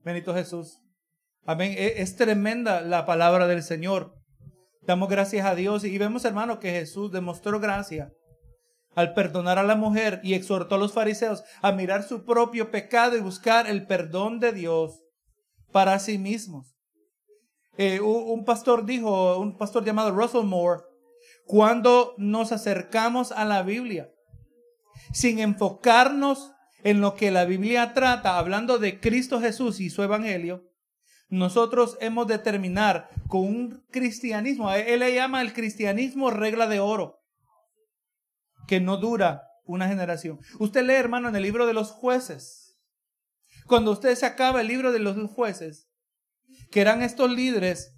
Bendito 0.00 0.34
Jesús. 0.34 0.80
Amén. 1.44 1.74
E, 1.76 2.02
es, 2.02 2.16
tremenda 2.16 2.82
la 2.82 3.06
palabra 3.06 3.46
del 3.46 3.62
Señor. 3.62 4.17
Damos 4.88 5.10
gracias 5.10 5.44
a 5.44 5.54
Dios 5.54 5.84
y 5.84 5.98
vemos, 5.98 6.24
hermano, 6.24 6.60
que 6.60 6.70
Jesús 6.70 7.12
demostró 7.12 7.60
gracia 7.60 8.10
al 8.94 9.12
perdonar 9.12 9.58
a 9.58 9.62
la 9.62 9.76
mujer 9.76 10.18
y 10.24 10.32
exhortó 10.32 10.76
a 10.76 10.78
los 10.78 10.94
fariseos 10.94 11.44
a 11.60 11.72
mirar 11.72 12.04
su 12.04 12.24
propio 12.24 12.70
pecado 12.70 13.14
y 13.14 13.20
buscar 13.20 13.68
el 13.68 13.86
perdón 13.86 14.40
de 14.40 14.52
Dios 14.54 15.04
para 15.72 15.98
sí 15.98 16.16
mismos. 16.16 16.74
Eh, 17.76 18.00
un 18.00 18.46
pastor 18.46 18.86
dijo, 18.86 19.38
un 19.38 19.58
pastor 19.58 19.84
llamado 19.84 20.10
Russell 20.10 20.44
Moore, 20.44 20.84
cuando 21.44 22.14
nos 22.16 22.50
acercamos 22.50 23.30
a 23.30 23.44
la 23.44 23.62
Biblia, 23.62 24.10
sin 25.12 25.38
enfocarnos 25.38 26.52
en 26.82 27.02
lo 27.02 27.14
que 27.14 27.30
la 27.30 27.44
Biblia 27.44 27.92
trata, 27.92 28.38
hablando 28.38 28.78
de 28.78 29.00
Cristo 29.00 29.38
Jesús 29.38 29.80
y 29.80 29.90
su 29.90 30.02
Evangelio, 30.02 30.64
nosotros 31.28 31.98
hemos 32.00 32.26
de 32.26 32.38
terminar 32.38 33.10
con 33.28 33.42
un 33.42 33.84
cristianismo, 33.90 34.72
él 34.72 35.00
le 35.00 35.14
llama 35.14 35.42
el 35.42 35.52
cristianismo 35.52 36.30
regla 36.30 36.66
de 36.66 36.80
oro, 36.80 37.20
que 38.66 38.80
no 38.80 38.96
dura 38.96 39.42
una 39.64 39.88
generación. 39.88 40.40
Usted 40.58 40.84
lee, 40.84 40.94
hermano, 40.94 41.28
en 41.28 41.36
el 41.36 41.42
libro 41.42 41.66
de 41.66 41.74
los 41.74 41.90
jueces, 41.90 42.78
cuando 43.66 43.92
usted 43.92 44.14
se 44.14 44.26
acaba 44.26 44.62
el 44.62 44.68
libro 44.68 44.92
de 44.92 44.98
los 44.98 45.16
jueces, 45.30 45.90
que 46.70 46.80
eran 46.80 47.02
estos 47.02 47.30
líderes 47.30 47.94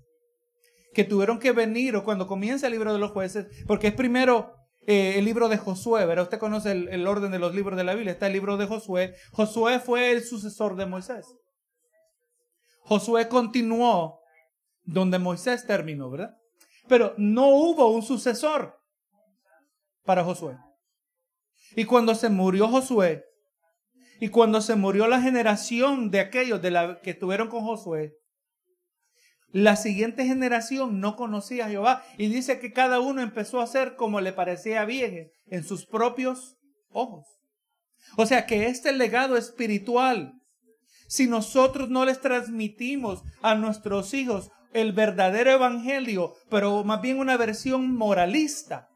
que 0.92 1.04
tuvieron 1.04 1.38
que 1.38 1.52
venir, 1.52 1.94
o 1.94 2.04
cuando 2.04 2.26
comienza 2.26 2.66
el 2.66 2.72
libro 2.72 2.92
de 2.92 2.98
los 2.98 3.12
jueces, 3.12 3.46
porque 3.68 3.88
es 3.88 3.94
primero 3.94 4.54
eh, 4.86 5.18
el 5.18 5.24
libro 5.24 5.48
de 5.48 5.56
Josué, 5.56 6.04
¿verdad? 6.04 6.24
Usted 6.24 6.38
conoce 6.38 6.72
el, 6.72 6.88
el, 6.88 7.06
orden 7.06 7.30
de 7.30 7.38
los 7.38 7.54
libros 7.54 7.76
de 7.76 7.84
la 7.84 7.94
Biblia, 7.94 8.12
está 8.12 8.26
el 8.26 8.32
libro 8.32 8.56
de 8.56 8.66
Josué. 8.66 9.14
Josué 9.30 9.78
fue 9.78 10.10
el 10.10 10.24
sucesor 10.24 10.74
de 10.74 10.86
Moisés. 10.86 11.26
Josué 12.90 13.28
continuó 13.28 14.20
donde 14.82 15.20
Moisés 15.20 15.64
terminó, 15.64 16.10
¿verdad? 16.10 16.36
Pero 16.88 17.14
no 17.18 17.46
hubo 17.46 17.88
un 17.92 18.02
sucesor 18.02 18.80
para 20.04 20.24
Josué. 20.24 20.58
Y 21.76 21.84
cuando 21.84 22.16
se 22.16 22.30
murió 22.30 22.66
Josué, 22.66 23.24
y 24.18 24.30
cuando 24.30 24.60
se 24.60 24.74
murió 24.74 25.06
la 25.06 25.22
generación 25.22 26.10
de 26.10 26.18
aquellos 26.18 26.60
de 26.62 26.72
la, 26.72 27.00
que 27.00 27.10
estuvieron 27.10 27.46
con 27.46 27.62
Josué, 27.62 28.16
la 29.52 29.76
siguiente 29.76 30.26
generación 30.26 30.98
no 30.98 31.14
conocía 31.14 31.66
a 31.66 31.68
Jehová 31.68 32.02
y 32.18 32.26
dice 32.26 32.58
que 32.58 32.72
cada 32.72 32.98
uno 32.98 33.22
empezó 33.22 33.60
a 33.60 33.64
hacer 33.64 33.94
como 33.94 34.20
le 34.20 34.32
parecía 34.32 34.84
bien 34.84 35.30
en 35.46 35.62
sus 35.62 35.86
propios 35.86 36.56
ojos. 36.88 37.24
O 38.16 38.26
sea 38.26 38.46
que 38.46 38.66
este 38.66 38.92
legado 38.92 39.36
espiritual, 39.36 40.39
si 41.10 41.26
nosotros 41.26 41.90
no 41.90 42.04
les 42.04 42.20
transmitimos 42.20 43.24
a 43.42 43.56
nuestros 43.56 44.14
hijos 44.14 44.52
el 44.72 44.92
verdadero 44.92 45.50
evangelio, 45.50 46.34
pero 46.48 46.84
más 46.84 47.02
bien 47.02 47.18
una 47.18 47.36
versión 47.36 47.96
moralista, 47.96 48.88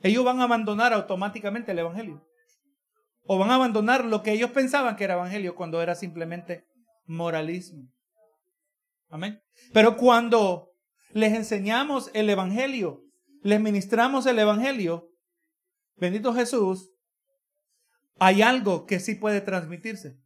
ellos 0.00 0.24
van 0.24 0.40
a 0.40 0.44
abandonar 0.44 0.92
automáticamente 0.92 1.70
el 1.70 1.78
evangelio. 1.78 2.26
O 3.22 3.38
van 3.38 3.50
a 3.50 3.54
abandonar 3.54 4.04
lo 4.04 4.24
que 4.24 4.32
ellos 4.32 4.50
pensaban 4.50 4.96
que 4.96 5.04
era 5.04 5.14
evangelio 5.14 5.54
cuando 5.54 5.80
era 5.80 5.94
simplemente 5.94 6.64
moralismo. 7.06 7.88
Amén. 9.08 9.40
Pero 9.72 9.96
cuando 9.96 10.72
les 11.12 11.34
enseñamos 11.34 12.10
el 12.14 12.28
Evangelio, 12.28 13.04
les 13.42 13.60
ministramos 13.60 14.26
el 14.26 14.40
Evangelio, 14.40 15.08
bendito 15.94 16.34
Jesús, 16.34 16.90
hay 18.18 18.42
algo 18.42 18.86
que 18.86 19.00
sí 19.00 19.14
puede 19.14 19.40
transmitirse. 19.40 20.18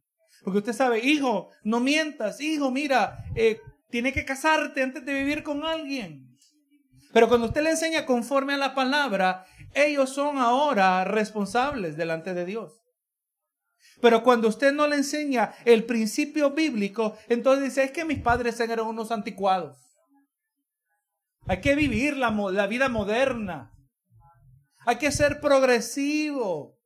Porque 0.43 0.59
usted 0.59 0.73
sabe, 0.73 0.99
hijo, 0.99 1.49
no 1.63 1.79
mientas, 1.79 2.41
hijo, 2.41 2.71
mira, 2.71 3.23
eh, 3.35 3.59
tiene 3.89 4.13
que 4.13 4.25
casarte 4.25 4.81
antes 4.81 5.05
de 5.05 5.13
vivir 5.13 5.43
con 5.43 5.63
alguien. 5.63 6.27
Pero 7.13 7.27
cuando 7.27 7.47
usted 7.47 7.61
le 7.61 7.71
enseña 7.71 8.05
conforme 8.05 8.53
a 8.53 8.57
la 8.57 8.73
palabra, 8.73 9.45
ellos 9.73 10.09
son 10.09 10.37
ahora 10.37 11.03
responsables 11.03 11.97
delante 11.97 12.33
de 12.33 12.45
Dios. 12.45 12.81
Pero 14.01 14.23
cuando 14.23 14.47
usted 14.47 14.73
no 14.73 14.87
le 14.87 14.95
enseña 14.95 15.53
el 15.65 15.85
principio 15.85 16.51
bíblico, 16.51 17.15
entonces 17.29 17.65
dice, 17.65 17.83
es 17.83 17.91
que 17.91 18.05
mis 18.05 18.19
padres 18.19 18.59
eran 18.59 18.87
unos 18.87 19.11
anticuados. 19.11 19.77
Hay 21.45 21.61
que 21.61 21.75
vivir 21.75 22.17
la, 22.17 22.31
la 22.31 22.67
vida 22.67 22.89
moderna. 22.89 23.71
Hay 24.85 24.97
que 24.97 25.11
ser 25.11 25.39
progresivo, 25.39 26.80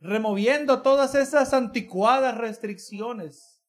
removiendo 0.00 0.82
todas 0.82 1.14
esas 1.14 1.52
anticuadas 1.54 2.36
restricciones. 2.36 3.62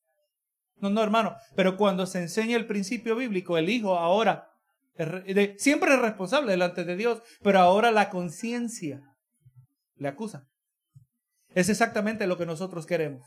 No, 0.79 0.89
no, 0.89 1.01
hermano, 1.01 1.35
pero 1.55 1.77
cuando 1.77 2.05
se 2.05 2.21
enseña 2.21 2.55
el 2.55 2.67
principio 2.67 3.15
bíblico, 3.15 3.57
el 3.57 3.69
hijo 3.69 3.97
ahora 3.97 4.51
siempre 5.57 5.93
es 5.93 5.99
responsable 5.99 6.51
delante 6.51 6.83
de 6.83 6.95
Dios, 6.95 7.21
pero 7.41 7.59
ahora 7.59 7.91
la 7.91 8.09
conciencia 8.09 9.01
le 9.95 10.07
acusa. 10.07 10.47
Es 11.53 11.69
exactamente 11.69 12.27
lo 12.27 12.37
que 12.37 12.45
nosotros 12.45 12.85
queremos. 12.85 13.23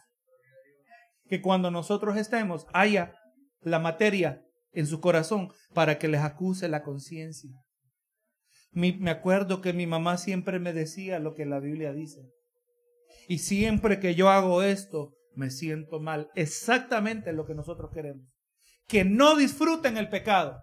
Que 1.28 1.40
cuando 1.40 1.70
nosotros 1.70 2.16
estemos, 2.16 2.66
haya 2.72 3.14
la 3.60 3.78
materia 3.78 4.44
en 4.72 4.86
su 4.86 5.00
corazón 5.00 5.52
para 5.74 5.98
que 5.98 6.08
les 6.08 6.20
acuse 6.20 6.68
la 6.68 6.82
conciencia. 6.82 7.50
Me 8.72 9.10
acuerdo 9.10 9.60
que 9.60 9.72
mi 9.72 9.86
mamá 9.86 10.16
siempre 10.16 10.60
me 10.60 10.72
decía 10.72 11.18
lo 11.18 11.34
que 11.34 11.46
la 11.46 11.58
Biblia 11.58 11.92
dice. 11.92 12.20
Y 13.30 13.38
siempre 13.38 14.00
que 14.00 14.16
yo 14.16 14.28
hago 14.28 14.60
esto, 14.60 15.14
me 15.36 15.52
siento 15.52 16.00
mal. 16.00 16.32
Exactamente 16.34 17.32
lo 17.32 17.46
que 17.46 17.54
nosotros 17.54 17.92
queremos. 17.94 18.26
Que 18.88 19.04
no 19.04 19.36
disfruten 19.36 19.96
el 19.96 20.08
pecado 20.08 20.60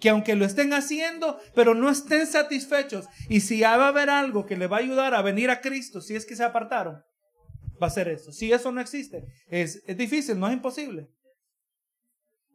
que 0.00 0.10
aunque 0.10 0.36
lo 0.36 0.44
estén 0.44 0.72
haciendo, 0.74 1.40
pero 1.54 1.74
no 1.74 1.90
estén 1.90 2.26
satisfechos. 2.26 3.06
Y 3.28 3.40
si 3.40 3.62
va 3.62 3.74
a 3.74 3.88
haber 3.88 4.10
algo 4.10 4.44
que 4.44 4.56
le 4.56 4.66
va 4.66 4.76
a 4.76 4.80
ayudar 4.80 5.14
a 5.14 5.22
venir 5.22 5.50
a 5.50 5.60
Cristo, 5.60 6.00
si 6.00 6.14
es 6.14 6.26
que 6.26 6.36
se 6.36 6.44
apartaron, 6.44 7.02
va 7.82 7.86
a 7.86 7.90
ser 7.90 8.08
eso. 8.08 8.30
Si 8.30 8.52
eso 8.52 8.70
no 8.70 8.80
existe, 8.80 9.24
es, 9.48 9.82
difícil, 9.96 10.38
no 10.38 10.46
es 10.46 10.52
imposible. 10.52 11.08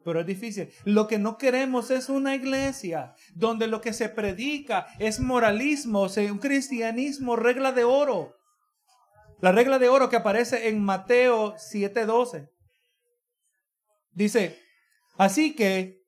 Pero 0.04 0.20
es 0.20 0.26
difícil. 0.26 0.70
Lo 0.84 1.06
que 1.06 1.18
no 1.18 1.36
queremos 1.36 1.90
es 1.90 2.08
una 2.08 2.34
iglesia 2.34 3.14
donde 3.34 3.66
lo 3.66 3.80
que 3.80 3.92
se 3.92 4.08
predica 4.08 4.86
es 4.98 5.20
moralismo, 5.20 6.06
un 6.30 6.38
cristianismo, 6.38 7.36
regla 7.36 7.72
de 7.72 7.84
oro. 7.84 8.39
La 9.40 9.52
regla 9.52 9.78
de 9.78 9.88
oro 9.88 10.10
que 10.10 10.16
aparece 10.16 10.68
en 10.68 10.82
Mateo 10.82 11.54
7:12. 11.56 12.50
Dice, 14.12 14.58
así 15.16 15.54
que 15.54 16.02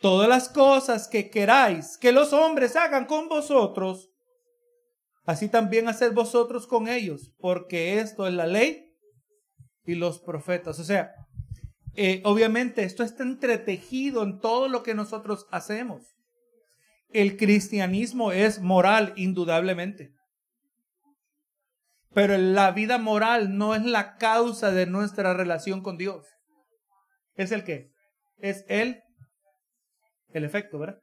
todas 0.00 0.28
las 0.28 0.48
cosas 0.48 1.08
que 1.08 1.30
queráis 1.30 1.98
que 1.98 2.12
los 2.12 2.32
hombres 2.32 2.76
hagan 2.76 3.06
con 3.06 3.28
vosotros, 3.28 4.10
así 5.24 5.48
también 5.48 5.88
haced 5.88 6.12
vosotros 6.12 6.66
con 6.66 6.88
ellos, 6.88 7.32
porque 7.38 7.98
esto 7.98 8.28
es 8.28 8.34
la 8.34 8.46
ley 8.46 8.94
y 9.84 9.94
los 9.94 10.20
profetas. 10.20 10.78
O 10.78 10.84
sea, 10.84 11.12
eh, 11.94 12.20
obviamente 12.24 12.84
esto 12.84 13.02
está 13.02 13.22
entretejido 13.22 14.22
en 14.22 14.38
todo 14.38 14.68
lo 14.68 14.82
que 14.82 14.94
nosotros 14.94 15.46
hacemos. 15.50 16.16
El 17.08 17.36
cristianismo 17.36 18.30
es 18.30 18.60
moral, 18.60 19.14
indudablemente. 19.16 20.12
Pero 22.16 22.38
la 22.38 22.70
vida 22.70 22.96
moral 22.96 23.58
no 23.58 23.74
es 23.74 23.84
la 23.84 24.16
causa 24.16 24.70
de 24.70 24.86
nuestra 24.86 25.34
relación 25.34 25.82
con 25.82 25.98
Dios. 25.98 26.26
¿Es 27.34 27.52
el 27.52 27.62
qué? 27.62 27.90
Es 28.38 28.64
el 28.68 29.02
el 30.30 30.44
efecto, 30.44 30.78
¿verdad? 30.78 30.98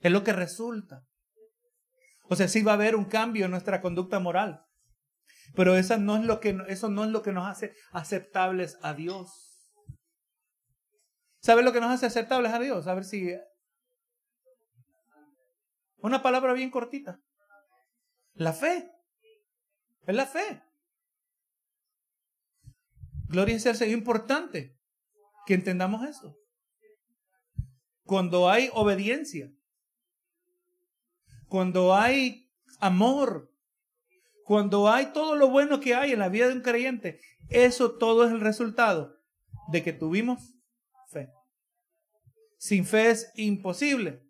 Es 0.00 0.10
lo 0.10 0.24
que 0.24 0.32
resulta. 0.32 1.02
O 2.30 2.34
sea, 2.34 2.48
sí 2.48 2.62
va 2.62 2.72
a 2.72 2.76
haber 2.76 2.96
un 2.96 3.04
cambio 3.04 3.44
en 3.44 3.50
nuestra 3.50 3.82
conducta 3.82 4.18
moral. 4.20 4.64
Pero 5.54 5.76
eso 5.76 5.98
no 5.98 6.16
es 6.16 6.24
lo 6.24 6.40
que, 6.40 6.56
eso 6.68 6.88
no 6.88 7.04
es 7.04 7.10
lo 7.10 7.20
que 7.20 7.32
nos 7.32 7.46
hace 7.46 7.74
aceptables 7.92 8.78
a 8.80 8.94
Dios. 8.94 9.70
¿Sabe 11.42 11.62
lo 11.62 11.74
que 11.74 11.80
nos 11.80 11.90
hace 11.90 12.06
aceptables 12.06 12.54
a 12.54 12.58
Dios? 12.58 12.86
A 12.86 12.94
ver 12.94 13.04
si... 13.04 13.36
Una 15.98 16.22
palabra 16.22 16.54
bien 16.54 16.70
cortita. 16.70 17.20
La 18.32 18.54
fe. 18.54 18.90
Es 20.06 20.14
la 20.14 20.26
fe. 20.26 20.62
Gloria 23.28 23.56
es 23.56 23.82
importante 23.82 24.78
que 25.46 25.54
entendamos 25.54 26.06
esto. 26.06 26.36
Cuando 28.04 28.50
hay 28.50 28.70
obediencia, 28.72 29.50
cuando 31.48 31.94
hay 31.94 32.50
amor, 32.80 33.50
cuando 34.44 34.90
hay 34.90 35.06
todo 35.12 35.36
lo 35.36 35.48
bueno 35.48 35.80
que 35.80 35.94
hay 35.94 36.12
en 36.12 36.18
la 36.18 36.28
vida 36.28 36.48
de 36.48 36.54
un 36.54 36.60
creyente, 36.60 37.20
eso 37.48 37.96
todo 37.96 38.26
es 38.26 38.32
el 38.32 38.40
resultado 38.40 39.16
de 39.68 39.82
que 39.82 39.92
tuvimos 39.92 40.54
fe. 41.10 41.30
Sin 42.58 42.84
fe 42.84 43.10
es 43.10 43.32
imposible 43.36 44.22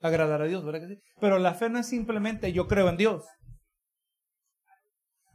agradar 0.00 0.42
a 0.42 0.46
Dios, 0.46 0.64
¿verdad 0.64 0.88
que 0.88 0.94
sí? 0.94 1.02
Pero 1.20 1.38
la 1.38 1.54
fe 1.54 1.68
no 1.68 1.78
es 1.78 1.86
simplemente 1.86 2.52
yo 2.52 2.66
creo 2.66 2.88
en 2.88 2.96
Dios. 2.96 3.24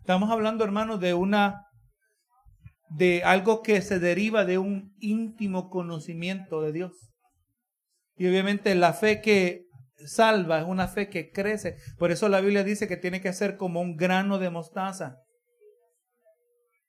Estamos 0.04 0.30
hablando, 0.32 0.66
hermanos, 0.66 1.00
de 1.00 1.14
una 1.14 1.70
de 2.90 3.24
algo 3.24 3.62
que 3.62 3.82
se 3.82 4.00
deriva 4.00 4.44
de 4.44 4.58
un 4.58 4.94
íntimo 5.00 5.70
conocimiento 5.70 6.62
de 6.62 6.74
Dios. 6.74 6.92
Y 8.18 8.28
obviamente 8.28 8.76
la 8.76 8.92
fe 8.92 9.22
que 9.22 9.64
salva 10.06 10.60
es 10.60 10.66
una 10.68 10.90
fe 10.90 11.08
que 11.08 11.32
crece. 11.32 11.78
Por 11.98 12.12
eso 12.12 12.28
la 12.28 12.42
Biblia 12.42 12.66
dice 12.66 12.86
que 12.86 12.98
tiene 12.98 13.22
que 13.22 13.32
ser 13.32 13.56
como 13.56 13.80
un 13.80 13.96
grano 13.96 14.40
de 14.40 14.50
mostaza. 14.50 15.20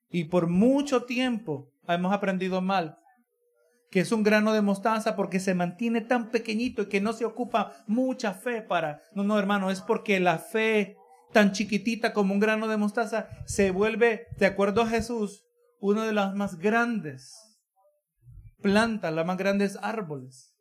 Y 0.08 0.24
por 0.24 0.48
mucho 0.48 1.04
tiempo 1.04 1.70
hemos 1.86 2.12
aprendido 2.12 2.62
mal 2.62 2.98
que 3.92 4.00
es 4.00 4.10
un 4.10 4.24
grano 4.24 4.52
de 4.52 4.60
mostaza 4.60 5.14
porque 5.14 5.38
se 5.38 5.54
mantiene 5.54 6.00
tan 6.00 6.30
pequeñito 6.30 6.82
y 6.82 6.88
que 6.88 7.00
no 7.00 7.12
se 7.12 7.24
ocupa 7.24 7.76
mucha 7.86 8.34
fe 8.34 8.60
para... 8.60 9.02
No, 9.12 9.22
no, 9.22 9.38
hermano, 9.38 9.70
es 9.70 9.82
porque 9.82 10.18
la 10.18 10.38
fe 10.38 10.96
tan 11.34 11.52
chiquitita 11.52 12.14
como 12.14 12.32
un 12.32 12.40
grano 12.40 12.68
de 12.68 12.78
mostaza 12.78 13.28
se 13.44 13.72
vuelve, 13.72 14.28
de 14.38 14.46
acuerdo 14.46 14.82
a 14.82 14.86
Jesús, 14.86 15.44
uno 15.80 16.04
de 16.04 16.12
las 16.12 16.34
más 16.34 16.58
grandes 16.58 17.34
plantas, 18.62 19.12
las 19.12 19.26
más 19.26 19.36
grandes 19.36 19.76
árboles. 19.82 20.54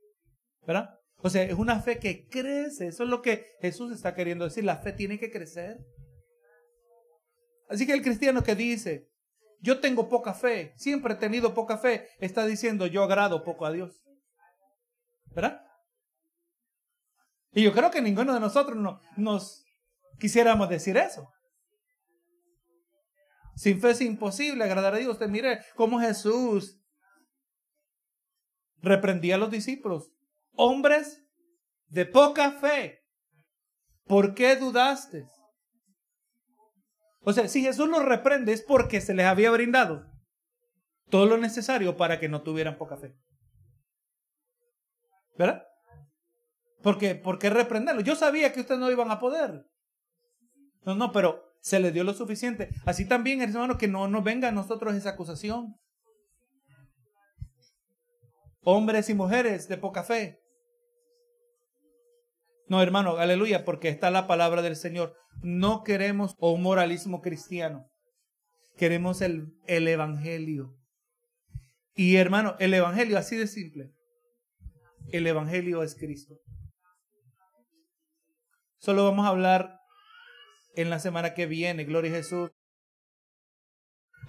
¿Verdad? 0.66 0.90
O 1.18 1.30
sea, 1.30 1.44
es 1.44 1.54
una 1.54 1.80
fe 1.80 2.00
que 2.00 2.28
crece. 2.28 2.88
Eso 2.88 3.04
es 3.04 3.10
lo 3.10 3.22
que 3.22 3.46
Jesús 3.62 3.94
está 3.94 4.16
queriendo 4.16 4.46
decir. 4.46 4.64
La 4.64 4.78
fe 4.78 4.92
tiene 4.94 5.20
que 5.20 5.32
crecer. 5.32 5.78
Así 7.70 7.86
que 7.86 7.94
el 7.94 8.02
cristiano 8.02 8.44
que 8.44 8.56
dice, 8.56 9.10
yo 9.62 9.80
tengo 9.80 10.10
poca 10.10 10.34
fe, 10.34 10.74
siempre 10.76 11.14
he 11.14 11.18
tenido 11.18 11.54
poca 11.54 11.78
fe, 11.78 12.10
está 12.20 12.46
diciendo 12.46 12.88
yo 12.88 13.04
agrado 13.04 13.44
poco 13.44 13.66
a 13.66 13.72
Dios. 13.72 14.04
¿Verdad? 15.28 15.62
Y 17.54 17.64
yo 17.64 17.72
creo 17.74 17.92
que 17.92 18.02
ninguno 18.02 18.34
de 18.34 18.40
nosotros 18.40 18.76
no, 18.78 19.00
nos 19.16 19.63
quisiéramos 20.24 20.70
decir 20.70 20.96
eso. 20.96 21.30
Sin 23.58 23.82
fe 23.82 23.90
es 23.90 24.00
imposible 24.00 24.64
agradar 24.64 24.94
a 24.94 24.98
Dios. 24.98 25.12
Usted 25.12 25.28
mire 25.28 25.60
cómo 25.76 26.00
Jesús 26.00 26.80
reprendía 28.78 29.36
a 29.36 29.38
los 29.38 29.52
discípulos. 29.52 30.14
Hombres 30.54 31.22
de 31.88 32.06
poca 32.06 32.52
fe. 32.52 33.02
¿Por 34.06 34.34
qué 34.34 34.56
dudaste? 34.56 35.26
O 37.20 37.34
sea, 37.34 37.50
si 37.50 37.62
Jesús 37.62 37.90
los 37.90 38.06
reprende 38.06 38.54
es 38.54 38.62
porque 38.62 39.02
se 39.02 39.14
les 39.14 39.26
había 39.26 39.52
brindado 39.52 40.06
todo 41.10 41.26
lo 41.26 41.38
necesario 41.38 41.98
para 41.98 42.18
que 42.22 42.30
no 42.30 42.44
tuvieran 42.44 42.78
poca 42.78 42.96
fe. 42.96 43.14
¿Verdad? 45.38 45.64
Porque, 46.82 47.16
¿Por 47.16 47.40
qué 47.40 47.50
reprenderlo? 47.50 48.02
Yo 48.02 48.16
sabía 48.16 48.54
que 48.54 48.62
ustedes 48.62 48.80
no 48.80 48.90
iban 48.90 49.12
a 49.12 49.20
poder. 49.20 49.66
No, 50.86 50.96
no, 50.96 51.12
pero 51.12 51.54
se 51.62 51.80
les 51.80 51.94
dio 51.94 52.04
lo 52.04 52.14
suficiente. 52.14 52.70
Así 52.86 53.08
también, 53.08 53.42
hermano, 53.42 53.78
que 53.78 53.88
no 53.88 54.08
nos 54.08 54.24
venga 54.24 54.50
a 54.50 54.52
nosotros 54.52 54.96
esa 54.96 55.12
acusación. 55.12 55.76
Hombres 58.64 59.10
y 59.10 59.14
mujeres 59.14 59.68
de 59.68 59.78
poca 59.78 60.04
fe. 60.04 60.42
No, 62.68 62.82
hermano, 62.82 63.18
aleluya, 63.18 63.66
porque 63.66 63.90
está 63.90 64.10
la 64.10 64.28
palabra 64.28 64.62
del 64.62 64.76
Señor. 64.76 65.16
No 65.42 65.84
queremos 65.84 66.36
un 66.40 66.62
moralismo 66.62 67.22
cristiano. 67.22 67.90
Queremos 68.78 69.22
el, 69.22 69.54
el 69.68 69.88
Evangelio. 69.88 70.76
Y 71.96 72.16
hermano, 72.16 72.56
el 72.60 72.74
Evangelio 72.74 73.18
así 73.18 73.36
de 73.36 73.48
simple. 73.48 73.92
El 75.12 75.28
Evangelio 75.28 75.84
es 75.84 75.96
Cristo. 75.96 76.36
Solo 78.80 79.06
vamos 79.06 79.26
a 79.26 79.30
hablar 79.30 79.83
en 80.76 80.90
la 80.90 81.00
semana 81.00 81.34
que 81.34 81.46
viene, 81.46 81.86
gloria 81.86 82.12
a 82.12 82.16
Jesús. 82.16 82.52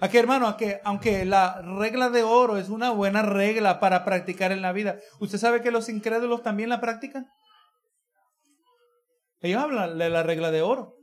Aquí, 0.01 0.17
hermano, 0.17 0.55
aunque 0.83 1.25
la 1.25 1.61
regla 1.61 2.09
de 2.09 2.23
oro 2.23 2.57
es 2.57 2.69
una 2.69 2.91
buena 2.91 3.21
regla 3.21 3.79
para 3.79 4.03
practicar 4.03 4.51
en 4.51 4.61
la 4.61 4.73
vida, 4.73 4.97
¿usted 5.19 5.37
sabe 5.37 5.61
que 5.61 5.71
los 5.71 5.87
incrédulos 5.87 6.43
también 6.43 6.69
la 6.69 6.81
practican? 6.81 7.27
Ellos 9.41 9.63
hablan 9.63 9.97
de 9.97 10.09
la 10.09 10.23
regla 10.23 10.51
de 10.51 10.61
oro. 10.61 10.95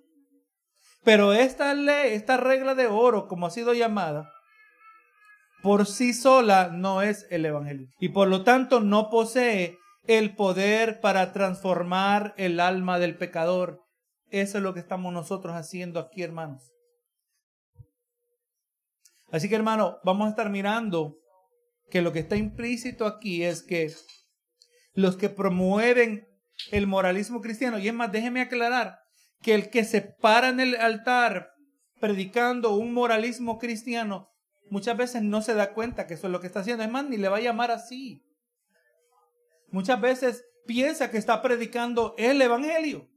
Pero 1.04 1.32
esta 1.32 1.74
ley, 1.74 2.12
esta 2.14 2.36
regla 2.36 2.74
de 2.74 2.86
oro, 2.86 3.28
como 3.28 3.46
ha 3.46 3.50
sido 3.50 3.72
llamada, 3.72 4.30
por 5.62 5.86
sí 5.86 6.12
sola 6.12 6.70
no 6.72 7.02
es 7.02 7.26
el 7.30 7.46
Evangelio. 7.46 7.88
Y 7.98 8.10
por 8.10 8.28
lo 8.28 8.42
tanto 8.44 8.80
no 8.80 9.08
posee 9.10 9.78
el 10.06 10.34
poder 10.34 11.00
para 11.00 11.32
transformar 11.32 12.34
el 12.36 12.60
alma 12.60 12.98
del 12.98 13.16
pecador. 13.16 13.81
Eso 14.32 14.56
es 14.56 14.64
lo 14.64 14.72
que 14.72 14.80
estamos 14.80 15.12
nosotros 15.12 15.54
haciendo 15.54 16.00
aquí, 16.00 16.22
hermanos. 16.22 16.72
Así 19.30 19.50
que, 19.50 19.54
hermano, 19.54 19.98
vamos 20.04 20.26
a 20.26 20.30
estar 20.30 20.48
mirando 20.48 21.18
que 21.90 22.00
lo 22.00 22.14
que 22.14 22.20
está 22.20 22.36
implícito 22.36 23.06
aquí 23.06 23.44
es 23.44 23.62
que 23.62 23.92
los 24.94 25.16
que 25.16 25.28
promueven 25.28 26.26
el 26.70 26.86
moralismo 26.86 27.42
cristiano. 27.42 27.78
Y 27.78 27.88
es 27.88 27.94
más, 27.94 28.10
déjeme 28.10 28.40
aclarar 28.40 29.00
que 29.42 29.54
el 29.54 29.68
que 29.68 29.84
se 29.84 30.00
para 30.00 30.48
en 30.48 30.60
el 30.60 30.76
altar 30.76 31.50
predicando 32.00 32.74
un 32.74 32.94
moralismo 32.94 33.58
cristiano, 33.58 34.30
muchas 34.70 34.96
veces 34.96 35.22
no 35.22 35.42
se 35.42 35.52
da 35.52 35.74
cuenta 35.74 36.06
que 36.06 36.14
eso 36.14 36.28
es 36.28 36.32
lo 36.32 36.40
que 36.40 36.46
está 36.46 36.60
haciendo. 36.60 36.84
Es 36.84 36.90
más, 36.90 37.04
ni 37.04 37.18
le 37.18 37.28
va 37.28 37.36
a 37.36 37.42
llamar 37.42 37.70
así. 37.70 38.24
Muchas 39.68 40.00
veces 40.00 40.42
piensa 40.66 41.10
que 41.10 41.18
está 41.18 41.42
predicando 41.42 42.14
el 42.16 42.40
Evangelio. 42.40 43.11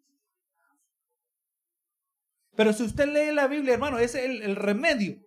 Pero 2.55 2.73
si 2.73 2.83
usted 2.83 3.07
lee 3.07 3.33
la 3.33 3.47
Biblia, 3.47 3.73
hermano, 3.73 3.99
es 3.99 4.15
el, 4.15 4.55
remedio 4.55 5.17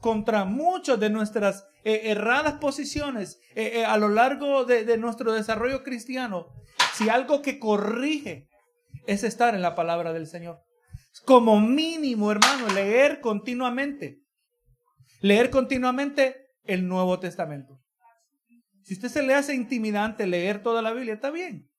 contra 0.00 0.44
muchas 0.44 0.98
de 1.00 1.10
nuestras 1.10 1.66
eh, 1.84 2.02
erradas 2.04 2.54
posiciones 2.54 3.38
eh, 3.54 3.80
eh, 3.80 3.84
a 3.84 3.96
lo 3.96 4.08
largo 4.08 4.64
de, 4.64 4.96
nuestro 4.98 5.32
desarrollo 5.32 5.82
cristiano 5.82 6.48
si 6.94 7.08
algo 7.08 7.42
que 7.42 7.58
corrige 7.58 8.48
es 9.06 9.24
estar 9.24 9.54
en 9.54 9.62
la 9.62 9.74
palabra 9.74 10.12
del 10.12 10.26
Señor. 10.26 10.60
Como 11.24 11.60
mínimo, 11.60 12.30
hermano, 12.30 12.68
leer 12.68 13.20
continuamente. 13.20 14.20
Leer 15.20 15.50
continuamente 15.50 16.46
el 16.64 16.86
Nuevo 16.86 17.18
Testamento. 17.18 17.80
Si 18.82 18.94
usted 18.94 19.08
se 19.08 19.22
le 19.22 19.34
hace 19.34 19.54
intimidante 19.54 20.26
leer 20.26 20.62
toda 20.62 20.82
la 20.82 20.92
Biblia, 20.92 21.14
está 21.14 21.30
bien. 21.30 21.69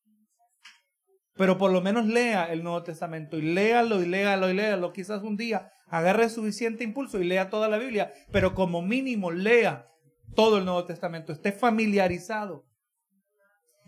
Pero 1.42 1.58
por 1.58 1.72
lo 1.72 1.82
menos 1.82 2.06
lea 2.06 2.54
el 2.54 2.64
Nuevo 2.64 2.84
Testamento 2.84 3.36
y 3.36 3.42
léalo 3.42 4.00
y 4.04 4.06
léalo 4.06 4.52
y 4.52 4.54
léalo. 4.54 4.94
Quizás 4.94 5.24
un 5.24 5.38
día 5.38 5.72
agarre 5.88 6.30
suficiente 6.30 6.84
impulso 6.84 7.20
y 7.20 7.24
lea 7.24 7.50
toda 7.50 7.68
la 7.68 7.80
Biblia. 7.80 8.14
Pero 8.32 8.54
como 8.54 8.84
mínimo 8.84 9.32
lea 9.32 9.88
todo 10.36 10.60
el 10.60 10.66
Nuevo 10.66 10.86
Testamento. 10.86 11.34
Esté 11.34 11.52
familiarizado 11.52 12.68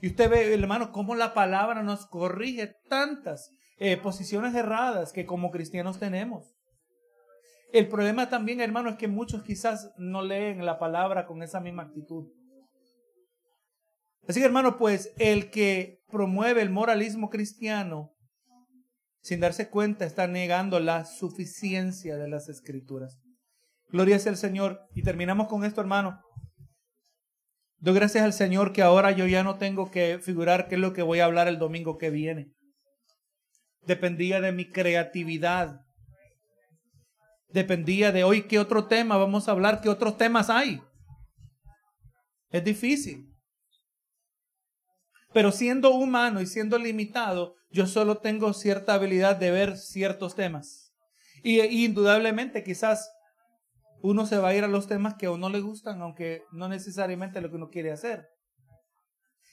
y 0.02 0.08
usted 0.08 0.32
ve, 0.32 0.52
hermano, 0.52 0.92
cómo 0.92 1.14
la 1.14 1.36
palabra 1.36 1.84
nos 1.84 2.08
corrige 2.08 2.74
tantas 2.90 3.52
eh, 3.78 3.98
posiciones 3.98 4.56
erradas 4.56 5.14
que 5.14 5.28
como 5.28 5.52
cristianos 5.52 6.00
tenemos. 6.00 6.56
El 7.72 7.88
problema 7.88 8.30
también, 8.30 8.62
hermano, 8.62 8.90
es 8.90 8.96
que 8.96 9.08
muchos 9.08 9.44
quizás 9.44 9.94
no 10.00 10.24
leen 10.24 10.66
la 10.66 10.80
palabra 10.80 11.28
con 11.28 11.44
esa 11.44 11.60
misma 11.60 11.84
actitud. 11.84 12.32
Así 14.28 14.40
que, 14.40 14.46
hermano, 14.46 14.78
pues 14.78 15.14
el 15.18 15.52
que 15.52 16.00
promueve 16.10 16.62
el 16.62 16.70
moralismo 16.70 17.30
cristiano, 17.30 18.12
sin 19.22 19.40
darse 19.40 19.70
cuenta, 19.70 20.06
está 20.06 20.28
negando 20.28 20.80
la 20.80 21.06
suficiencia 21.06 22.18
de 22.18 22.28
las 22.28 22.50
escrituras. 22.50 23.20
Gloria 23.90 24.20
sea 24.20 24.32
al 24.32 24.38
Señor. 24.38 24.82
Y 24.96 25.04
terminamos 25.04 25.48
con 25.48 25.64
esto, 25.64 25.82
hermano. 25.82 26.22
Doy 27.78 27.96
gracias 27.96 28.24
al 28.24 28.34
Señor 28.34 28.72
que 28.72 28.82
ahora 28.82 29.12
yo 29.12 29.28
ya 29.28 29.44
no 29.44 29.58
tengo 29.58 29.92
que 29.92 30.20
figurar 30.20 30.68
qué 30.68 30.76
es 30.76 30.82
lo 30.82 30.94
que 30.94 31.02
voy 31.02 31.20
a 31.20 31.26
hablar 31.26 31.48
el 31.48 31.60
domingo 31.60 31.98
que 31.98 32.10
viene. 32.10 32.54
Dependía 33.82 34.40
de 34.40 34.54
mi 34.54 34.70
creatividad. 34.70 35.82
Dependía 37.50 38.12
de 38.12 38.24
hoy 38.24 38.44
qué 38.48 38.58
otro 38.58 38.88
tema 38.88 39.18
vamos 39.18 39.48
a 39.48 39.52
hablar, 39.52 39.82
qué 39.82 39.90
otros 39.90 40.18
temas 40.18 40.50
hay. 40.50 40.82
Es 42.50 42.64
difícil. 42.64 43.33
Pero 45.34 45.52
siendo 45.52 45.92
humano 45.92 46.42
y 46.42 46.46
siendo 46.46 46.78
limitado, 46.78 47.56
yo 47.72 47.88
solo 47.88 48.20
tengo 48.20 48.54
cierta 48.54 48.94
habilidad 48.94 49.36
de 49.36 49.52
ver 49.52 49.78
ciertos 49.78 50.36
temas. 50.36 50.94
Y, 51.44 51.60
indudablemente 51.84 52.64
quizás 52.64 53.12
uno 54.02 54.26
se 54.26 54.38
va 54.38 54.50
a 54.50 54.56
ir 54.56 54.64
a 54.64 54.68
los 54.68 54.88
temas 54.88 55.16
que 55.16 55.26
a 55.26 55.32
uno 55.32 55.50
le 55.50 55.62
gustan, 55.62 56.02
aunque 56.02 56.44
no 56.52 56.70
necesariamente 56.70 57.42
lo 57.42 57.50
que 57.50 57.56
uno 57.56 57.70
quiere 57.70 57.92
hacer. 57.92 58.28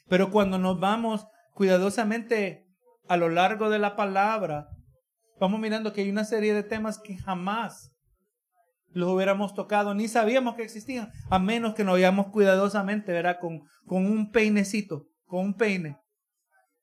Pero 0.09 0.31
cuando 0.31 0.59
nos 0.59 0.78
vamos 0.78 1.26
cuidadosamente 1.55 2.66
a 3.09 3.16
lo 3.16 3.28
largo 3.28 3.70
de 3.70 3.78
la 3.78 3.97
palabra, 3.97 4.68
vamos 5.39 5.61
mirando 5.61 5.93
que 5.93 6.03
hay 6.03 6.11
una 6.11 6.24
serie 6.24 6.53
de 6.53 6.62
temas 6.62 6.99
que 6.99 7.16
jamás 7.16 7.93
los 8.93 9.09
hubiéramos 9.09 9.55
tocado, 9.55 9.95
ni 9.95 10.09
sabíamos 10.09 10.57
que 10.57 10.62
existían, 10.62 11.11
a 11.31 11.39
menos 11.39 11.74
que 11.74 11.85
nos 11.85 11.95
vayamos 11.95 12.26
cuidadosamente, 12.28 13.12
¿verdad? 13.12 13.39
Con, 13.41 13.62
con 13.87 14.05
un 14.05 14.33
peinecito, 14.33 15.10
con 15.31 15.47
un 15.47 15.55
peine, 15.55 15.97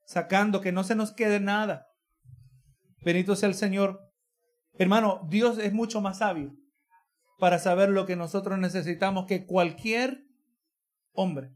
sacando 0.06 0.62
que 0.62 0.72
no 0.72 0.84
se 0.84 0.96
nos 0.96 1.12
quede 1.12 1.40
nada. 1.40 1.86
Benito 3.04 3.36
sea 3.36 3.50
el 3.50 3.56
Señor. 3.56 4.00
Hermano, 4.80 5.28
Dios 5.30 5.60
es 5.60 5.74
mucho 5.74 6.02
más 6.02 6.20
sabio 6.20 6.56
para 7.38 7.60
saber 7.60 7.90
lo 7.90 8.06
que 8.06 8.16
nosotros 8.16 8.58
necesitamos 8.58 9.26
que 9.28 9.46
cualquier 9.46 10.24
hombre. 11.12 11.52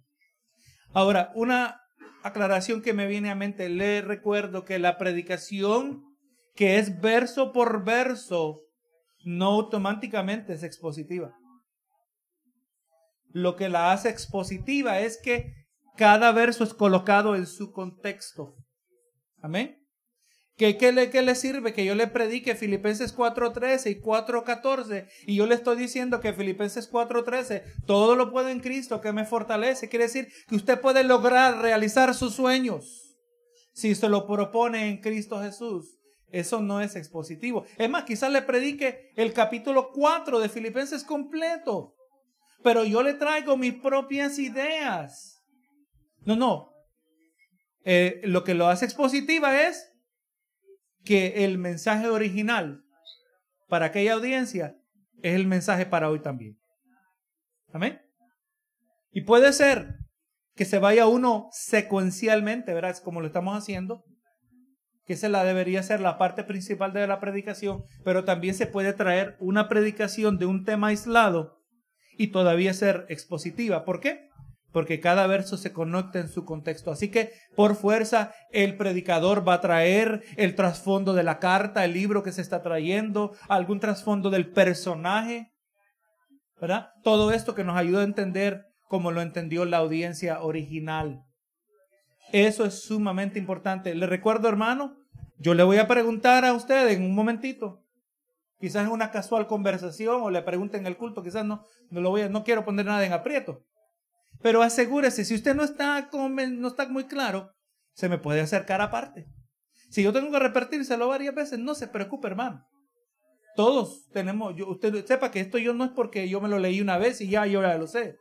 Ahora, 0.94 1.32
una 1.34 1.82
aclaración 2.24 2.82
que 2.82 2.94
me 2.94 3.08
viene 3.08 3.32
a 3.32 3.36
mente, 3.36 3.70
le 3.70 4.02
recuerdo 4.02 4.66
que 4.66 4.78
la 4.78 4.98
predicación 4.98 6.04
que 6.56 6.78
es 6.78 7.00
verso 7.00 7.54
por 7.54 7.86
verso 7.86 8.62
no 9.24 9.46
automáticamente 9.46 10.54
es 10.54 10.64
expositiva. 10.64 11.34
Lo 13.30 13.56
que 13.56 13.70
la 13.70 13.94
hace 13.94 14.10
expositiva 14.10 15.00
es 15.00 15.18
que 15.24 15.61
cada 15.98 16.32
verso 16.32 16.64
es 16.64 16.74
colocado 16.74 17.36
en 17.36 17.46
su 17.46 17.72
contexto. 17.72 18.56
Amén. 19.42 19.78
¿Qué, 20.58 20.78
qué, 20.78 20.92
le, 20.92 21.10
¿Qué, 21.10 21.22
le, 21.24 21.34
sirve 21.34 21.74
que 21.74 21.86
yo 21.86 21.96
le 21.96 22.06
predique 22.08 22.56
Filipenses 22.56 23.18
4.13 23.18 23.92
y 23.92 24.02
4.14 24.02 25.08
y 25.26 25.36
yo 25.36 25.48
le 25.48 25.56
estoy 25.56 25.76
diciendo 25.76 26.20
que 26.20 26.34
Filipenses 26.34 26.92
4.13 26.92 27.86
todo 27.88 28.16
lo 28.16 28.32
puedo 28.32 28.50
en 28.50 28.60
Cristo 28.60 29.02
que 29.02 29.12
me 29.12 29.26
fortalece? 29.26 29.89
Quiere 29.89 30.06
decir 30.06 30.28
que 30.48 30.56
usted 30.56 30.80
puede 30.80 31.04
lograr 31.04 31.62
realizar 31.62 32.14
sus 32.14 32.36
sueños 32.36 33.18
si 33.74 33.96
se 33.96 34.10
lo 34.10 34.28
propone 34.28 34.89
en 34.89 35.02
Cristo 35.02 35.42
Jesús. 35.42 35.98
Eso 36.30 36.62
no 36.62 36.80
es 36.80 36.96
expositivo. 36.96 37.66
Es 37.78 37.89
más, 37.89 38.04
quizás 38.04 38.32
le 38.32 38.42
predique 38.42 39.12
el 39.16 39.34
capítulo 39.34 39.89
4 39.92 40.39
de 40.39 40.50
Filipenses 40.50 41.04
completo. 41.04 41.96
Pero 42.64 42.84
yo 42.86 43.04
le 43.04 43.16
traigo 43.16 43.58
mis 43.58 43.74
propias 43.74 44.39
ideas. 44.39 45.31
No, 46.22 46.36
no. 46.36 46.72
Eh, 47.84 48.22
lo 48.24 48.44
que 48.44 48.54
lo 48.54 48.68
hace 48.68 48.86
expositiva 48.86 49.62
es 49.68 49.92
que 51.04 51.46
el 51.46 51.58
mensaje 51.58 52.08
original 52.08 52.84
para 53.68 53.88
aquella 53.88 54.14
audiencia 54.14 54.78
es 55.22 55.36
el 55.36 55.48
mensaje 55.48 55.86
para 55.86 56.10
hoy 56.10 56.20
también. 56.20 56.60
Amén. 57.74 58.02
Y 59.12 59.22
puede 59.22 59.52
ser 59.54 59.96
que 60.56 60.66
se 60.66 60.80
vaya 60.80 61.08
uno 61.08 61.50
secuencialmente, 61.52 62.74
¿verdad? 62.74 62.98
Como 63.04 63.22
lo 63.22 63.28
estamos 63.28 63.58
haciendo 63.58 64.06
que 65.06 65.14
esa 65.14 65.30
la 65.30 65.44
debería 65.44 65.82
ser 65.84 66.00
la 66.00 66.18
parte 66.18 66.44
principal 66.44 66.94
de 66.94 67.08
la 67.08 67.20
predicación, 67.20 67.84
pero 68.04 68.24
también 68.24 68.54
se 68.54 68.68
puede 68.68 68.94
traer 68.94 69.36
una 69.40 69.68
predicación 69.68 70.38
de 70.38 70.46
un 70.46 70.64
tema 70.64 70.88
aislado 70.88 71.64
y 72.18 72.28
todavía 72.28 72.74
ser 72.74 73.06
expositiva. 73.10 73.84
¿Por 73.84 74.00
qué? 74.00 74.30
Porque 74.72 75.00
cada 75.00 75.28
verso 75.28 75.58
se 75.58 75.74
conecta 75.74 76.20
en 76.20 76.30
su 76.30 76.46
contexto. 76.46 76.92
Así 76.92 77.10
que 77.10 77.34
por 77.56 77.76
fuerza 77.76 78.34
el 78.52 78.78
predicador 78.78 79.48
va 79.48 79.56
a 79.56 79.62
traer 79.62 80.24
el 80.38 80.56
trasfondo 80.56 81.14
de 81.14 81.24
la 81.24 81.40
carta, 81.40 81.84
el 81.84 81.94
libro 81.94 82.24
que 82.24 82.32
se 82.32 82.42
está 82.42 82.62
trayendo, 82.62 83.34
algún 83.50 83.80
trasfondo 83.80 84.30
del 84.30 84.50
personaje, 84.52 85.52
¿verdad? 86.60 86.90
Todo 87.04 87.32
esto 87.32 87.56
que 87.56 87.64
nos 87.64 87.78
ayuda 87.78 88.02
a 88.02 88.06
entender 88.06 88.66
como 88.88 89.12
lo 89.12 89.22
entendió 89.22 89.66
la 89.66 89.78
audiencia 89.78 90.42
original. 90.42 91.24
Eso 92.32 92.66
es 92.66 92.84
sumamente 92.84 93.40
importante. 93.40 93.96
Le 93.96 94.06
recuerdo, 94.06 94.48
hermano, 94.48 94.98
yo 95.38 95.54
le 95.54 95.64
voy 95.64 95.78
a 95.78 95.88
preguntar 95.88 96.46
a 96.46 96.54
usted 96.54 96.90
en 96.90 97.04
un 97.04 97.16
momentito, 97.16 97.84
quizás 98.60 98.86
en 98.86 98.92
una 98.92 99.12
casual 99.12 99.48
conversación 99.48 100.22
o 100.22 100.30
le 100.30 100.42
pregunten 100.44 100.82
en 100.82 100.88
el 100.88 100.98
culto, 100.98 101.24
quizás 101.24 101.44
no, 101.44 101.64
no, 101.90 102.02
lo 102.02 102.12
voy 102.12 102.22
a, 102.22 102.30
no 102.30 102.44
quiero 102.44 102.64
poner 102.64 102.86
nada 102.86 103.06
en 103.06 103.12
aprieto. 103.12 103.64
Pero 104.42 104.64
asegúrese, 104.64 105.24
si 105.26 105.36
usted 105.36 105.56
no 105.56 105.64
está, 105.64 106.10
no 106.12 106.68
está 106.68 106.88
muy 106.88 107.06
claro, 107.06 107.52
se 107.94 108.10
me 108.10 108.18
puede 108.18 108.42
acercar 108.42 108.82
aparte. 108.82 109.28
Si 109.89 110.04
yo 110.04 110.14
tengo 110.14 110.32
que 110.32 110.39
repartírselo 110.39 111.08
varias 111.08 111.36
veces, 111.36 111.60
no 111.60 111.76
se 111.76 111.88
preocupe, 111.88 112.28
hermano. 112.28 112.66
Todos 113.56 114.08
tenemos, 114.14 114.56
yo, 114.56 114.70
usted 114.70 115.06
sepa 115.06 115.30
que 115.30 115.42
esto 115.42 115.58
yo 115.58 115.74
no 115.74 115.84
es 115.84 115.92
porque 115.92 116.30
yo 116.30 116.39
me 116.39 116.48
lo 116.48 116.58
leí 116.58 116.82
una 116.82 116.98
vez 116.98 117.20
y 117.20 117.30
ya 117.30 117.46
yo 117.46 117.62
ya 117.62 117.78
lo 117.78 117.88
sé. 117.88 118.16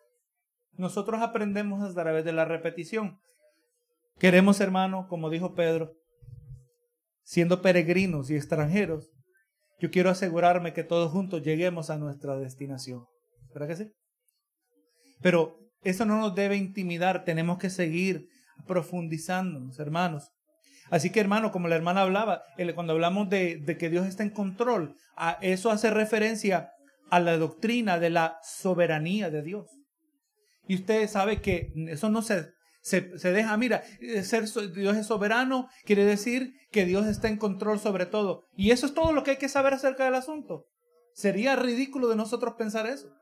Nosotros 0.72 1.22
aprendemos 1.22 1.82
a 1.82 1.94
través 1.94 2.24
de 2.24 2.32
la 2.32 2.44
repetición. 2.44 3.18
Queremos, 4.18 4.60
hermano, 4.60 5.06
como 5.08 5.30
dijo 5.30 5.54
Pedro, 5.54 5.92
siendo 7.22 7.62
peregrinos 7.62 8.30
y 8.30 8.36
extranjeros, 8.36 9.10
yo 9.78 9.90
quiero 9.90 10.10
asegurarme 10.10 10.72
que 10.74 10.84
todos 10.84 11.12
juntos 11.12 11.42
lleguemos 11.42 11.88
a 11.88 11.96
nuestra 11.96 12.36
destinación. 12.36 13.06
¿Verdad 13.54 13.68
que 13.68 13.76
sí? 13.76 13.92
Pero 15.22 15.59
eso 15.82 16.04
no 16.04 16.18
nos 16.18 16.34
debe 16.34 16.56
intimidar, 16.56 17.24
tenemos 17.24 17.58
que 17.58 17.70
seguir 17.70 18.28
profundizándonos, 18.66 19.78
hermanos. 19.78 20.30
Así 20.90 21.10
que, 21.10 21.20
hermano, 21.20 21.52
como 21.52 21.68
la 21.68 21.76
hermana 21.76 22.02
hablaba, 22.02 22.42
cuando 22.74 22.92
hablamos 22.92 23.30
de, 23.30 23.76
que 23.78 23.90
Dios 23.90 24.06
está 24.06 24.22
en 24.22 24.30
control, 24.30 24.96
a 25.16 25.38
eso 25.40 25.70
hace 25.70 25.90
referencia 25.90 26.72
a 27.10 27.20
la 27.20 27.36
doctrina 27.36 27.98
de 27.98 28.10
la 28.10 28.38
soberanía 28.42 29.30
de 29.30 29.42
Dios. 29.42 29.70
Y 30.66 30.76
usted 30.76 31.08
sabe 31.08 31.40
que 31.40 31.72
eso 31.88 32.10
no 32.10 32.22
se 32.22 32.50
se, 32.82 33.02
deja, 33.32 33.56
mira, 33.56 33.82
eh, 34.00 34.22
ser 34.22 34.44
Dios 34.72 34.96
es 34.96 35.06
soberano, 35.06 35.68
quiere 35.84 36.04
decir 36.04 36.54
que 36.70 36.86
Dios 36.86 37.06
está 37.06 37.28
en 37.28 37.36
control 37.36 37.78
sobre 37.78 38.06
todo. 38.06 38.44
Y 38.56 38.70
eso 38.70 38.86
es 38.86 38.94
todo 38.94 39.12
lo 39.12 39.22
que 39.22 39.32
hay 39.32 39.36
que 39.36 39.48
saber 39.48 39.74
acerca 39.74 40.04
del 40.04 40.14
asunto. 40.14 40.66
Sería 41.12 41.56
ridículo 41.56 42.08
de 42.08 42.16
nosotros 42.16 42.54
pensar 42.56 42.86
eso. 42.86 43.12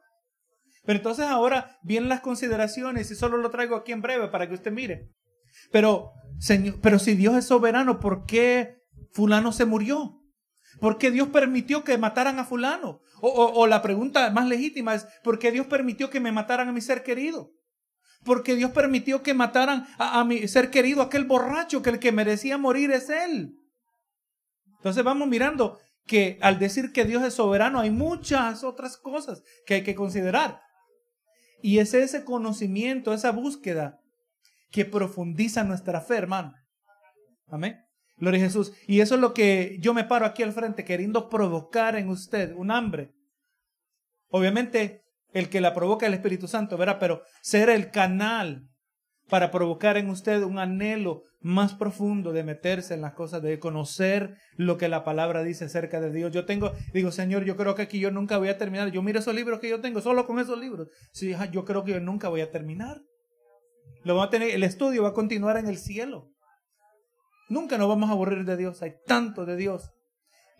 Pero 0.89 1.01
entonces 1.01 1.27
ahora 1.27 1.79
vienen 1.83 2.09
las 2.09 2.23
consideraciones 2.23 3.11
y 3.11 3.15
solo 3.15 3.37
lo 3.37 3.51
traigo 3.51 3.77
aquí 3.77 3.93
en 3.93 4.01
breve 4.01 4.29
para 4.29 4.49
que 4.49 4.55
usted 4.55 4.73
mire. 4.73 5.13
Pero, 5.71 6.13
señor, 6.39 6.77
pero 6.81 6.99
si 6.99 7.13
Dios 7.13 7.37
es 7.37 7.45
soberano, 7.45 8.01
¿por 8.01 8.25
qué 8.25 8.79
fulano 9.13 9.53
se 9.53 9.67
murió? 9.67 10.23
¿Por 10.81 10.97
qué 10.97 11.11
Dios 11.11 11.29
permitió 11.29 11.85
que 11.85 11.99
mataran 11.99 12.39
a 12.39 12.47
fulano? 12.47 13.03
O, 13.21 13.29
o 13.29 13.67
la 13.67 13.83
pregunta 13.83 14.31
más 14.31 14.49
legítima 14.49 14.95
es, 14.95 15.07
¿por 15.23 15.39
qué 15.39 15.53
Dios 15.53 15.67
permitió 15.67 16.09
que 16.09 16.21
me 16.21 16.33
mataran 16.33 16.71
a 16.71 16.73
mi 16.73 16.81
ser 16.81 17.03
querido? 17.03 17.53
porque 18.25 18.57
Dios 18.57 18.71
permitió 18.73 19.23
que 19.23 19.33
mataran 19.33 19.87
a, 19.97 20.25
mi 20.25 20.49
ser 20.49 20.71
querido, 20.71 21.03
aquel 21.03 21.25
borracho, 21.25 21.83
que 21.83 21.91
el 21.91 21.99
que 22.01 22.11
merecía 22.11 22.59
morir 22.59 22.91
es 22.91 23.11
Él. 23.11 23.55
Entonces 24.79 25.05
vamos 25.05 25.29
mirando 25.29 25.79
que 26.05 26.39
al 26.41 26.59
decir 26.59 26.93
que 26.93 27.05
Dios 27.05 27.23
es 27.23 27.35
soberano 27.35 27.79
hay 27.79 27.91
muchas 27.91 28.65
otras 28.65 28.97
cosas 28.97 29.45
que 29.67 29.75
hay 29.75 29.85
que 29.85 29.95
considerar. 29.95 30.61
Y 31.63 31.79
es 31.79 31.95
ese 31.95 32.25
conocimiento, 32.25 33.13
esa 33.13 33.33
búsqueda 33.33 34.01
que 34.71 34.85
profundiza 34.85 35.65
nuestra 35.65 36.01
fe, 36.01 36.17
hermano. 36.17 36.55
Amén. 37.49 37.81
Gloria 38.17 38.41
a 38.41 38.45
Jesús. 38.45 38.73
Y 38.87 39.01
eso 39.01 39.15
es 39.15 39.21
lo 39.21 39.33
que 39.33 39.79
yo 39.81 39.95
me 39.95 40.05
paro 40.05 40.27
aquí 40.27 40.43
al 40.43 40.53
frente 40.53 40.85
queriendo 40.85 41.29
provocar 41.29 41.97
en 41.97 42.09
usted 42.09 42.53
un 42.55 42.71
hambre. 42.71 43.13
Obviamente 44.29 45.03
el 45.33 45.49
que 45.49 45.61
la 45.61 45.75
provoca 45.75 46.07
el 46.07 46.15
Espíritu 46.15 46.49
Santo, 46.49 46.77
¿verdad? 46.77 46.99
Pero 46.99 47.23
ser 47.43 47.71
el 47.71 47.91
canal 47.91 48.69
para 49.29 49.51
provocar 49.51 49.97
en 49.97 50.09
usted 50.09 50.43
un 50.43 50.59
anhelo 50.59 51.23
más 51.41 51.75
profundo 51.75 52.33
de 52.33 52.43
meterse 52.43 52.95
en 52.95 53.03
las 53.03 53.15
cosas, 53.15 53.43
de 53.43 53.59
conocer 53.59 54.37
lo 54.57 54.79
que 54.79 54.89
la 54.89 55.05
palabra 55.05 55.43
dice 55.43 55.67
acerca 55.67 56.01
de 56.01 56.11
Dios. 56.11 56.33
Yo 56.33 56.45
tengo, 56.47 56.73
digo, 56.93 57.13
Señor, 57.13 57.45
yo 57.45 57.57
creo 57.57 57.75
que 57.75 57.83
aquí 57.83 58.01
yo 58.01 58.11
nunca 58.11 58.39
voy 58.39 58.49
a 58.49 58.59
terminar. 58.59 58.91
Yo 58.91 59.03
miro 59.03 59.21
esos 59.21 59.35
libros 59.35 59.61
que 59.61 59.69
yo 59.69 59.81
tengo, 59.81 60.01
solo 60.01 60.27
con 60.27 60.39
esos 60.39 60.59
libros. 60.59 60.89
Sí, 61.13 61.35
yo 61.53 61.65
creo 61.65 61.85
que 61.85 61.93
yo 61.93 62.01
nunca 62.01 62.29
voy 62.29 62.41
a 62.41 62.51
terminar. 62.51 63.01
Lo 64.05 64.17
va 64.17 64.25
a 64.25 64.31
tener, 64.31 64.51
el 64.51 64.63
estudio 64.63 65.03
va 65.03 65.11
a 65.11 65.15
continuar 65.15 65.57
en 65.57 65.69
el 65.69 65.77
cielo. 65.77 66.31
Nunca 67.49 67.79
nos 67.79 67.89
vamos 67.89 68.11
a 68.11 68.13
aburrir 68.13 68.45
de 68.45 68.57
Dios, 68.57 68.83
hay 68.83 68.95
tanto 69.07 69.47
de 69.47 69.57
Dios. 69.57 69.91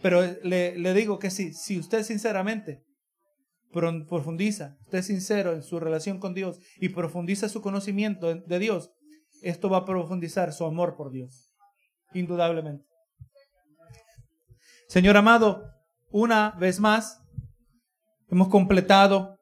Pero 0.03 0.23
le, 0.43 0.79
le 0.79 0.95
digo 0.95 1.19
que 1.19 1.31
si, 1.31 1.53
si 1.53 1.79
usted 1.79 2.03
sinceramente 2.03 2.83
profundiza, 3.73 4.77
esté 4.83 5.03
sincero 5.03 5.53
en 5.53 5.63
su 5.63 5.79
relación 5.81 6.19
con 6.19 6.35
Dios 6.35 6.59
y 6.81 6.91
profundiza 6.91 7.49
su 7.49 7.61
conocimiento 7.61 8.35
de 8.35 8.59
Dios, 8.59 8.91
esto 9.43 9.69
va 9.69 9.79
a 9.79 9.85
profundizar 9.85 10.53
su 10.53 10.65
amor 10.65 10.97
por 10.97 11.11
Dios, 11.11 11.55
indudablemente. 12.13 12.85
Señor 14.89 15.17
amado, 15.17 15.65
una 16.11 16.57
vez 16.59 16.81
más 16.81 17.21
hemos 18.31 18.49
completado 18.49 19.39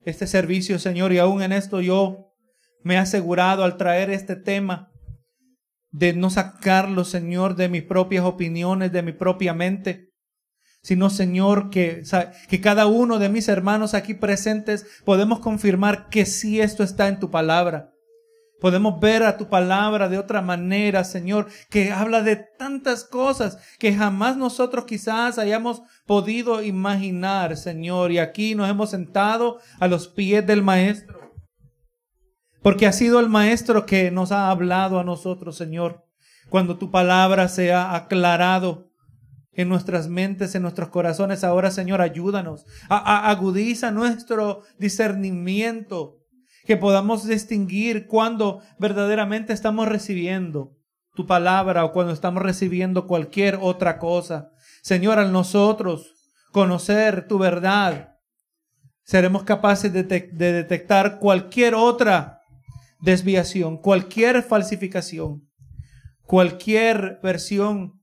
este 0.00 0.26
servicio, 0.26 0.78
Señor, 0.78 1.12
y 1.12 1.18
aún 1.18 1.42
en 1.42 1.52
esto 1.52 1.80
yo 1.80 2.32
me 2.82 2.94
he 2.94 2.98
asegurado 2.98 3.64
al 3.64 3.76
traer 3.76 4.10
este 4.10 4.36
tema 4.36 4.90
de 5.90 6.12
no 6.12 6.30
sacarlo, 6.30 7.04
Señor, 7.04 7.56
de 7.56 7.68
mis 7.68 7.82
propias 7.82 8.24
opiniones, 8.24 8.92
de 8.92 9.02
mi 9.02 9.12
propia 9.12 9.54
mente, 9.54 10.07
sino 10.82 11.10
Señor, 11.10 11.70
que, 11.70 12.02
que 12.48 12.60
cada 12.60 12.86
uno 12.86 13.18
de 13.18 13.28
mis 13.28 13.48
hermanos 13.48 13.94
aquí 13.94 14.14
presentes 14.14 14.86
podemos 15.04 15.40
confirmar 15.40 16.08
que 16.08 16.26
sí 16.26 16.60
esto 16.60 16.82
está 16.82 17.08
en 17.08 17.18
tu 17.18 17.30
palabra. 17.30 17.92
Podemos 18.60 18.98
ver 18.98 19.22
a 19.22 19.36
tu 19.36 19.48
palabra 19.48 20.08
de 20.08 20.18
otra 20.18 20.42
manera, 20.42 21.04
Señor, 21.04 21.46
que 21.70 21.92
habla 21.92 22.22
de 22.22 22.36
tantas 22.36 23.04
cosas 23.04 23.58
que 23.78 23.94
jamás 23.94 24.36
nosotros 24.36 24.84
quizás 24.84 25.38
hayamos 25.38 25.82
podido 26.06 26.60
imaginar, 26.62 27.56
Señor. 27.56 28.10
Y 28.10 28.18
aquí 28.18 28.56
nos 28.56 28.68
hemos 28.68 28.90
sentado 28.90 29.58
a 29.78 29.86
los 29.86 30.08
pies 30.08 30.44
del 30.44 30.62
Maestro. 30.62 31.32
Porque 32.60 32.86
ha 32.88 32.92
sido 32.92 33.20
el 33.20 33.28
Maestro 33.28 33.86
que 33.86 34.10
nos 34.10 34.32
ha 34.32 34.50
hablado 34.50 34.98
a 34.98 35.04
nosotros, 35.04 35.56
Señor. 35.56 36.04
Cuando 36.50 36.78
tu 36.78 36.90
palabra 36.90 37.46
se 37.46 37.72
ha 37.72 37.94
aclarado 37.94 38.87
en 39.58 39.68
nuestras 39.68 40.06
mentes, 40.06 40.54
en 40.54 40.62
nuestros 40.62 40.88
corazones, 40.88 41.42
ahora, 41.42 41.72
Señor, 41.72 42.00
ayúdanos. 42.00 42.64
agudiza 42.88 43.90
nuestro 43.90 44.62
discernimiento 44.78 46.18
que 46.64 46.76
podamos 46.76 47.26
distinguir 47.26 48.06
cuando 48.06 48.62
verdaderamente 48.78 49.52
estamos 49.52 49.88
recibiendo 49.88 50.76
tu 51.16 51.26
palabra 51.26 51.84
o 51.84 51.90
cuando 51.90 52.12
estamos 52.12 52.40
recibiendo 52.40 53.08
cualquier 53.08 53.58
otra 53.60 53.98
cosa. 53.98 54.52
Señor, 54.80 55.18
al 55.18 55.32
nosotros 55.32 56.14
conocer 56.52 57.26
tu 57.26 57.36
verdad, 57.38 58.14
seremos 59.02 59.42
capaces 59.42 59.92
de, 59.92 60.04
de 60.04 60.52
detectar 60.52 61.18
cualquier 61.18 61.74
otra 61.74 62.42
desviación, 63.00 63.76
cualquier 63.76 64.44
falsificación, 64.44 65.48
cualquier 66.22 67.18
versión, 67.24 67.97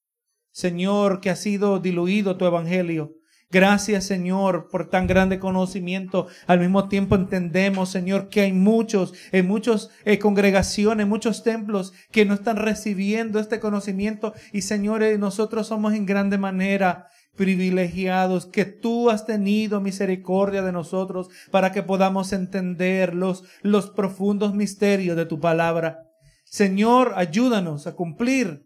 Señor, 0.56 1.20
que 1.20 1.30
ha 1.30 1.36
sido 1.36 1.80
diluido 1.80 2.38
tu 2.38 2.46
evangelio. 2.46 3.12
Gracias, 3.52 4.06
Señor, 4.06 4.70
por 4.72 4.90
tan 4.90 5.06
grande 5.06 5.38
conocimiento. 5.38 6.28
Al 6.48 6.62
mismo 6.62 6.88
tiempo 6.88 7.18
entendemos, 7.18 7.90
Señor, 7.90 8.30
que 8.30 8.40
hay 8.40 8.54
muchos, 8.54 9.14
en 9.34 9.50
muchas 9.50 9.90
eh, 10.06 10.18
congregaciones, 10.18 11.08
muchos 11.08 11.44
templos 11.44 11.92
que 12.10 12.24
no 12.24 12.34
están 12.34 12.56
recibiendo 12.56 13.38
este 13.42 13.60
conocimiento. 13.60 14.34
Y, 14.54 14.62
Señor, 14.62 15.04
eh, 15.04 15.18
nosotros 15.18 15.68
somos 15.68 15.94
en 15.94 16.06
grande 16.06 16.38
manera 16.38 17.08
privilegiados, 17.36 18.46
que 18.46 18.64
tú 18.64 19.10
has 19.10 19.26
tenido 19.26 19.82
misericordia 19.82 20.62
de 20.62 20.72
nosotros 20.72 21.28
para 21.52 21.74
que 21.74 21.84
podamos 21.84 22.32
entender 22.32 23.14
los, 23.14 23.44
los 23.62 23.90
profundos 23.90 24.56
misterios 24.56 25.18
de 25.18 25.26
tu 25.26 25.42
palabra. 25.42 26.00
Señor, 26.46 27.12
ayúdanos 27.18 27.88
a 27.88 27.96
cumplir 27.96 28.65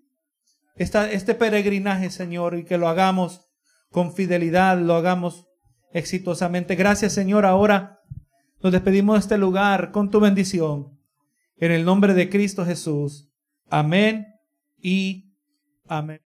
este 0.80 1.36
peregrinaje, 1.36 2.10
Señor, 2.10 2.58
y 2.58 2.64
que 2.64 2.78
lo 2.78 2.88
hagamos 2.88 3.50
con 3.92 4.14
fidelidad 4.14 4.80
lo 4.80 4.96
hagamos 4.96 5.48
exitosamente. 5.92 6.76
Gracias 6.76 7.14
Señor. 7.14 7.46
Ahora 7.46 8.00
nos 8.62 8.72
despedimos 8.72 9.16
de 9.16 9.20
este 9.20 9.38
lugar 9.38 9.92
con 9.92 10.10
tu 10.10 10.20
bendición. 10.20 11.00
En 11.58 11.72
el 11.72 11.86
nombre 11.86 12.14
de 12.14 12.30
Cristo 12.30 12.66
Jesús. 12.66 13.32
Amén 13.70 14.28
y 14.78 15.34
amén. 15.88 16.29